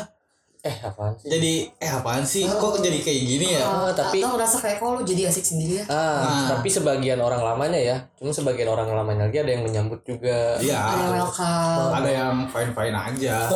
Eh 0.63 0.77
apaan 0.79 1.11
sih? 1.17 1.27
jadi 1.27 1.53
eh 1.75 1.91
apaan 1.91 2.23
sih? 2.23 2.47
Kok 2.47 2.79
jadi 2.79 3.03
kayak 3.03 3.23
gini 3.25 3.47
ya? 3.53 3.67
Ah, 3.67 3.91
tapi- 3.91 4.23
atau 4.23 4.39
ngerasa 4.39 4.63
kayak 4.63 4.79
kok 4.79 4.89
lu 4.89 5.03
jadi 5.03 5.23
asik 5.27 5.43
sendiri 5.43 5.83
ya 5.83 5.85
Ah, 5.87 6.23
Nah. 6.23 6.47
tapi 6.55 6.71
sebagian 6.71 7.19
orang 7.19 7.43
lamanya 7.43 7.77
ya. 7.77 7.97
Cuma 8.15 8.31
sebagian 8.31 8.71
orang 8.71 8.87
lamanya 8.89 9.27
lagi 9.27 9.39
ada 9.39 9.51
yang 9.51 9.67
menyambut 9.67 9.99
juga. 10.03 10.55
Iya. 10.57 10.79
ada 10.79 10.95
yang 10.97 11.13
welcome 11.13 11.91
Ada 11.93 12.11
yang 12.13 12.35
fine 12.47 12.73
fine 12.73 12.95
aja. 12.97 13.37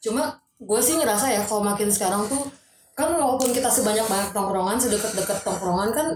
cuma 0.00 0.24
gue 0.54 0.80
sih 0.80 0.94
ngerasa 0.94 1.26
ya 1.28 1.40
kalau 1.42 1.60
makin 1.62 1.88
sekarang 1.88 2.24
tuh 2.24 2.44
kan 2.92 3.08
walaupun 3.10 3.50
kita 3.50 3.66
sebanyak 3.66 4.04
banyak 4.04 4.30
tongkrongan 4.30 4.76
sedekat-dekat 4.78 5.38
tongkrongan 5.42 5.90
kan 5.90 6.06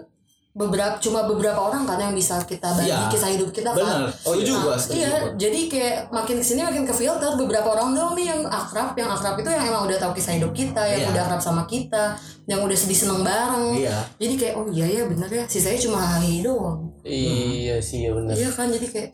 beberapa 0.51 0.99
cuma 0.99 1.23
beberapa 1.23 1.55
orang 1.61 1.85
kan 1.85 2.01
yang 2.01 2.11
bisa 2.11 2.41
kita 2.43 2.67
bagi 2.73 2.89
Iya. 2.89 3.07
kisah 3.07 3.31
hidup 3.31 3.51
kita 3.51 3.71
kan 3.71 3.79
Bener. 3.79 4.11
Oh 4.25 4.35
iya. 4.35 4.43
juga. 4.43 4.73
Nah, 4.75 4.91
iya, 4.91 5.11
jadi 5.39 5.61
kayak 5.67 5.97
makin 6.11 6.37
ke 6.37 6.45
sini 6.45 6.61
makin 6.61 6.83
ke 6.83 6.91
filter 6.91 7.31
beberapa 7.35 7.69
orang 7.71 7.95
doang 7.95 8.13
nih 8.13 8.27
yang 8.29 8.43
akrab, 8.43 8.91
yang 8.93 9.07
akrab 9.07 9.37
itu 9.37 9.47
yang 9.47 9.65
emang 9.65 9.87
udah 9.87 9.99
tahu 9.99 10.13
kisah 10.13 10.35
hidup 10.35 10.51
kita, 10.51 10.83
yang 10.83 11.01
Iya. 11.01 11.09
udah 11.09 11.23
akrab 11.25 11.41
sama 11.41 11.63
kita, 11.65 12.19
yang 12.45 12.59
udah 12.61 12.75
sedih 12.75 12.99
seneng 12.99 13.23
bareng. 13.23 13.77
Iya. 13.77 14.03
Jadi 14.17 14.35
kayak 14.35 14.55
oh 14.57 14.67
iya 14.69 14.87
ya 14.89 15.03
bener 15.05 15.31
ya, 15.31 15.45
sisanya 15.47 15.79
cuma 15.81 15.99
hari 16.01 16.43
doang. 16.43 16.91
Iya 17.03 17.79
sih 17.79 18.03
ya 18.03 18.11
benar. 18.11 18.35
Iya 18.35 18.51
kan, 18.51 18.67
jadi 18.69 18.87
kayak 18.89 19.11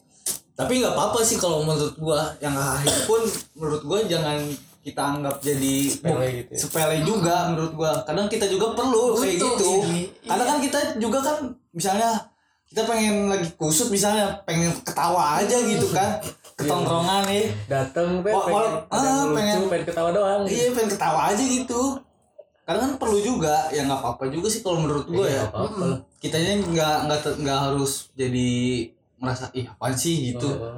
Tapi 0.54 0.78
nggak 0.78 0.94
apa-apa 0.94 1.18
sih 1.20 1.34
kalau 1.34 1.60
menurut 1.60 1.98
gua 1.98 2.30
yang 2.38 2.54
akhir 2.54 2.94
pun 3.04 3.18
menurut 3.52 3.82
gua 3.82 3.98
jangan 4.06 4.38
kita 4.84 5.00
anggap 5.00 5.40
jadi 5.40 5.76
Sepele 5.90 6.26
gitu 6.36 6.50
ya. 6.50 6.58
sepele 6.60 6.96
juga 7.02 7.34
menurut 7.48 7.72
gua. 7.72 7.92
Kadang 8.04 8.28
kita 8.28 8.44
juga 8.46 8.70
perlu 8.72 9.16
kayak 9.16 9.34
Butuh 9.34 9.52
gitu. 9.54 9.70
sih. 9.82 10.02
Kadang 10.22 10.46
kan 10.46 10.58
kita 10.60 10.78
juga 10.96 11.18
kan 11.18 11.36
misalnya 11.70 12.10
kita 12.66 12.84
pengen 12.84 13.26
lagi 13.26 13.48
kusut 13.54 13.88
misalnya 13.88 14.36
pengen 14.42 14.70
ketawa 14.78 15.38
aja 15.38 15.56
gitu 15.56 15.88
kan 15.88 16.18
ketongkrongan 16.58 17.22
nih 17.24 17.44
pe, 17.66 17.74
Wah, 18.26 18.44
pengen, 18.44 18.72
ada 18.88 18.98
yang 19.00 19.16
ah, 19.16 19.24
lucu, 19.24 19.34
pengen- 19.34 19.68
pengen 19.68 19.84
ketawa 19.84 20.08
doang. 20.10 20.42
iya 20.44 20.64
pengen 20.70 20.90
ketawa 20.90 21.20
aja 21.30 21.42
gitu 21.42 21.82
kadang 22.62 22.82
kan 22.82 22.92
perlu 22.96 23.18
juga 23.20 23.68
ya 23.68 23.84
nggak 23.84 24.00
apa-apa 24.00 24.24
juga 24.28 24.48
sih 24.48 24.60
kalau 24.60 24.80
menurut 24.80 25.04
gua 25.04 25.22
Iya, 25.22 25.36
ya 25.36 25.42
apa-apa 25.46 25.82
lah. 25.84 25.98
kitanya 26.16 26.52
nggak 26.62 26.96
nggak 27.04 27.18
nggak 27.38 27.58
harus 27.62 27.92
jadi 28.12 28.50
merasa 29.16 29.44
ih 29.52 29.66
apaan 29.66 29.94
sih 29.94 30.32
gitu 30.32 30.48
Heeh. 30.48 30.76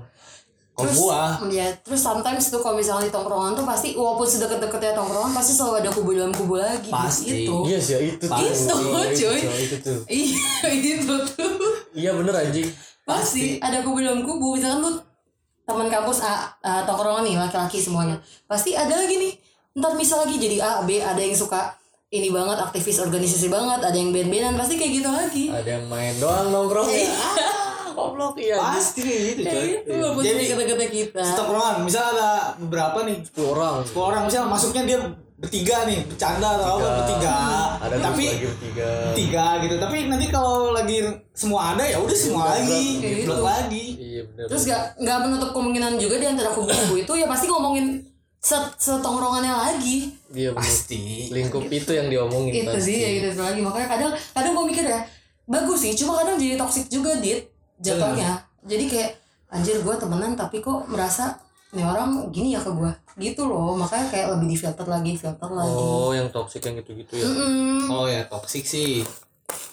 Terus 0.77 0.97
gua 0.99 1.41
ya 1.49 1.73
terus 1.81 1.99
sometimes 1.99 2.45
tuh 2.47 2.61
kalau 2.61 2.77
misalnya 2.77 3.09
di 3.09 3.15
tongkrongan 3.15 3.53
tuh 3.53 3.65
pasti 3.65 3.89
walaupun 3.93 4.25
sedekat-dekatnya 4.25 4.93
tongkrongan 4.93 5.33
pasti 5.33 5.53
selalu 5.53 5.75
ada 5.81 5.91
kubu 5.91 6.11
dalam 6.13 6.31
kubu 6.31 6.55
lagi 6.57 6.89
Pasti. 6.89 7.49
gitu. 7.49 7.65
Iya 7.65 7.79
sih 7.79 7.93
ya, 7.93 8.01
itu 8.07 8.21
tuh. 8.21 8.31
Pasti. 8.31 8.63
Itu, 8.63 8.77
Iya, 8.77 9.09
cuy. 9.11 9.39
itu, 9.39 9.49
itu 9.57 9.77
tuh. 9.81 9.99
Iya 10.07 10.69
itu 10.93 11.15
tuh. 11.27 11.53
Iya 11.93 12.11
bener 12.13 12.35
anjing. 12.39 12.69
pasti 13.03 13.57
ada 13.57 13.81
kubu 13.81 13.99
dalam 13.99 14.21
kubu 14.21 14.55
misalkan 14.55 14.83
lu 14.83 14.91
teman 15.63 15.87
kampus 15.87 16.21
A, 16.21 16.35
A, 16.61 16.83
tongkrongan 16.83 17.23
nih 17.23 17.35
laki-laki 17.37 17.79
semuanya 17.79 18.19
pasti 18.45 18.71
ada 18.73 18.93
lagi 18.93 19.15
nih 19.17 19.33
ntar 19.75 19.95
misal 19.95 20.23
lagi 20.23 20.37
jadi 20.37 20.59
A 20.59 20.83
B 20.83 20.99
ada 20.99 21.17
yang 21.17 21.33
suka 21.33 21.71
ini 22.09 22.29
banget 22.29 22.55
aktivis 22.57 22.99
organisasi 22.99 23.47
banget 23.47 23.81
ada 23.81 23.93
yang 23.93 24.11
band-bandan 24.11 24.55
pasti 24.55 24.75
kayak 24.75 24.93
gitu 24.95 25.09
lagi 25.09 25.45
Ada 25.49 25.71
yang 25.73 25.87
main 25.87 26.15
doang 26.17 26.51
nongkrong. 26.51 26.87
Iya. 26.87 27.11
Goblok 27.97 28.35
iya. 28.37 28.55
anjing. 28.55 28.77
pasti 28.77 29.01
gitu 29.03 29.41
coy 29.43 29.67
gitu 29.73 29.91
walaupun 29.91 30.23
Jadi- 30.23 30.37
jadi 30.37 30.45
kata-kata 30.53 30.87
kita 30.87 31.23
tongkrongan 31.33 31.77
misal 31.83 32.05
ada 32.07 32.31
beberapa 32.59 32.99
nih 33.03 33.17
10 33.25 33.49
orang. 33.49 33.75
10 33.83 34.05
orang 34.05 34.23
misal 34.25 34.43
masuknya 34.45 34.83
dia 34.85 34.99
bertiga 35.37 35.85
nih 35.85 36.01
bercanda 36.03 36.49
atau 36.51 36.69
apa 36.71 36.81
Tiga. 36.81 36.97
bertiga 36.97 37.37
Ada 37.79 37.97
tapi 38.03 38.25
lagi 38.27 38.47
bertiga. 38.47 38.91
tiga 39.13 39.45
gitu 39.61 39.75
tapi 39.77 39.97
nanti 40.07 40.27
kalau 40.29 40.55
lagi 40.71 40.97
semua 41.31 41.61
ada 41.71 41.85
ya 41.85 41.99
udah 41.99 42.17
semua 42.17 42.45
lagi 42.51 42.85
gitu. 42.99 43.25
blok 43.27 43.43
lagi 43.43 43.85
Iya 43.99 44.23
bener. 44.27 44.47
terus 44.47 44.63
gak 44.65 44.97
nggak 44.97 45.19
menutup 45.23 45.51
kemungkinan 45.53 45.93
juga 45.97 46.17
di 46.17 46.27
antara 46.27 46.49
kubu-kubu 46.51 46.95
itu 46.99 47.13
ya 47.15 47.27
pasti 47.27 47.47
ngomongin 47.47 48.01
set 48.39 48.65
setongkrongannya 48.79 49.53
lagi 49.53 50.09
Iya 50.31 50.51
pasti 50.53 51.29
Lingkup 51.29 51.69
itu 51.69 51.91
yang 51.91 52.09
diomongin 52.09 52.53
itu 52.57 52.71
pasti. 52.71 52.81
sih 52.87 52.97
ya 52.97 53.09
gitu 53.27 53.37
lagi 53.39 53.61
makanya 53.61 53.89
kadang 53.91 54.11
kadang 54.33 54.53
gue 54.55 54.65
mikir 54.67 54.85
ya 54.87 55.01
bagus 55.45 55.79
sih 55.79 55.93
cuma 55.95 56.17
kadang 56.17 56.37
jadi 56.37 56.57
toxic 56.57 56.89
juga 56.89 57.13
dit 57.19 57.45
jatuhnya. 57.79 58.41
Jadi 58.63 58.85
kayak 58.87 59.11
anjir 59.49 59.79
gue 59.79 59.95
temenan 59.95 60.35
tapi 60.35 60.59
kok 60.59 60.85
merasa 60.87 61.39
ini 61.71 61.83
orang 61.83 62.31
gini 62.31 62.53
ya 62.53 62.61
ke 62.61 62.71
gue 62.71 62.91
gitu 63.19 63.47
loh. 63.47 63.75
Makanya 63.75 64.07
kayak 64.09 64.27
lebih 64.37 64.47
di 64.49 64.57
filter 64.57 64.87
lagi 64.87 65.13
filter 65.15 65.49
lagi. 65.49 65.77
Oh 65.77 66.11
yang 66.11 66.29
toxic 66.29 66.63
yang 66.63 66.77
gitu-gitu 66.79 67.13
ya? 67.17 67.27
Mm-mm. 67.27 67.87
oh 67.89 68.07
ya 68.07 68.25
toxic 68.27 68.65
sih. 68.65 69.03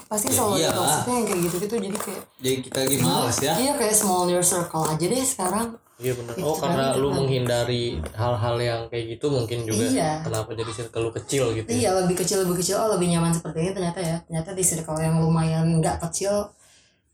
Pasti 0.05 0.29
Ya 0.29 0.35
selalu 0.37 0.53
ada 0.53 0.61
iyalah. 0.61 0.77
toksiknya 0.77 1.13
yang 1.13 1.25
kayak 1.25 1.41
gitu 1.41 1.55
gitu 1.57 1.75
jadi 1.81 1.97
kayak 1.97 2.23
jadi 2.37 2.57
kita 2.61 2.77
lagi 2.85 2.97
malas 3.01 3.37
ya. 3.41 3.53
Iya 3.57 3.73
kayak 3.75 3.95
small 3.95 4.23
your 4.29 4.45
circle 4.45 4.85
aja 4.85 5.05
deh 5.05 5.23
sekarang. 5.25 5.67
Iya 5.97 6.13
benar 6.19 6.33
oh 6.41 6.57
karena 6.57 6.83
tadi 6.89 6.99
lu 6.99 7.07
kan. 7.07 7.15
menghindari 7.21 7.83
hal-hal 8.13 8.55
yang 8.59 8.81
kayak 8.89 9.05
gitu 9.15 9.25
mungkin 9.29 9.59
juga. 9.63 9.85
Iya. 9.87 10.11
kenapa 10.21 10.49
jadi 10.53 10.71
circle 10.73 11.01
lu 11.05 11.11
kecil 11.13 11.43
gitu 11.53 11.67
ya? 11.69 11.73
Iya 11.73 11.89
lebih 12.03 12.15
kecil 12.19 12.37
lebih 12.45 12.55
kecil. 12.59 12.75
Oh 12.77 12.89
lebih 12.93 13.07
nyaman 13.09 13.31
seperti 13.31 13.57
ini 13.61 13.71
ternyata 13.71 13.99
ya. 14.01 14.17
Ternyata 14.25 14.49
di 14.51 14.63
circle 14.65 14.99
yang 14.99 15.15
lumayan 15.17 15.65
nggak 15.81 15.97
kecil 16.09 16.49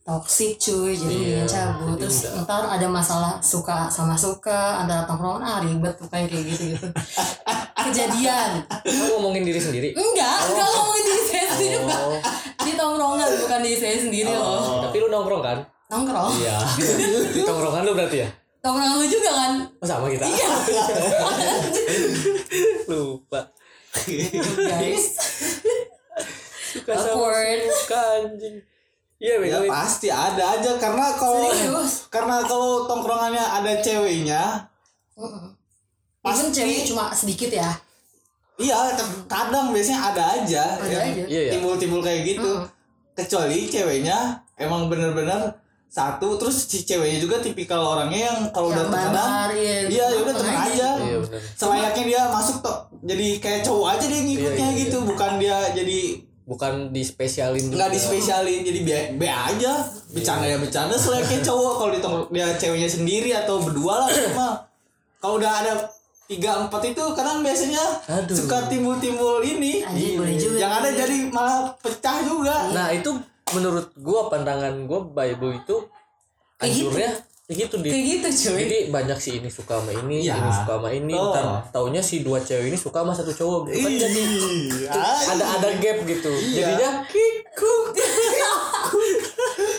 toxic 0.09 0.57
cuy 0.57 0.97
jadi 0.97 1.05
Iya, 1.05 1.21
mendingan 1.21 1.45
cabut. 1.45 1.95
Terus 2.01 2.17
enggak. 2.25 2.49
ntar 2.49 2.63
ada 2.65 2.87
masalah 2.89 3.33
suka 3.45 3.85
sama 3.93 4.17
suka 4.17 4.81
antara 4.81 5.05
tongkrongan 5.05 5.45
ah 5.45 5.61
ribet 5.61 5.93
tuh 6.01 6.09
kayak 6.09 6.33
kayak 6.33 6.49
gitu 6.49 6.63
gitu. 6.73 6.87
Kejadian. 7.85 8.65
Lu 8.89 9.03
ngomongin 9.13 9.45
diri 9.45 9.61
sendiri? 9.61 9.93
Enggak 9.93 10.37
enggak 10.49 10.67
ngomongin 10.73 11.03
diri 11.05 11.23
saya 11.29 11.45
sendiri 11.53 11.75
Pak. 11.85 11.99
oh, 12.01 12.17
di 12.65 12.71
tongkrongan 12.73 13.29
bukan 13.45 13.59
diri 13.61 13.77
saya 13.77 13.95
sendiri 14.01 14.31
loh. 14.33 14.81
Tapi 14.89 14.95
lu 14.97 15.07
nongkrong 15.13 15.43
kan? 15.45 15.57
Nongkrong. 15.93 16.33
Iya. 16.41 16.57
Di 17.37 17.41
tongkrongan 17.45 17.81
lu 17.85 17.93
berarti 17.97 18.17
ya? 18.25 18.29
Tongkrongan 18.61 18.95
lu 19.01 19.05
juga 19.09 19.29
kan? 19.33 19.51
Oh, 19.81 19.87
sama 19.89 20.05
kita. 20.09 20.25
Iya. 20.25 20.49
Lupa. 22.93 23.41
Guys. 24.57 25.05
Suka 26.69 26.93
sama 26.93 27.33
suka 27.73 28.01
anjing 28.21 28.61
iya 29.19 29.35
ya 29.43 29.59
pasti 29.67 30.07
ada 30.07 30.55
aja. 30.57 30.79
Karena 30.79 31.11
kalau 31.19 31.51
Serius? 31.51 32.07
karena 32.07 32.39
kalau 32.47 32.87
tongkrongannya 32.87 33.43
ada 33.43 33.83
ceweknya 33.83 34.65
Even 36.19 36.51
cewek 36.51 36.87
cuma 36.87 37.11
sedikit 37.15 37.51
ya? 37.51 37.71
Iya 38.59 38.95
kadang 39.27 39.71
biasanya 39.71 40.11
ada 40.11 40.23
aja 40.35 40.63
ada 40.79 40.87
yang 40.87 41.15
aja. 41.15 41.23
Iya 41.27 41.41
ya 41.47 41.51
timbul-timbul 41.55 42.03
kayak 42.03 42.35
gitu. 42.35 42.51
Kecuali 43.15 43.67
ceweknya 43.67 44.39
emang 44.59 44.91
bener-bener 44.91 45.55
satu 45.89 46.37
terus 46.37 46.69
si 46.69 46.85
ceweknya 46.85 47.17
juga 47.17 47.41
tipikal 47.41 47.81
orangnya 47.81 48.29
yang 48.29 48.39
kalau 48.53 48.69
udah 48.69 48.85
temenan 48.93 49.49
iya 49.57 49.89
iya 49.89 50.05
ya 50.05 50.19
udah 50.21 50.35
temen 50.37 50.53
aja. 50.53 50.89
iya 51.01 51.17
benar 51.17 51.41
selayaknya 51.57 52.03
dia 52.05 52.21
masuk 52.29 52.61
tuh 52.61 52.77
jadi 53.01 53.27
kayak 53.41 53.61
cowok 53.65 53.97
aja 53.97 54.05
dia 54.05 54.21
ngikutnya 54.21 54.67
Iya, 54.69 54.75
iya, 54.77 54.81
gitu 54.85 54.97
bukan 55.01 55.31
dia 55.41 55.57
jadi 55.73 55.99
bukan 56.49 56.89
dispesialin 56.89 57.69
juga. 57.69 57.85
nggak 57.85 57.91
dispesialin 57.93 58.65
jadi 58.65 58.79
be, 58.81 58.95
be 59.21 59.27
aja 59.29 59.85
bercanda 60.09 60.49
ya 60.49 60.57
bercanda 60.57 60.97
selayaknya 60.97 61.45
cowok 61.45 61.73
kalau 61.77 61.91
ditong 61.93 62.15
dia 62.33 62.49
ceweknya 62.57 62.89
sendiri 62.89 63.29
atau 63.37 63.61
berdua 63.61 64.01
lah 64.01 64.09
cuma 64.09 64.47
kalau 65.21 65.37
udah 65.37 65.53
ada 65.61 65.73
tiga 66.25 66.65
empat 66.65 66.81
itu 66.89 67.03
kadang 67.13 67.45
biasanya 67.45 67.85
Aduh. 68.09 68.33
suka 68.33 68.65
timbul-timbul 68.65 69.45
ini 69.45 69.85
boleh 70.17 70.35
juga. 70.41 70.57
yang 70.57 70.73
ada 70.73 70.89
jadi 70.89 71.29
malah 71.29 71.77
pecah 71.77 72.17
juga 72.25 72.73
nah 72.73 72.89
itu 72.89 73.13
menurut 73.53 73.93
gua 74.01 74.33
pandangan 74.33 74.89
gua 74.89 75.05
Bible 75.05 75.53
itu 75.53 75.85
gitu. 75.85 75.85
anjurnya 76.57 77.13
kayak 77.49 77.65
gitu 77.65 77.75
di 77.81 77.89
kayak 77.89 78.05
gitu 78.05 78.27
cuy 78.29 78.61
jadi 78.61 78.77
banyak 78.93 79.17
si 79.17 79.41
ini 79.41 79.49
suka 79.49 79.81
sama 79.81 79.89
ini, 79.91 80.21
Iya. 80.21 80.37
ini 80.37 80.51
suka 80.53 80.73
sama 80.77 80.89
ini, 80.93 81.13
Oh. 81.17 81.33
ntar 81.33 81.45
taunya 81.73 81.97
si 81.97 82.21
dua 82.21 82.37
cewek 82.37 82.69
ini 82.69 82.77
suka 82.77 83.01
sama 83.01 83.09
satu 83.09 83.33
cowok. 83.33 83.73
Bukan 83.73 83.93
jadi 83.97 84.21
ada 85.25 85.45
ada 85.57 85.69
gap 85.75 85.97
gitu. 86.05 86.29
Iya. 86.29 86.77
Jadinya 86.77 86.89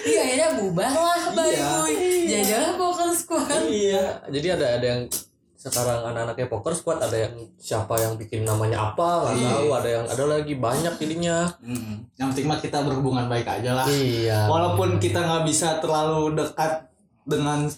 iya 0.03 0.21
akhirnya 0.21 0.49
bubar 0.59 0.91
lah 0.91 1.23
bye 1.33 1.47
Iya. 1.47 1.67
boy 1.79 1.95
jadilah 2.27 2.73
poker 2.75 3.11
squad 3.13 3.63
iya. 3.65 4.05
Jadi 4.27 4.47
ada 4.51 4.67
ada 4.77 4.87
yang 4.89 5.03
sekarang 5.55 6.01
anak-anaknya 6.03 6.47
poker 6.49 6.73
squad 6.73 6.99
ada 6.99 7.15
yang 7.15 7.35
siapa 7.55 7.93
yang 7.95 8.17
bikin 8.17 8.43
namanya 8.43 8.91
apa 8.91 9.09
nggak 9.23 9.35
Iya. 9.37 9.49
tahu 9.51 9.69
ada 9.71 9.89
yang 9.91 10.05
ada 10.09 10.25
lagi 10.27 10.55
banyak 10.57 10.95
jadinya 10.97 11.37
Mm, 11.61 11.95
yang 12.17 12.29
penting 12.33 12.47
mah 12.49 12.59
kita 12.59 12.81
berhubungan 12.81 13.29
baik 13.29 13.47
aja 13.47 13.71
lah 13.75 13.87
iya 13.87 14.45
walaupun 14.47 14.97
kita 14.97 15.21
nggak 15.21 15.45
bisa 15.45 15.79
terlalu 15.79 16.33
dekat 16.35 16.90
dengan 17.23 17.69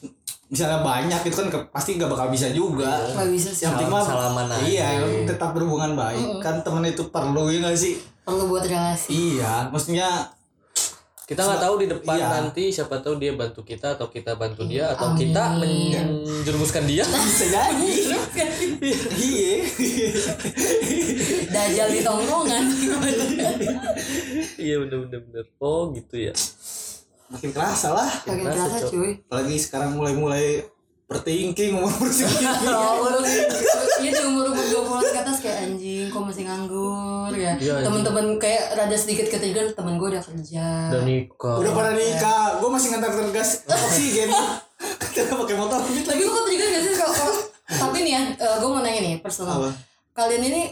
misalnya 0.46 0.80
banyak 0.80 1.20
itu 1.22 1.34
kan 1.34 1.48
ke- 1.48 1.68
pasti 1.68 1.96
nggak 1.96 2.08
bakal 2.08 2.28
bisa 2.28 2.48
juga. 2.48 2.92
Nggak 3.10 3.28
bisa 3.30 3.48
sih. 3.48 3.64
Yang 3.64 3.72
penting 3.74 3.90
mah 3.90 4.02
salaman 4.02 4.46
aja. 4.48 4.62
iya 4.62 4.88
penting 4.98 5.24
tetap 5.26 5.50
berhubungan 5.52 5.92
baik. 5.92 6.26
Kan 6.38 6.60
temen 6.60 6.84
itu 6.84 7.02
perlu 7.06 7.48
ya 7.48 7.58
nggak 7.60 7.74
sih? 7.74 7.96
Perlu 8.22 8.46
buat 8.46 8.62
relasi. 8.62 9.08
Iya 9.10 9.68
maksudnya 9.68 10.08
kita 11.22 11.40
nggak 11.40 11.62
tahu 11.62 11.74
di 11.78 11.86
depan 11.88 12.12
Iya. 12.14 12.28
nanti 12.28 12.68
siapa 12.68 13.00
tahu 13.00 13.16
dia 13.16 13.32
bantu 13.32 13.62
kita 13.62 13.96
atau 13.96 14.06
kita 14.06 14.36
bantu 14.36 14.68
dia 14.68 14.92
atau 14.92 15.10
Amin. 15.10 15.18
kita 15.24 15.42
menjerumuskan 15.54 16.84
dia. 16.84 17.06
Bisa 17.24 17.46
jadi. 17.48 17.88
Iya. 19.16 19.54
Dajal 21.48 21.88
di 21.90 22.00
tongkrongan. 22.00 22.64
Iya 24.54 24.74
bener 24.78 24.98
bener 25.02 25.20
bener 25.22 25.44
oh 25.58 25.90
gitu 25.90 26.14
ya 26.20 26.34
makin 27.32 27.50
kerasa 27.50 27.88
lah. 27.90 28.10
Makin 28.28 28.44
Kerasa, 28.44 28.64
kerasa 28.68 28.78
cuy. 28.86 29.10
apalagi 29.24 29.56
sekarang 29.56 29.90
mulai-mulai 29.96 30.68
pertingking 31.08 31.76
umur 31.76 31.92
pertingking 31.92 32.40
Iya 34.02 34.10
di 34.10 34.22
umur 34.24 34.50
umur 34.50 34.64
dua 34.66 34.82
puluh 34.82 35.00
ke 35.04 35.14
atas 35.14 35.38
kayak 35.38 35.58
anjing, 35.68 36.10
kok 36.10 36.22
masih 36.24 36.44
nganggur? 36.48 37.30
Ya. 37.32 37.54
Iya, 37.54 37.72
anjing. 37.78 37.84
Temen-temen 37.86 38.26
kayak 38.36 38.64
rada 38.74 38.96
sedikit 38.98 39.26
ketrigger 39.30 39.70
temen 39.72 39.94
gue 39.94 40.08
udah 40.10 40.24
kerja. 40.24 40.66
udah 40.90 41.02
nikah. 41.06 41.56
Udah 41.62 41.72
pada 41.72 41.90
nikah. 41.94 42.44
Gue 42.58 42.70
masih 42.72 42.88
ngantar 42.90 43.12
tergas 43.14 43.62
oksigen. 43.64 44.28
Kita 45.14 45.36
pakai 45.36 45.54
motor. 45.54 45.78
Tapi 45.84 46.20
lu 46.20 46.32
ketrigger 46.34 46.68
gak 46.72 46.82
sih? 46.82 46.92
Kalau 46.98 47.14
tapi 47.72 47.98
nih 48.04 48.12
ya, 48.12 48.22
gue 48.58 48.68
mau 48.68 48.82
nanya 48.82 49.00
nih 49.00 49.14
personal. 49.22 49.54
Apa? 49.62 49.70
Kalian 50.12 50.42
ini 50.42 50.62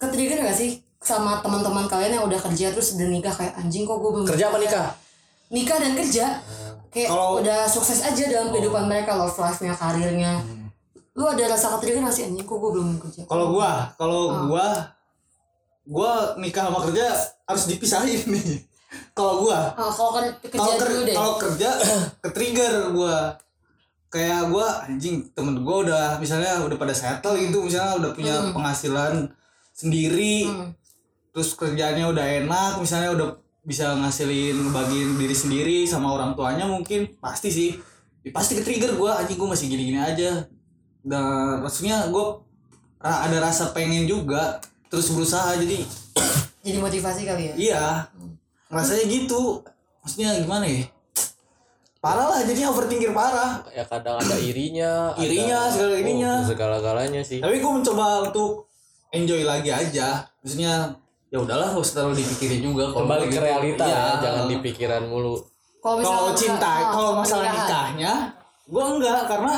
ketrigger 0.00 0.40
gak 0.40 0.56
sih 0.56 0.80
sama 1.02 1.42
teman-teman 1.42 1.84
kalian 1.84 2.16
yang 2.16 2.24
udah 2.24 2.40
kerja 2.40 2.72
terus 2.72 2.96
udah 2.96 3.08
nikah? 3.10 3.34
Kayak 3.34 3.58
anjing 3.60 3.84
kok 3.84 3.98
gue 4.00 4.10
belum 4.16 4.26
kerja 4.32 4.48
apa 4.48 4.58
nikah 4.58 4.88
nikah 5.52 5.76
dan 5.76 5.92
kerja 5.92 6.40
kayak 6.88 7.08
Kalau- 7.08 7.38
udah 7.38 7.64
sukses 7.64 8.00
aja 8.00 8.24
dalam 8.26 8.48
kehidupan 8.48 8.84
mereka 8.84 9.14
love 9.14 9.32
life-nya 9.34 9.72
karirnya. 9.72 10.40
Lu 11.12 11.24
ada 11.26 11.44
rasa 11.46 11.76
ketrigger 11.76 12.00
gak 12.00 12.10
sih 12.10 12.24
anjing? 12.26 12.40
Kok 12.42 12.56
gue 12.58 12.70
belum 12.72 12.88
kerja? 12.98 13.22
Kalau 13.24 13.46
gua 13.50 13.70
kalau 13.94 14.20
gua 14.46 14.66
gua 15.84 16.12
nikah 16.36 16.66
sama 16.66 16.80
kerja 16.82 17.04
harus 17.42 17.64
dipisahin 17.66 18.20
nih. 18.32 18.64
Kalau 19.12 19.40
gua 19.40 19.72
Ah, 19.72 19.88
kalau 19.88 20.12
kan 20.14 20.24
kerja 20.42 20.56
kalau 20.58 20.74
ker- 20.74 20.88
dulu 20.90 21.02
deh. 21.02 21.14
kalau 21.14 21.32
kerja 21.38 21.70
ke 22.22 22.28
trigger 22.30 22.72
gua. 22.90 23.36
Kayak 24.08 24.48
gua 24.48 24.84
anjing 24.84 25.24
temen 25.30 25.60
gua 25.60 25.76
udah 25.82 26.04
misalnya 26.16 26.60
udah 26.60 26.76
pada 26.76 26.92
settle 26.92 27.32
gitu 27.34 27.60
misalnya 27.62 27.96
udah 27.98 28.10
punya 28.12 28.34
penghasilan 28.50 29.24
sendiri 29.72 30.44
Hmm. 30.44 30.68
terus 31.30 31.52
kerjanya 31.52 32.04
udah 32.06 32.20
enak 32.20 32.76
misalnya 32.76 33.08
udah 33.10 33.28
bisa 33.62 33.94
ngasilin 33.94 34.58
bagiin 34.70 35.14
diri 35.14 35.32
sendiri 35.32 35.78
sama 35.84 36.10
orang 36.10 36.34
tuanya 36.34 36.66
mungkin 36.66 37.06
pasti 37.18 37.48
sih. 37.48 37.70
Ya, 38.22 38.30
pasti 38.30 38.54
ke 38.54 38.62
trigger 38.62 38.94
gua 38.94 39.18
anjing 39.18 39.34
gua 39.34 39.54
masih 39.54 39.66
gini-gini 39.66 39.98
aja. 39.98 40.46
Dan 41.00 41.58
maksudnya 41.60 42.06
gua 42.08 42.42
ra- 42.98 43.26
ada 43.26 43.38
rasa 43.38 43.70
pengen 43.70 44.06
juga 44.06 44.58
terus 44.86 45.10
berusaha 45.10 45.54
jadi 45.56 45.82
jadi 46.66 46.78
motivasi 46.78 47.22
kali 47.22 47.42
ya? 47.48 47.54
Iya. 47.54 47.84
Rasanya 48.68 49.04
gitu. 49.06 49.62
Maksudnya 50.00 50.38
gimana 50.38 50.66
ya? 50.66 50.82
Parah 51.98 52.26
lah 52.26 52.42
jadi 52.42 52.66
overthinker 52.66 53.14
parah. 53.14 53.62
Ya 53.70 53.86
kadang 53.86 54.18
ada 54.18 54.34
irinya 54.36 55.14
Irinya, 55.22 55.66
ada- 55.66 55.72
segala 55.72 55.94
irinya. 55.96 56.32
oh, 56.42 56.46
segala 56.46 56.76
galanya 56.82 57.22
sih. 57.22 57.38
Tapi 57.38 57.62
gue 57.62 57.72
mencoba 57.72 58.26
untuk 58.26 58.66
enjoy 59.14 59.46
lagi 59.46 59.70
aja. 59.70 60.26
Maksudnya 60.42 60.98
ya 61.32 61.38
udahlah 61.38 61.72
usah 61.72 61.92
terlalu 61.98 62.20
dipikirin 62.20 62.60
juga 62.62 62.84
kalau 62.86 63.08
kembali 63.08 63.18
kayak 63.18 63.26
ke 63.26 63.34
gitu. 63.34 63.42
realita 63.42 63.84
Iya. 63.84 63.96
ya 63.96 64.06
jangan 64.20 64.44
di 64.46 64.56
pikiran 64.60 65.02
mulu 65.08 65.34
kalau 65.80 66.30
cinta 66.32 66.72
kalau 66.92 67.10
masalah 67.16 67.42
pernikahan. 67.42 67.64
nikahnya 67.64 68.12
gue 68.62 68.82
enggak 68.86 69.20
karena 69.26 69.54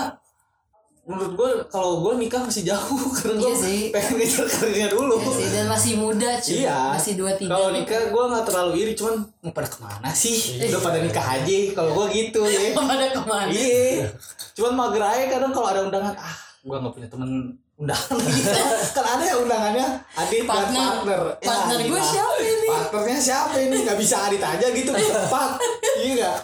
menurut 1.05 1.33
gue 1.37 1.51
kalau 1.69 2.01
gue 2.01 2.13
nikah 2.17 2.41
masih 2.41 2.65
jauh 2.65 3.05
karena 3.19 3.37
gue 3.37 3.45
Iya 3.45 3.55
sih. 3.59 3.81
pengen 3.91 4.15
ngejar 4.17 4.47
karirnya 4.49 4.89
dulu 4.89 5.15
Iya 5.19 5.33
sih, 5.35 5.47
dan 5.51 5.65
masih 5.69 5.93
muda 5.99 6.31
cuy 6.39 6.57
Iya. 6.57 6.79
masih 6.97 7.13
dua 7.15 7.33
tiga 7.37 7.51
Kalau 7.51 7.69
nikah 7.71 8.01
gue 8.09 8.23
nggak 8.25 8.45
terlalu 8.47 8.73
iri, 8.81 8.93
cuman 8.95 9.15
mau 9.43 9.53
pada 9.53 9.69
ke 9.69 9.79
mana 9.79 10.09
sih? 10.15 10.37
Udah 10.65 10.81
pada 10.81 10.99
nikah 11.03 11.27
aja. 11.29 11.57
Kalau 11.75 11.91
gue 11.93 12.07
gitu 12.15 12.41
ya. 12.41 12.73
pada 12.79 13.07
ke 13.11 13.21
mana 13.21 13.51
Iya. 13.53 14.09
Cuman 14.55 14.73
mager 14.73 15.03
aja 15.05 15.25
kadang 15.29 15.53
kalau 15.53 15.69
ada 15.69 15.81
undangan, 15.83 16.15
ah 16.17 16.35
gue 16.65 16.73
nggak 16.73 16.93
punya 16.95 17.09
temen 17.11 17.31
undangan 17.75 18.19
kan 18.95 19.05
ada 19.19 19.25
ya 19.27 19.35
undangannya. 19.43 19.89
Adit 20.15 20.47
dan 20.47 20.51
Partner. 20.51 20.79
partner. 20.79 21.21
Ya, 21.43 21.47
Partner 21.51 21.79
gue 21.83 22.01
siapa 22.07 22.35
ini? 22.39 22.69
partnernya 22.71 23.19
siapa 23.19 23.55
ini? 23.59 23.77
Nggak 23.83 23.99
bisa 23.99 24.17
Adit 24.31 24.43
aja 24.43 24.67
gitu. 24.71 24.91
Cepat 24.95 25.51
iya 25.99 26.13
nggak? 26.15 26.39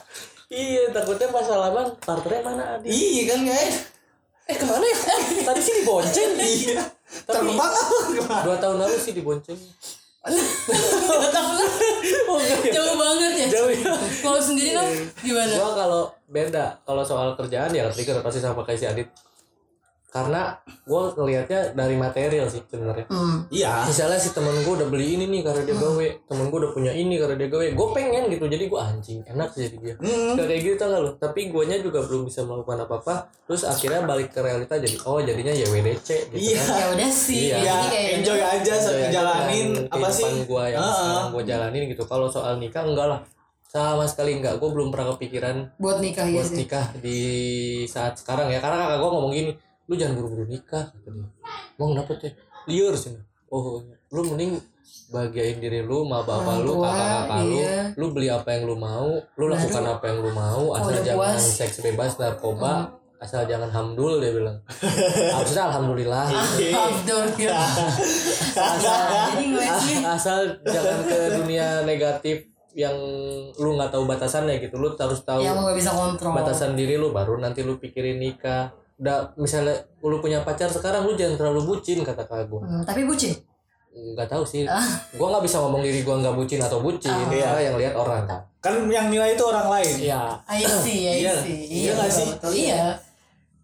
Iya 0.51 0.83
takutnya 0.91 1.31
pas 1.31 1.47
salaman 1.47 1.87
partnernya 2.03 2.43
mana 2.43 2.65
Adi 2.75 2.91
iya 2.91 3.23
kan 3.31 3.41
guys. 3.47 3.77
Eh 4.51 4.57
ke 4.59 4.67
mana 4.67 4.83
ya? 4.83 4.99
Tadi 5.47 5.61
sih 5.63 5.75
dibonceng. 5.83 6.31
Iya. 6.35 6.83
Terbang 7.27 7.55
apa? 7.59 7.97
Gimana 8.11 8.43
dua 8.43 8.57
tahun 8.59 8.77
lalu 8.83 8.97
sih 8.99 9.15
dibonceng. 9.15 9.59
Oh, 12.31 12.39
jauh 12.39 12.95
banget 12.95 13.33
ya? 13.35 13.49
Jauh. 13.59 13.75
Ya 13.75 13.91
kalau 14.23 14.39
sendiri 14.39 14.71
kan 14.71 14.87
gimana? 15.19 15.51
Gua 15.51 15.75
kalau 15.75 16.03
beda. 16.31 16.79
Kalau 16.87 17.03
soal 17.03 17.35
kerjaan 17.35 17.75
ya 17.75 17.91
trigger 17.91 18.23
pasti 18.23 18.39
sama 18.39 18.63
kayak 18.63 18.79
si 18.79 18.87
Adit 18.87 19.09
karena 20.11 20.59
gue 20.83 21.03
ngelihatnya 21.15 21.71
dari 21.73 21.95
material 21.95 22.47
sih 22.47 22.59
sebenarnya. 22.61 23.07
Hmm. 23.07 23.47
iya. 23.47 23.87
Misalnya 23.87 24.19
si 24.19 24.35
temen 24.35 24.59
gue 24.59 24.75
udah 24.75 24.91
beli 24.91 25.15
ini 25.15 25.25
nih 25.25 25.47
karena 25.47 25.63
dia 25.63 25.77
gawe 25.77 26.07
temen 26.27 26.45
gue 26.47 26.59
udah 26.59 26.73
punya 26.75 26.91
ini 26.91 27.15
karena 27.15 27.39
dia 27.39 27.47
gawe 27.47 27.67
gue 27.71 27.89
pengen 27.95 28.27
gitu. 28.27 28.45
Jadi 28.45 28.65
gue 28.67 28.81
anjing 28.81 29.21
enak 29.25 29.49
sih 29.51 29.71
jadi 29.71 29.77
dia. 29.79 29.95
Hmm. 30.03 30.35
Gak 30.35 30.47
kayak 30.47 30.61
gitu 30.61 30.75
tau 30.77 30.89
gak 30.91 31.01
lo 31.01 31.11
tapi 31.15 31.41
guanya 31.47 31.79
juga 31.79 32.03
belum 32.03 32.27
bisa 32.27 32.43
melakukan 32.43 32.79
apa-apa. 32.83 33.15
Terus 33.47 33.63
akhirnya 33.63 34.03
balik 34.03 34.29
ke 34.29 34.43
realita 34.43 34.75
jadi 34.77 34.97
oh 35.07 35.23
jadinya 35.23 35.55
YWDC 35.55 36.09
gitu 36.29 36.43
Iya. 36.43 36.59
kan. 36.61 36.75
Ya 36.75 36.87
udah 36.91 37.11
sih 37.11 37.39
Iya. 37.41 37.55
jadi 37.55 37.63
ya 37.63 37.75
kayak 37.87 38.09
enjoy 38.19 38.41
aja 38.43 38.73
Enjoy 38.75 38.99
aja 39.01 39.11
jalanin. 39.15 39.69
apa 39.87 40.09
sih? 40.11 40.27
gua 40.43 40.65
yang 40.67 40.83
Heeh. 40.83 40.91
sekarang 40.93 41.27
gue 41.31 41.43
jalanin 41.47 41.83
gitu. 41.87 42.03
Kalau 42.05 42.27
soal 42.27 42.59
nikah 42.59 42.83
enggak 42.83 43.07
lah. 43.07 43.21
Sama 43.65 44.03
sekali 44.05 44.35
enggak. 44.35 44.59
Gue 44.59 44.75
belum 44.75 44.91
pernah 44.91 45.15
kepikiran 45.15 45.79
buat 45.79 46.03
nikah 46.03 46.27
ya 46.27 46.43
buat 46.43 46.51
sih 46.51 46.59
nikah 46.59 46.87
di 46.99 47.19
saat 47.87 48.19
sekarang 48.19 48.51
ya. 48.51 48.59
Karena 48.59 48.83
kakak 48.83 48.99
gue 48.99 49.11
ngomong 49.15 49.31
gini 49.31 49.53
lu 49.91 49.99
jangan 49.99 50.23
buru-buru 50.23 50.47
nikah 50.47 50.87
kata 50.87 51.09
dia. 51.11 51.27
Mau 51.75 51.91
kenapa 51.91 52.15
teh 52.15 52.31
liar 52.71 52.95
sih. 52.95 53.11
Oh 53.51 53.83
lu 54.15 54.21
mending 54.23 54.55
bahagiain 55.11 55.59
diri 55.59 55.83
lu 55.83 56.07
sama 56.07 56.23
bapak 56.23 56.63
lu 56.63 56.79
kakak-kakak 56.79 57.41
lu. 57.43 57.51
iya. 57.59 57.77
lu 57.99 58.07
beli 58.15 58.29
apa 58.31 58.49
yang 58.55 58.63
lu 58.71 58.75
mau 58.79 59.11
lu 59.11 59.45
Baru- 59.47 59.55
lakukan 59.55 59.85
apa 59.87 60.05
yang 60.07 60.19
lu 60.23 60.31
mau 60.31 60.63
asal 60.79 60.95
jangan 61.03 61.19
puas. 61.35 61.43
seks 61.43 61.77
bebas 61.83 62.13
narkoba 62.19 62.95
asal 63.21 63.45
jangan 63.45 63.69
hamdul 63.69 64.17
dia 64.17 64.33
bilang. 64.33 64.57
Harusnya 65.35 65.69
alhamdulillah. 65.69 66.25
Ya 68.57 68.67
jadi 68.81 69.45
gue 69.45 69.67
sih 69.85 69.97
asal 70.01 70.41
jangan 70.65 70.99
ke 71.05 71.19
dunia 71.37 71.85
negatif 71.85 72.49
yang 72.73 72.95
lu 73.59 73.77
nggak 73.77 73.93
tahu 73.93 74.09
batasannya 74.09 74.63
gitu. 74.63 74.79
Lu 74.81 74.95
harus 74.95 75.21
tahu 75.21 75.43
yang 75.43 75.61
gak 75.61 75.77
bisa 75.77 75.91
kontrol. 75.93 76.33
batasan 76.33 76.73
diri 76.79 76.97
lu 76.97 77.11
baru 77.13 77.37
nanti 77.37 77.61
lu 77.61 77.77
pikirin 77.77 78.17
nikah 78.17 78.73
udah 79.01 79.17
misalnya 79.35 79.73
lu 80.01 80.21
punya 80.21 80.41
pacar 80.41 80.69
sekarang 80.69 81.03
lu 81.03 81.13
jangan 81.15 81.35
terlalu 81.35 81.61
bucin 81.67 82.01
kata 82.01 82.23
kakak 82.23 82.47
gue 82.47 82.61
Hmm, 82.61 82.85
tapi 82.85 83.03
bucin? 83.03 83.33
Nggak 83.91 84.29
tahu 84.29 84.45
sih. 84.45 84.63
Gua 85.19 85.35
nggak 85.35 85.45
bisa 85.45 85.59
ngomong 85.59 85.83
diri 85.83 86.07
gua 86.07 86.23
nggak 86.23 86.31
bucin 86.33 86.61
atau 86.61 86.79
bucin. 86.79 87.11
Ah. 87.11 87.27
karena 87.27 87.59
yang 87.61 87.77
lihat 87.77 87.95
orang 87.95 88.23
kan 88.23 88.41
kan 88.61 88.75
yang 88.87 89.11
nilai 89.11 89.35
itu 89.35 89.43
orang 89.43 89.67
lain. 89.67 89.95
Iya. 89.99 90.23
I 90.47 90.63
see, 90.63 91.01
I 91.03 91.15
Iya. 91.19 91.33
see. 91.43 91.59
Iya 91.67 91.91
nggak 91.99 92.07
betul, 92.07 92.51
sih? 92.55 92.63
Iya. 92.71 92.85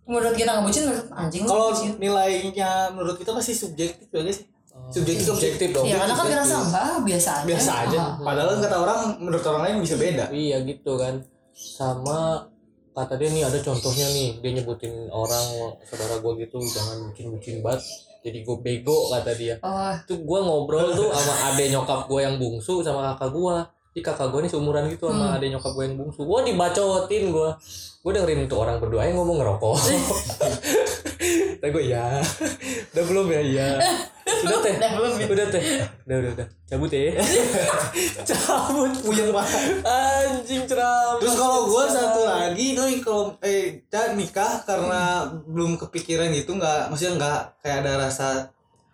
Menurut 0.02 0.34
kita 0.34 0.50
nggak 0.50 0.64
bucin, 0.66 0.82
menurut 0.82 1.06
anjing 1.12 1.44
kalau 1.44 1.68
nilainya 1.96 2.70
menurut 2.90 3.16
kita 3.16 3.30
pasti 3.30 3.52
subjektif 3.54 4.06
ya 4.08 4.20
guys 4.20 4.40
subjektif 4.88 5.24
subjektif. 5.26 5.68
dong. 5.70 5.84
Iya, 5.84 5.96
karena 6.00 6.14
kan 6.14 6.26
ngerasa 6.26 6.54
enggak, 6.60 6.90
biasa 7.02 7.30
aja. 7.32 7.46
biasa 7.46 7.72
aja. 7.86 7.98
Ah. 7.98 8.10
padahal 8.18 8.50
kata 8.56 8.76
orang 8.76 8.98
menurut 9.20 9.44
orang 9.44 9.62
lain 9.62 9.76
bisa 9.80 9.94
beda. 9.94 10.24
Iya 10.28 10.56
gitu 10.64 10.92
kan. 10.96 11.14
Sama 11.54 12.50
kata 12.96 13.20
dia 13.20 13.28
nih 13.28 13.44
ada 13.44 13.60
contohnya 13.60 14.08
nih 14.08 14.40
dia 14.40 14.50
nyebutin 14.56 15.12
orang 15.12 15.76
saudara 15.84 16.16
gua 16.24 16.32
gitu 16.40 16.56
jangan 16.64 17.12
bucin 17.12 17.28
bucin 17.28 17.60
banget 17.60 17.84
jadi 18.26 18.42
gue 18.42 18.56
bego 18.58 19.06
kata 19.14 19.38
dia. 19.38 19.54
Oh, 19.62 19.94
tuh 20.02 20.18
gua 20.26 20.42
ngobrol 20.42 20.90
tuh 20.98 21.14
sama 21.14 21.54
ade 21.54 21.70
nyokap 21.70 22.10
gua 22.10 22.26
yang 22.26 22.42
bungsu 22.42 22.82
sama 22.82 23.14
kakak 23.14 23.30
gua. 23.30 23.62
Di 23.94 24.02
kakak 24.02 24.34
gua 24.34 24.42
ini 24.42 24.50
seumuran 24.50 24.90
gitu 24.90 25.06
sama 25.06 25.30
Hmm. 25.30 25.36
ade 25.38 25.46
nyokap 25.54 25.70
gua 25.70 25.86
yang 25.86 25.94
bungsu. 25.94 26.26
Gua 26.26 26.42
dibacotin 26.42 27.30
gua. 27.30 27.54
Gua 28.02 28.10
dengerin 28.10 28.50
tuh 28.50 28.58
orang 28.58 28.82
berdua 28.82 29.06
yang 29.06 29.22
ngomong 29.22 29.38
ngerokok 29.38 29.78
tapi 31.58 31.70
gua 31.72 31.84
ya 31.84 32.06
udah 32.94 33.04
belum 33.08 33.26
ya? 33.28 33.40
Iya. 33.40 33.68
Udah 34.26 34.58
teh. 34.60 34.74
Udah 34.76 34.90
belum 34.96 35.12
ya? 35.16 35.26
udah 35.30 35.46
teh. 35.48 35.62
Udah 36.06 36.16
udah 36.18 36.30
udah. 36.36 36.46
Cabut 36.66 36.90
ya. 36.90 37.14
Cabut. 38.28 38.92
Puyeng 39.02 39.30
banget. 39.30 39.84
Anjing 39.86 40.62
ceramah. 40.66 41.18
Terus 41.22 41.34
kalau 41.38 41.60
gue 41.70 41.84
satu 41.88 42.20
lagi 42.26 42.66
nih 42.74 42.98
kalau 43.00 43.32
eh 43.40 43.80
nikah 44.16 44.62
karena 44.66 45.26
belum 45.46 45.78
kepikiran 45.78 46.32
gitu 46.32 46.56
nggak 46.56 46.90
maksudnya 46.90 47.14
nggak 47.20 47.38
kayak 47.62 47.76
ada 47.84 47.92
rasa 48.08 48.28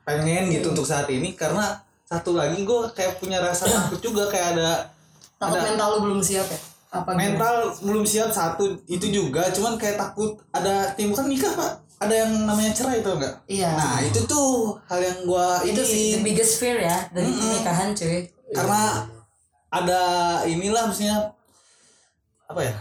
pengen 0.03 0.51
gitu 0.51 0.75
untuk 0.75 0.87
saat 0.87 1.07
ini 1.09 1.33
karena 1.39 1.79
satu 2.03 2.35
lagi 2.37 2.61
gue 2.67 2.81
kayak 2.93 3.23
punya 3.23 3.39
rasa 3.41 3.65
takut 3.65 4.03
juga 4.03 4.29
kayak 4.29 4.59
ada 4.59 4.91
takut 5.39 5.59
Ada- 5.59 5.67
mental 5.73 5.89
lu 5.97 5.99
belum 6.11 6.21
siap 6.21 6.45
ya? 6.45 6.61
Apa 6.93 7.17
gimana? 7.17 7.25
mental 7.25 7.55
belum 7.89 8.05
siap 8.05 8.29
satu 8.29 8.69
itu 8.85 9.09
juga 9.09 9.49
cuman 9.49 9.81
kayak 9.81 9.97
takut 9.97 10.37
ada 10.53 10.93
timbul 10.93 11.17
kan 11.17 11.25
nikah 11.25 11.49
pak 11.57 11.73
ada 12.03 12.15
yang 12.27 12.33
namanya 12.45 12.73
cerai 12.75 12.99
itu 12.99 13.11
enggak 13.11 13.35
Iya. 13.47 13.71
nah 13.79 13.97
itu 14.03 14.21
tuh 14.27 14.75
hal 14.91 15.01
yang 15.01 15.19
gua 15.23 15.63
itu 15.63 15.83
sih 15.83 16.19
the 16.19 16.27
biggest 16.27 16.59
fear 16.59 16.83
ya 16.83 17.07
dari 17.15 17.31
pernikahan 17.31 17.95
cuy. 17.95 18.27
karena 18.51 19.07
ada 19.73 20.01
inilah 20.45 20.85
maksudnya 20.85 21.33
apa 22.45 22.61
ya? 22.61 22.75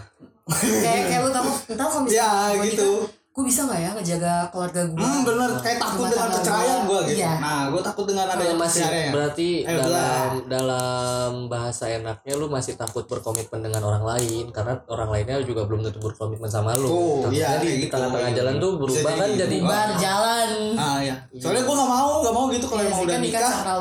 Kayak 0.51 1.03
kayak 1.07 1.21
lu 1.23 1.29
entar 1.31 1.43
kalau 1.71 1.99
misalnya 2.03 2.59
ya 2.59 2.63
gitu. 2.67 2.89
nikah, 3.07 3.20
gue 3.41 3.49
bisa 3.49 3.65
nggak 3.65 3.79
ya 3.79 3.89
ngejaga 3.91 4.33
keluarga 4.47 4.81
gue? 4.85 5.01
hmm 5.01 5.21
bener 5.23 5.49
kayak 5.57 5.79
takut 5.81 6.05
dengan 6.05 6.29
perceraian 6.29 6.79
gua. 6.79 6.89
gua 6.93 6.99
gitu 7.03 7.17
Iya. 7.17 7.33
nah 7.41 7.61
gua 7.67 7.81
takut 7.81 8.05
dengan 8.05 8.25
ada 8.27 8.43
yang 8.43 8.55
masih 8.55 8.85
berarti 9.09 9.49
Eh, 9.61 9.73
dalam 9.75 10.29
dalam 10.45 11.31
bahasa 11.47 11.89
enaknya 11.89 12.33
lu 12.35 12.45
masih 12.47 12.73
takut 12.75 13.01
berkomitmen 13.03 13.59
dengan 13.59 13.81
orang 13.81 14.05
lain 14.05 14.45
karena 14.49 14.77
orang 14.85 15.09
lainnya 15.09 15.41
juga 15.41 15.65
belum 15.65 15.81
tentu 15.81 15.97
berkomitmen 15.99 16.45
sama 16.45 16.77
lu. 16.77 16.85
Oh, 16.85 17.01
Takutnya 17.23 17.33
iya, 17.33 17.49
di, 17.49 17.57
kayak 17.57 17.65
di 17.65 17.81
gitu. 17.81 17.91
tengah-tengah 17.91 18.31
jalan 18.31 18.53
tuh 18.55 18.71
berubah 18.77 19.11
kan 19.11 19.27
jadi 19.27 19.41
jadi 19.41 19.55
gitu. 19.57 19.65
Bar 19.65 19.89
jalan. 19.97 20.49
ah 20.77 20.99
ya 21.01 21.15
soalnya 21.33 21.63
gua 21.63 21.75
nggak 21.75 21.89
mau 21.89 22.09
nggak 22.21 22.35
mau 22.35 22.45
gitu 22.47 22.65
kalau 22.67 22.81
Iya 22.81 22.87
emang 22.87 22.93
sih, 22.93 23.03
udah 23.03 23.15
kan 23.15 23.21
nikah 23.23 23.41
nikah 23.41 23.79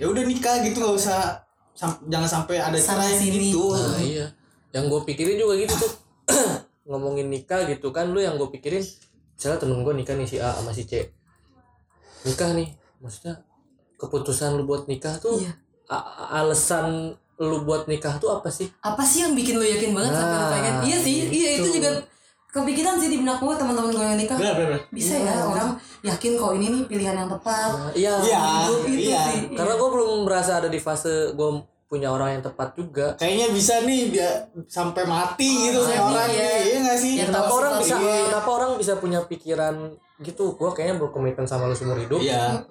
ya 0.00 0.06
udah 0.08 0.24
nikah 0.24 0.54
gitu 0.64 0.76
nggak 0.80 0.96
usah 0.96 1.20
sam- 1.74 2.00
jangan 2.06 2.28
sampai 2.30 2.56
ada 2.56 2.78
cerai 2.80 3.12
sini. 3.12 3.50
gitu 3.50 3.68
Nah, 3.68 4.00
iya. 4.00 4.26
Yang 4.70 4.84
gue 4.88 5.00
pikirin 5.06 5.36
juga 5.36 5.54
gitu 5.54 5.74
tuh. 5.76 5.92
Ngomongin 6.84 7.28
nikah 7.28 7.64
gitu 7.64 7.88
kan 7.90 8.12
lu 8.12 8.20
yang 8.20 8.36
gue 8.36 8.48
pikirin 8.50 8.84
misalnya 9.34 9.58
temen 9.58 9.80
gue 9.80 9.94
nikah 9.96 10.14
nih 10.14 10.28
si 10.28 10.36
A 10.38 10.52
sama 10.52 10.70
si 10.70 10.84
C. 10.84 11.08
Nikah 12.24 12.52
nih. 12.52 12.68
Maksudnya 13.00 13.40
keputusan 13.96 14.56
lu 14.56 14.64
buat 14.64 14.84
nikah 14.84 15.16
tuh 15.16 15.40
Iya. 15.40 15.52
alasan 16.30 17.12
lu 17.36 17.66
buat 17.66 17.88
nikah 17.88 18.16
tuh 18.16 18.30
apa 18.30 18.48
sih? 18.48 18.68
Apa 18.80 19.02
sih 19.02 19.24
yang 19.24 19.34
bikin 19.34 19.58
lu 19.58 19.64
yakin 19.64 19.90
banget 19.90 20.12
sampai 20.12 20.36
lu 20.36 20.44
Nah, 20.44 20.50
pengen? 20.52 20.74
Iya 20.86 20.96
sih, 21.02 21.14
iya 21.28 21.50
itu 21.58 21.66
gitu. 21.68 21.76
juga 21.82 21.90
kepikiran 22.54 22.94
sih 22.96 23.10
di 23.10 23.18
benak 23.18 23.42
gue 23.42 23.54
teman-teman 23.58 23.90
gue 23.90 24.04
yang 24.04 24.18
nikah. 24.20 24.38
benar 24.38 24.54
benar 24.54 24.80
Bisa 24.94 25.14
ya 25.18 25.34
orang 25.42 25.74
yakin 26.06 26.32
kok 26.38 26.52
ini 26.54 26.66
nih 26.70 26.82
pilihan 26.86 27.16
yang 27.18 27.28
tepat. 27.28 27.68
Nah, 27.74 27.90
iya. 27.92 28.14
Iya, 28.22 28.40
iya. 28.86 29.22
sih. 29.34 29.40
Karena 29.56 29.74
gue 29.74 29.88
belum 29.90 30.10
merasa 30.22 30.62
ada 30.62 30.68
di 30.70 30.78
fase 30.78 31.34
gue 31.34 31.48
punya 31.86 32.08
orang 32.08 32.28
yang 32.32 32.42
tepat 32.42 32.74
juga. 32.74 33.14
kayaknya 33.14 33.48
bisa 33.50 33.74
nih 33.80 34.10
dia 34.10 34.30
sampai 34.64 35.04
mati 35.04 35.46
gitu 35.64 35.78
Oh, 35.78 35.84
kayak 35.84 35.94
iya, 35.94 36.04
orang 36.04 36.28
iya. 36.28 36.42
nih 36.42 36.58
iya 36.64 36.78
nggak 36.80 36.98
sih 36.98 37.12
Ya, 37.14 37.24
Kenapa 37.26 37.52
orang 37.52 37.72
bisa 37.76 37.94
dia. 37.96 38.16
kenapa 38.26 38.48
orang 38.50 38.70
bisa 38.74 38.92
punya 38.96 39.20
pikiran 39.22 39.74
gitu? 40.18 40.44
Gue 40.52 40.70
kayaknya 40.70 40.96
berkomitmen 40.98 41.44
sama 41.44 41.66
lu 41.66 41.72
seumur 41.72 41.96
hidup. 41.96 42.18
iya 42.18 42.64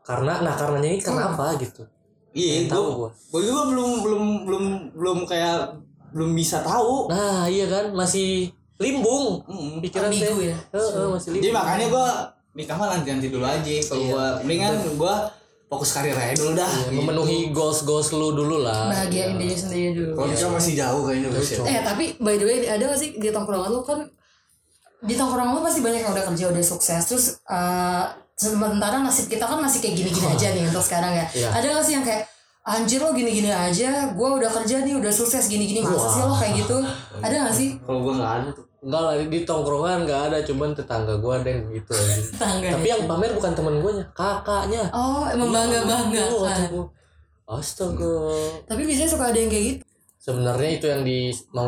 Karena 0.00 0.40
nah 0.40 0.52
karenanya 0.52 0.90
ini 0.90 1.00
kenapa 1.00 1.54
gitu? 1.56 1.82
iya 2.30 2.64
Tahu 2.64 2.80
gua 2.82 2.94
gua. 2.98 3.10
gua 3.30 3.40
juga 3.40 3.62
belum 3.68 3.90
belum 4.00 4.24
belum 4.42 4.64
belum 4.92 5.18
kayak 5.24 5.78
belum 6.10 6.30
bisa 6.32 6.60
tahu 6.60 7.06
Nah 7.06 7.44
iya 7.44 7.66
kan 7.66 7.92
masih 7.92 8.50
limbung 8.76 9.44
Mm-mm. 9.44 9.78
pikiran 9.80 10.08
Ambigu 10.08 10.42
ya. 10.44 10.56
Heeh, 10.70 11.06
masih 11.08 11.28
limbung. 11.30 11.40
jadi 11.40 11.48
makanya 11.52 11.86
gua 11.88 12.06
nikah 12.52 12.74
mah 12.74 12.88
nanti 12.90 13.08
nanti 13.10 13.28
dulu 13.28 13.42
aja 13.42 13.62
kalau 13.82 13.96
Iya. 13.98 14.10
gua 14.10 14.24
mendingan 14.40 14.72
gua 14.94 15.14
fokus 15.72 15.90
karir 15.96 16.12
aja 16.12 16.36
dulu 16.36 16.52
dah 16.52 16.68
Ya, 16.68 16.84
gitu. 16.84 17.00
memenuhi 17.00 17.38
goals 17.48 17.80
goals 17.88 18.12
lu 18.12 18.36
dulu 18.36 18.60
lah. 18.60 18.92
Bahagiain 18.92 19.40
diri 19.40 19.56
sendiri 19.56 19.96
dulu. 19.96 20.12
kalau 20.12 20.28
nikah 20.28 20.50
masih 20.52 20.72
jauh 20.76 21.02
kayaknya 21.08 21.28
ya. 21.32 21.40
Cok. 21.40 21.64
Eh 21.64 21.80
tapi 21.80 22.04
by 22.20 22.34
the 22.36 22.44
way 22.44 22.56
ada 22.68 22.84
gak 22.84 23.00
sih 23.00 23.16
di 23.16 23.28
tongkrongan 23.32 23.72
lu 23.72 23.80
kan 23.80 24.04
di 25.00 25.14
tongkrongan 25.16 25.56
lu 25.56 25.60
pasti 25.64 25.80
banyak 25.80 26.04
yang 26.04 26.12
udah 26.12 26.24
kerja 26.28 26.44
udah 26.52 26.60
sukses 26.62 27.02
terus 27.08 27.24
eh, 27.48 28.04
sementara 28.36 29.00
nasib 29.00 29.32
kita 29.32 29.48
kan 29.48 29.56
masih 29.58 29.80
kayak 29.80 29.96
gini-gini 29.96 30.28
aja 30.28 30.46
nih 30.52 30.64
untuk 30.68 30.84
sekarang 30.84 31.12
ya. 31.16 31.24
Iya. 31.32 31.48
Ada 31.56 31.66
gak 31.80 31.84
sih 31.88 31.94
yang 31.96 32.04
kayak 32.04 32.22
anjir 32.62 33.00
lo 33.02 33.10
gini-gini 33.10 33.50
aja, 33.50 34.14
gue 34.14 34.28
udah 34.38 34.50
kerja 34.52 34.86
nih 34.86 34.94
udah 34.94 35.10
sukses 35.10 35.48
gini-gini 35.48 35.82
masa 35.82 36.06
sih 36.14 36.22
lo 36.22 36.36
kayak 36.36 36.54
gitu? 36.62 36.78
Ada 37.18 37.48
gak 37.48 37.54
sih? 37.56 37.68
kalau 37.82 37.98
gua 38.04 38.14
nggak 38.20 38.32
ada 38.38 38.48
tuh 38.54 38.64
Enggak 38.82 39.02
lah 39.06 39.14
di 39.14 39.40
tongkrongan 39.46 39.98
nggak 40.02 40.20
ada 40.26 40.38
cuman 40.42 40.74
tetangga 40.74 41.14
gua 41.22 41.38
ada 41.38 41.54
yang 41.54 41.70
gitu. 41.70 41.94
Tangga. 42.42 42.74
Tapi 42.74 42.86
yang 42.90 43.06
pamer 43.06 43.30
bukan 43.30 43.52
temen 43.54 43.78
gue 43.78 43.92
nya, 43.94 44.04
kakaknya. 44.10 44.82
oh 44.90 45.22
emang 45.30 45.54
bangga 45.54 45.80
bangga. 45.86 46.24
Oh, 46.34 46.42
kata 46.42 46.64
gua, 46.66 46.84
Astaga. 47.46 48.16
Tapi 48.66 48.82
biasanya 48.82 49.10
suka 49.14 49.24
ada 49.30 49.38
yang 49.38 49.50
kayak 49.50 49.64
gitu. 49.70 49.82
Sebenarnya 50.18 50.70
itu 50.78 50.86
yang 50.86 51.02
di 51.02 51.18
mau 51.50 51.66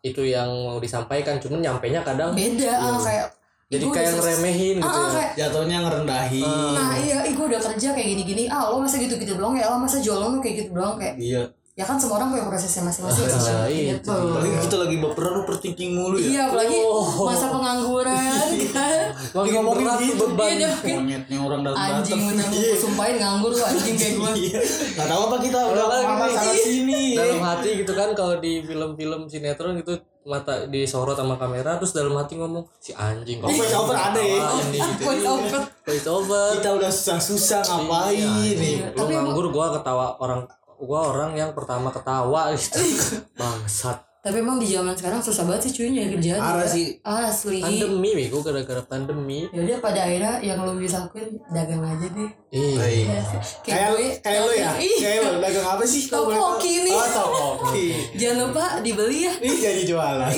itu 0.00 0.22
yang 0.24 0.48
mau 0.48 0.76
disampaikan, 0.80 1.40
cuman 1.40 1.60
nyampainya 1.64 2.00
kadang 2.04 2.36
Beda 2.36 2.72
ah, 2.76 3.00
kayak 3.00 3.26
jadi 3.72 3.80
"Ih, 3.80 3.88
gua 3.88 3.94
kayak 3.96 4.04
udah 4.04 4.16
sukses." 4.20 4.28
ngeremehin 4.36 4.76
gitu 4.76 4.84
Ah, 4.84 4.92
ah, 4.92 5.04
ya. 5.08 5.12
kayak 5.16 5.32
jatuhnya 5.40 5.76
ngerendahin 5.88 6.44
Nah 6.76 6.92
iya, 7.00 7.18
ih 7.24 7.32
gue 7.32 7.46
udah 7.48 7.60
kerja 7.64 7.88
kayak 7.96 8.08
gini-gini 8.12 8.44
Ah 8.44 8.68
lo 8.68 8.76
masa 8.76 9.00
gitu-gitu 9.00 9.40
doang 9.40 9.56
ya 9.56 9.72
Lo 9.72 9.80
masa 9.80 9.98
jualan 10.04 10.36
lo 10.36 10.38
kayak 10.38 10.56
gitu 10.62 10.70
doang 10.76 11.00
Kayak 11.00 11.16
iya 11.16 11.42
Ya 11.74 11.82
kan 11.82 11.98
semua 11.98 12.16
orang 12.16 12.30
punya 12.30 12.46
prosesnya 12.46 12.86
masing-masing 12.86 13.26
Ah, 13.26 13.66
sih. 13.66 13.82
iya, 13.82 13.98
Gitu. 13.98 14.06
apalagi 14.06 14.62
kita 14.62 14.76
lagi 14.78 14.96
baperan 14.96 15.42
overthinking 15.42 15.90
mulu 15.90 16.14
ya 16.14 16.28
Iya 16.28 16.42
apalagi 16.46 16.76
Oh. 16.78 17.26
masa 17.26 17.50
pengangguran 17.50 18.46
kan 18.70 19.10
Makin 19.34 19.50
ngomongin 19.52 19.82
berat 19.82 19.98
tuh 19.98 20.06
gitu. 20.06 20.24
beban. 20.30 20.54
Iya 20.54 20.68
monyetnya 20.94 21.38
orang 21.40 21.60
dalam 21.60 21.74
Anjing 21.74 22.20
bener 22.22 22.46
Iya. 22.48 22.74
Sumpahin 22.78 23.16
nganggur 23.18 23.50
lu 23.50 23.58
anjing 23.60 23.94
kayak 23.96 24.14
gue 24.14 24.30
Iya. 24.38 24.60
Nggak 24.94 25.06
tahu 25.08 25.20
apa 25.20 25.36
kita 25.40 25.58
udah 25.66 25.84
gini. 25.90 26.30
sana 26.32 26.52
sini. 26.54 27.02
dalam 27.12 27.40
hati 27.42 27.68
gitu 27.74 27.92
kan 27.92 28.08
kalau 28.12 28.34
di 28.38 28.52
film-film 28.62 29.20
sinetron 29.26 29.74
gitu 29.74 29.92
mata 30.24 30.54
disorot 30.66 31.12
sama 31.12 31.34
kamera 31.34 31.74
terus 31.74 31.90
dalam 31.90 32.14
hati 32.14 32.38
ngomong 32.38 32.62
si 32.78 32.94
anjing 32.94 33.42
Oh, 33.42 33.50
voice 33.50 33.74
over 33.74 33.92
ada 33.92 34.16
ya? 34.16 34.46
Nih, 34.64 34.78
gitu. 34.78 35.02
Voice 35.02 35.26
over. 35.26 35.60
voice 35.82 36.06
over 36.08 36.44
kita 36.54 36.70
udah 36.72 36.88
susah-susah 36.88 37.60
ngapain 37.60 38.30
nih 38.54 38.94
lu 38.94 39.04
nganggur 39.04 39.50
gua 39.50 39.74
ketawa 39.74 40.14
orang 40.16 40.46
gua 40.80 41.10
orang 41.12 41.36
yang 41.36 41.50
pertama 41.52 41.90
ketawa 41.90 42.54
gitu. 42.54 42.80
Bangsat 43.38 44.13
Tapi 44.24 44.40
emang 44.40 44.56
di 44.56 44.64
zaman 44.66 44.96
sekarang 44.96 45.20
susah 45.20 45.44
banget 45.44 45.68
sih 45.68 45.72
cuy 45.74 45.92
nyari 45.92 46.16
kerjaan. 46.16 46.40
Parah 46.40 46.64
sih. 46.64 46.96
Asli. 47.04 47.60
pandemi 47.60 48.10
bego 48.10 48.40
gara-gara 48.40 48.80
pandemi 48.82 49.44
Ya 49.50 49.60
udah 49.62 49.78
pada 49.78 50.00
akhirnya 50.02 50.40
yang 50.40 50.58
lo 50.58 50.72
bisa 50.74 51.04
lakuin 51.04 51.28
dagang 51.46 51.84
aja 51.84 52.08
deh. 52.08 52.30
iya 52.48 53.20
kayak 53.60 54.20
kayak 54.22 54.40
lu 54.40 54.52
ya 54.54 54.70
Ih. 54.78 54.96
kayak 54.96 55.20
lu 55.26 55.38
dagang 55.38 55.66
apa 55.68 55.84
sih 55.84 56.06
boleh? 56.06 56.32
Topoki 56.32 56.72
nih. 56.82 56.94
oh 56.94 57.08
topoki 57.10 57.86
Jangan 58.20 58.36
lupa 58.40 58.64
dibeli 58.80 59.26
ya. 59.26 59.32
ini 59.38 59.56
jadi 59.58 59.82
jualan 59.84 60.30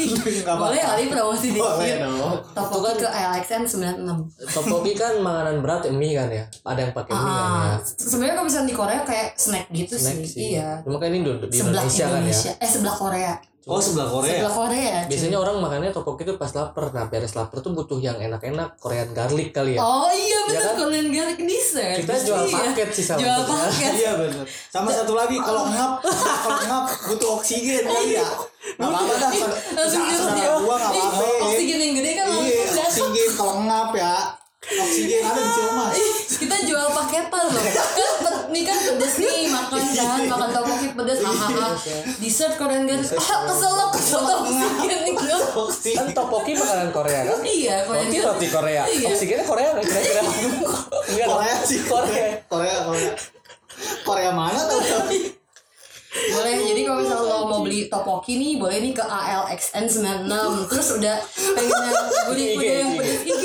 Boleh 0.56 0.80
kali 0.82 1.04
promosi 1.06 1.46
boleh 1.52 1.76
dikit. 1.78 1.98
dong 2.02 2.34
Topoki 2.50 2.90
ke 2.96 3.08
LXN 3.08 3.62
96. 4.02 4.50
topoki 4.50 4.92
kan 4.94 5.20
makanan 5.20 5.60
berat 5.60 5.84
ya, 5.84 5.92
mie 5.92 6.12
kan 6.12 6.28
ya 6.28 6.44
ada 6.64 6.80
yang 6.80 6.92
pakai 6.92 7.12
mie 7.12 7.22
kan 7.22 7.36
ya 7.38 7.46
Ah, 7.46 7.74
sebenarnya 7.84 8.34
kalau 8.34 8.46
misalnya 8.48 8.66
di 8.66 8.74
Korea 8.74 9.00
kayak 9.02 9.28
snack 9.36 9.66
gitu 9.70 9.94
snack 9.94 10.18
sih. 10.18 10.26
sih 10.26 10.40
Iya. 10.52 10.82
cuma 10.82 10.96
kan 10.96 11.08
ini 11.08 11.20
di, 11.20 11.30
di 11.44 11.54
Sebelah 11.54 11.84
Indonesia, 11.84 12.04
Indonesia, 12.08 12.50
kan 12.50 12.58
ya 12.58 12.64
Eh 12.64 12.70
sebelah 12.72 12.96
Korea. 12.96 13.34
Oh 13.66 13.76
sebelah 13.76 14.06
Korea 14.08 14.30
Sebelah 14.36 14.54
Korea. 14.56 14.96
cuy. 15.00 15.10
biasanya 15.10 15.38
orang 15.38 15.56
makannya 15.58 15.90
topoki 15.90 16.22
itu 16.22 16.34
pas 16.34 16.48
lapar 16.48 16.86
nah 16.88 17.04
beres 17.04 17.34
lapar 17.34 17.58
tuh 17.58 17.72
butuh 17.72 17.98
yang 17.98 18.14
enak-enak 18.16 18.78
Korean 18.78 19.10
garlic 19.10 19.50
kali 19.50 19.74
ya 19.74 19.80
Oh 19.80 20.06
iya 20.08 20.38
Ya 20.46 20.62
betul 20.62 20.62
kan? 20.62 20.74
Korean 20.80 21.08
garlic 21.08 21.40
dessert. 21.40 21.98
kita 21.98 22.14
jual 22.20 22.42
Iya. 22.44 22.54
paket 22.62 22.88
sih 22.92 23.04
sama 23.04 23.18
Jual 23.18 23.40
kita. 23.40 23.54
paket. 23.58 23.92
iya 23.96 24.12
benar 24.14 24.44
sama 24.46 24.88
satu 24.92 25.12
lagi 25.12 25.36
kalau 25.36 25.66
ngap 25.66 25.92
kalau 25.98 26.60
ngap 26.62 26.84
butuh 27.04 27.30
oksigen 27.36 27.82
kali 27.84 28.14
ya 28.14 28.26
nggak 28.76 28.86
apa-apa 28.86 29.14
dah 29.16 29.30
saudara 29.84 30.54
gua 30.56 30.76
nggak 30.76 30.92
apa-apa 30.94 31.44
Oksigen 31.44 31.78
yang 31.80 31.94
gede 31.96 32.10
kan 32.14 32.26
iya 32.38 32.62
langsung 32.72 33.10
oksigen 33.10 33.30
kalau 33.34 33.54
ngap 33.62 33.90
ya 33.92 34.14
oksigen 34.66 35.22
ada 35.22 35.38
di 35.38 35.50
Ciamas. 35.54 35.92
Ih, 35.94 36.14
kita 36.42 36.56
jual 36.66 36.86
paketan 36.90 37.44
loh. 37.54 37.62
Kan 37.62 38.34
nih 38.50 38.62
kan 38.66 38.78
pedes 38.78 39.14
nih 39.18 39.46
makan 39.50 39.82
kan 39.94 40.20
makan 40.26 40.48
topoki 40.54 40.86
pedes 40.94 41.20
hahaha 41.22 41.68
dessert 42.18 42.54
Korean 42.58 42.86
garlic 42.86 43.10
ah 43.14 43.38
keselak 43.46 43.90
keselak 43.94 44.38
oksigen 44.42 45.00
nih 45.06 45.14
kan 45.94 46.06
topoki 46.14 46.52
makanan 46.58 46.90
Korea 46.90 47.20
kan? 47.26 47.38
Iya 47.42 47.76
Korean 47.86 48.06
roti 48.10 48.18
roti 48.22 48.46
Korea. 48.50 48.82
Iya. 48.86 49.06
oksigennya 49.14 49.46
Korea 49.46 49.68
nggak 49.74 49.86
kira-kira? 49.86 50.20
Enggak. 50.22 51.26
Korea 51.26 51.56
sih. 51.62 51.78
Korea. 51.86 52.26
Korea 52.50 52.76
Korea. 52.86 53.12
Korea 54.02 54.30
mana 54.32 54.60
tuh 54.66 54.80
boleh 56.16 56.54
jadi 56.64 56.80
kalau 56.88 56.98
misalnya 57.04 57.28
lo 57.28 57.38
mau 57.44 57.60
beli 57.60 57.92
topoki 57.92 58.40
nih 58.40 58.56
boleh 58.56 58.80
nih 58.80 58.92
ke 58.96 59.04
ALXN 59.04 59.84
96 60.24 60.70
terus 60.72 60.88
udah 60.96 61.16
pengen 61.52 61.76
yang 61.92 62.08
gurih 62.24 62.46
IG, 62.46 62.56
udah 62.56 62.76
yang 62.80 62.90
pedes. 62.96 63.18
IG 63.20 63.44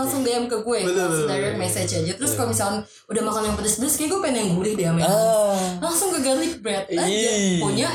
langsung 0.00 0.20
DM 0.24 0.44
ke 0.48 0.56
gue. 0.64 0.80
Bener, 0.88 1.06
langsung 1.06 1.28
direct 1.28 1.58
message 1.60 1.92
aja. 2.00 2.12
Terus 2.16 2.32
kalau 2.34 2.48
misalnya 2.50 2.80
udah 3.06 3.22
makan 3.22 3.42
yang 3.52 3.56
pedes-pedes 3.56 3.94
kayak 4.00 4.10
gue 4.10 4.20
pengen 4.24 4.36
yang 4.40 4.50
gurih 4.56 4.72
deh 4.74 4.86
sama 4.88 5.00
ah. 5.04 5.56
Langsung 5.84 6.08
ke 6.16 6.18
garlic 6.24 6.52
bread 6.64 6.84
aja. 6.88 7.30
Punya 7.60 7.88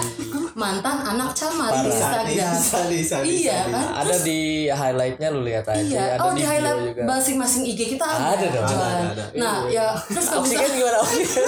mantan 0.56 0.98
anak 1.04 1.36
camar 1.36 1.72
di. 1.84 1.90
Instagram. 1.92 2.56
Sadi, 2.56 3.00
sadi, 3.04 3.28
iya 3.44 3.68
kan? 3.68 4.06
Ada 4.06 4.16
di 4.24 4.40
highlightnya 4.72 5.28
lu 5.34 5.42
lihat 5.44 5.66
aja. 5.68 5.84
Iya, 5.84 6.04
ada 6.16 6.24
oh 6.24 6.32
di 6.32 6.44
highlight 6.48 7.04
masing-masing 7.04 7.64
IG 7.68 7.98
kita 7.98 8.06
ada, 8.06 8.40
Ada. 8.40 8.48
Ada, 8.48 8.60
ada, 8.64 9.06
ada. 9.12 9.24
Nah, 9.36 9.58
ya 9.68 9.92
terus 10.08 10.26
kalau 10.32 10.42
misalnya 10.48 10.70
gimana 10.72 10.98
oksigen 11.04 11.48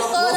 kalau 0.00 0.32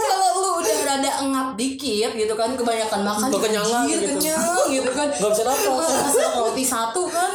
kalau 0.00 0.28
lu 0.40 0.50
udah 0.60 0.74
rada 0.90 1.10
engap 1.22 1.48
dikit 1.54 2.10
gitu 2.18 2.34
kan 2.34 2.58
kebanyakan 2.58 3.00
makan 3.06 3.28
Kekenyangan 3.30 3.82
gitu. 3.86 4.06
kenyang 4.18 4.66
gitu 4.66 4.90
kan. 4.90 5.08
Nggak 5.22 5.30
bisa 5.30 5.42
nafas. 5.46 6.14
Roti 6.34 6.64
satu 6.66 7.02
kan 7.06 7.30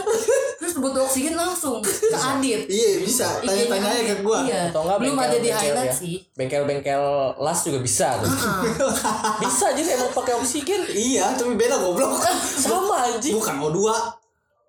terus 0.59 0.75
butuh 0.81 1.07
oksigen 1.07 1.35
langsung 1.39 1.79
ke 1.79 2.11
Adit. 2.11 2.67
Iya 2.67 2.99
bisa, 2.99 3.39
tanya-tanya 3.39 3.89
aja 3.95 4.03
ke 4.11 4.15
gua. 4.25 4.43
Iya. 4.43 4.59
atau 4.73 4.81
enggak 4.83 4.97
belum 4.99 5.17
ada 5.19 5.37
di 5.39 5.49
highlight 5.51 5.93
ya. 5.93 5.95
sih. 5.95 6.15
Bengkel-bengkel 6.35 7.03
las 7.39 7.59
juga 7.63 7.79
bisa 7.79 8.19
tuh. 8.19 8.27
bisa 9.45 9.65
aja 9.71 9.81
emang 9.95 10.11
pakai 10.11 10.33
oksigen. 10.35 10.81
Iya, 10.91 11.37
tapi 11.39 11.55
beda 11.55 11.79
goblok. 11.79 12.19
Sama 12.39 13.07
anjing. 13.07 13.39
Bukan 13.39 13.55
O2 13.61 13.79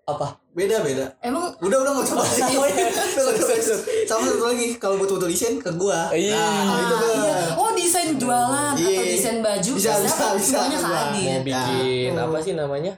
apa 0.06 0.38
Beda, 0.56 0.80
beda 0.80 1.12
emang 1.20 1.52
Udah, 1.60 1.78
udah 1.84 1.92
nggak 1.92 2.06
coba 2.08 2.24
iya. 2.24 2.88
Sama 4.08 4.24
satu 4.24 4.44
lagi, 4.46 4.80
kalau 4.80 4.96
butuh-butuh 4.96 5.28
desain 5.28 5.60
ke 5.60 5.68
gua 5.76 6.08
Iya. 6.08 6.32
Nah, 6.32 6.80
itu 6.80 6.94
Ah, 6.96 7.12
iya. 7.12 7.36
oh 7.60 7.70
desain 7.76 8.16
jualan 8.16 8.72
atau 8.72 8.80
Iya. 8.80 9.02
desain 9.04 9.38
baju 9.44 9.70
Bisa, 9.76 9.92
bisa, 10.00 10.26
bisa, 10.32 10.56
semuanya 10.56 10.72
ke 10.72 10.80
bisa. 10.80 10.96
Adit 11.04 11.26
mau 11.28 11.40
bikin 11.44 12.10
Nah. 12.16 12.24
apa 12.24 12.38
sih 12.40 12.52
namanya 12.56 12.92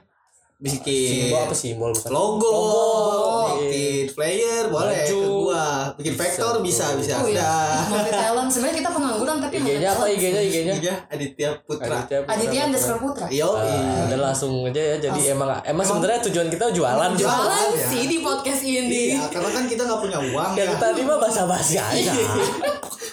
Bikin 0.59 0.83
simbol 1.31 1.39
apa 1.39 1.55
simbol 1.55 1.89
bukan 1.89 2.11
Logo, 2.11 2.51
Logo. 2.51 3.63
bikin 3.63 4.11
player, 4.11 4.67
boleh 4.67 4.91
Baju. 4.91 5.15
ke 5.15 5.31
gua 5.39 5.67
Bikin 5.95 6.11
Bisa, 6.11 6.21
vektor 6.21 6.53
bisa, 6.59 6.85
bisa 6.93 7.13
Oh 7.15 7.27
iya, 7.27 7.79
multi 7.87 8.11
talent. 8.11 8.49
Sebenarnya 8.51 8.75
kita 8.77 8.89
pengangguran 8.91 9.35
tapi 9.39 9.55
IG-nya 9.57 9.89
apa. 9.89 10.03
IG-nya 10.05 10.41
IG-nya 10.43 10.73
Iya, 10.75 10.95
Aditya 11.07 11.49
Putra 11.63 11.87
Aditya 11.97 12.17
Putra 12.21 12.35
Aditya 12.35 12.61
underscore 12.65 12.99
Putra. 12.99 13.25
Yo, 13.29 13.49
Ah, 13.49 14.03
udah 14.05 14.19
langsung 14.21 14.51
aja 14.65 14.81
ya 14.81 14.95
jadi 14.99 15.19
emang 15.31 15.47
emang 15.63 15.85
sebenarnya 15.85 16.19
tujuan 16.27 16.47
kita 16.47 16.65
jualan 16.69 17.11
Jualan. 17.15 17.67
Ya. 17.71 17.87
sih 17.87 18.03
di 18.05 18.17
podcast 18.19 18.59
ini. 18.61 19.15
Iya, 19.15 19.31
karena 19.31 19.49
kan 19.49 19.63
kita 19.63 19.87
nggak 19.87 20.01
punya 20.01 20.19
uang 20.19 20.51
ya 20.53 20.75
tadi 20.75 21.01
mah 21.01 21.17
basa-basi 21.17 21.79
aja 21.87 22.11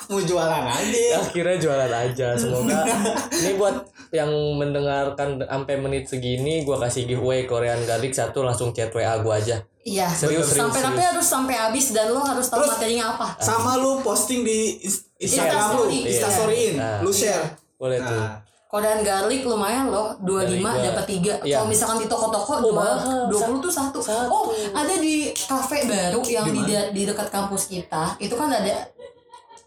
Mau 0.06 0.18
jualan 0.18 0.62
aja 0.62 1.18
akhirnya 1.20 1.56
jualan 1.56 1.92
aja 1.92 2.34
semoga 2.34 2.82
ini 3.38 3.54
buat 3.54 3.74
yang 4.10 4.30
mendengarkan 4.56 5.40
sampai 5.40 5.74
menit 5.76 6.06
segini 6.06 6.62
gua 6.62 6.78
kasih 6.78 7.06
giveaway 7.06 7.44
Korean 7.44 7.78
Garlic 7.82 8.12
satu 8.12 8.40
langsung 8.40 8.70
chat 8.70 8.90
WA 8.90 9.16
gua 9.18 9.36
aja 9.36 9.62
Iya. 9.82 10.10
Serius, 10.10 10.50
serius, 10.50 10.66
Sampai 10.66 10.82
tapi 10.82 10.98
serius. 10.98 11.10
harus 11.14 11.26
sampai 11.28 11.54
habis 11.54 11.86
dan 11.90 12.10
lo 12.10 12.18
harus 12.18 12.42
tahu 12.44 12.58
Terus- 12.58 12.74
materinya 12.74 13.04
apa. 13.14 13.26
Sama 13.38 13.78
lu 13.78 14.02
posting 14.02 14.42
di 14.42 14.82
Ins- 14.82 15.06
Instagram 15.16 15.54
lu, 15.72 15.82
Instastory. 15.86 16.10
Instastoryin, 16.10 16.74
Nah. 16.74 16.98
lu 17.00 17.10
share 17.14 17.54
boleh 17.76 18.02
tuh 18.02 18.18
Nah, 18.18 18.42
Korean 18.66 18.98
garlic 19.00 19.46
lumayan 19.46 19.86
loh, 19.86 20.18
25 20.18 20.42
Dari 20.42 20.58
gua- 20.58 20.86
dapat 20.90 21.04
3. 21.06 21.32
Iya. 21.40 21.56
Kalau 21.56 21.70
misalkan 21.70 21.98
di 22.02 22.06
toko-toko 22.10 22.52
Oh, 22.52 22.58
dua 22.58 22.72
mahal. 22.74 23.30
20 23.30 23.62
tuh 23.62 23.70
satu. 23.70 23.98
Satu. 24.02 24.26
Oh, 24.26 24.50
ada 24.74 24.94
di 24.98 25.30
kafe 25.30 25.86
baru 25.86 26.18
yang 26.20 26.44
Di 26.50 26.66
di 26.90 27.02
dekat 27.06 27.30
kampus 27.30 27.70
kita. 27.70 28.18
Itu 28.18 28.34
kan 28.34 28.50
ada 28.50 28.90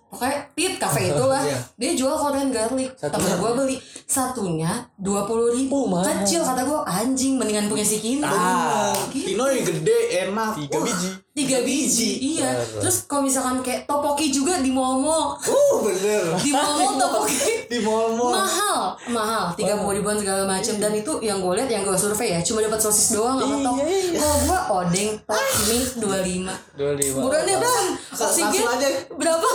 Pokoknya 0.09 0.41
tit 0.57 0.73
kafe 0.75 1.13
itulah. 1.13 1.45
Iya. 1.45 1.57
Dia 1.77 1.91
jual 1.93 2.17
Korean 2.17 2.49
garlic. 2.49 2.97
Temen 2.97 3.29
gue 3.37 3.51
beli. 3.53 3.77
Satunya 4.09 4.89
20 4.97 5.53
ribu. 5.53 5.85
Oh. 5.85 6.01
Kecil 6.01 6.41
kata 6.41 6.65
gue 6.65 6.79
Anjing 6.81 7.37
mendingan 7.37 7.69
punya 7.69 7.85
si 7.85 8.01
Kino. 8.01 8.25
Ah, 8.25 8.89
Gitu. 9.13 9.37
Pino 9.37 9.45
yang 9.45 9.61
gede, 9.61 9.99
enak. 10.25 10.57
Tiga 10.57 10.79
biji. 10.81 11.09
Tiga 11.29 11.57
biji. 11.61 12.11
Iya. 12.35 12.49
Bener. 12.57 12.81
Terus 12.81 13.05
kalau 13.05 13.21
misalkan 13.23 13.61
kayak 13.61 13.85
Topoki 13.85 14.33
juga 14.33 14.57
di 14.57 14.73
mall-mall. 14.73 15.37
Uh, 15.39 15.75
bener. 15.85 16.35
Di 16.41 16.49
mall-mall 16.49 16.93
Topoki. 17.01 17.69
Di 17.69 17.77
mall-mall. 17.79 18.33
Mahal 18.33 18.68
mahal 19.07 19.43
tiga 19.53 19.73
puluh 19.75 19.95
ribuan 19.95 20.15
segala 20.15 20.43
macam. 20.43 20.75
Dan 20.75 20.91
itu 20.93 21.11
yang 21.19 21.39
gue 21.39 21.53
lihat 21.55 21.69
yang 21.69 21.83
gue 21.83 21.93
survei 21.93 22.33
ya 22.33 22.39
cuma 22.39 22.59
dapat 22.59 22.77
sosis 22.77 23.11
doang 23.11 23.37
sama 23.37 23.55
tok 23.59 23.75
Iya, 23.79 23.85
iya. 23.85 24.19
kalau 24.19 24.37
gue 24.39 24.59
odeng 24.75 25.11
tok 25.21 25.43
mie 25.65 25.85
dua 25.97 26.17
lima. 26.21 26.53
Dua 26.73 26.91
lima. 26.93 27.17
Buruannya 27.19 27.55
bang. 27.57 27.85
Oksigen 28.11 28.63
aja. 28.63 28.87
berapa? 29.11 29.47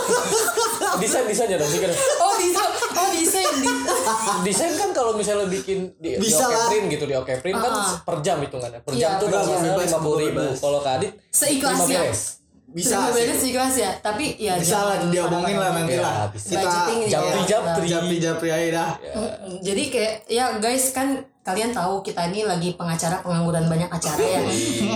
Desain 1.01 1.25
desain 1.25 1.47
ya 1.47 1.57
dong 1.57 1.67
sih 1.67 1.79
oh 2.17 2.33
bisa 2.37 2.63
oh 2.95 3.07
bisa 3.11 3.39
di. 3.55 3.71
Desain 4.43 4.73
kan 4.75 4.89
kalau 4.91 5.11
misalnya 5.13 5.45
bikin 5.45 5.91
di, 5.97 6.15
Bisa 6.15 6.45
di 6.45 6.55
Print 6.69 6.85
gitu 6.89 7.05
di 7.05 7.15
Oke 7.15 7.35
Print 7.39 7.57
kan 7.57 7.71
Ah. 7.71 7.99
per 7.99 8.21
jam 8.21 8.39
hitungannya. 8.39 8.79
Per 8.79 8.91
Iya, 8.95 9.17
jam 9.17 9.19
tuh 9.19 9.27
udah 9.27 9.41
lima 9.77 9.99
puluh 9.99 10.19
ribu. 10.23 10.41
kalau 10.55 10.79
ke 10.79 10.89
Adit 10.89 11.11
bisa 12.75 13.07
beres 13.15 13.39
sih. 13.39 13.55
kelas 13.55 13.75
ya 13.79 13.91
tapi 14.03 14.35
ya 14.35 14.59
bisa 14.59 14.83
lah 14.83 14.99
diomongin 15.07 15.55
lah 15.55 15.71
nanti 15.71 15.95
lah 15.95 16.27
iya, 16.27 16.59
kita 16.59 16.67
japri 17.07 17.41
japri 17.47 17.85
japri 17.87 18.15
japri 18.19 18.49
aja. 18.51 18.67
dah 18.75 18.91
jadi 19.63 19.83
kayak 19.87 20.13
ya 20.27 20.45
guys 20.59 20.91
kan 20.91 21.23
kalian 21.45 21.71
tahu 21.71 22.03
kita 22.03 22.27
ini 22.33 22.43
lagi 22.43 22.75
pengacara 22.75 23.21
pengangguran 23.23 23.69
banyak 23.71 23.87
acara 23.87 24.17
ya. 24.17 24.41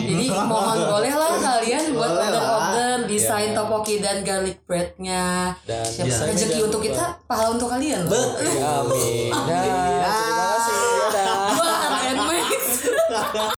jadi 0.02 0.26
mohon 0.44 0.80
boleh 0.92 1.14
lah 1.14 1.40
kalian 1.40 1.96
buat 1.96 2.10
order 2.20 2.44
order 2.44 2.96
desain 3.08 3.56
topoki 3.56 4.04
dan 4.04 4.28
garlic 4.28 4.60
breadnya 4.68 5.56
dan 5.64 5.88
rezeki 6.04 6.68
untuk 6.68 6.84
kita 6.84 7.16
pahala 7.32 7.56
untuk 7.56 7.72
kalian 7.72 8.04
amin 8.04 9.32
terima 9.48 10.44
kasih 10.52 11.00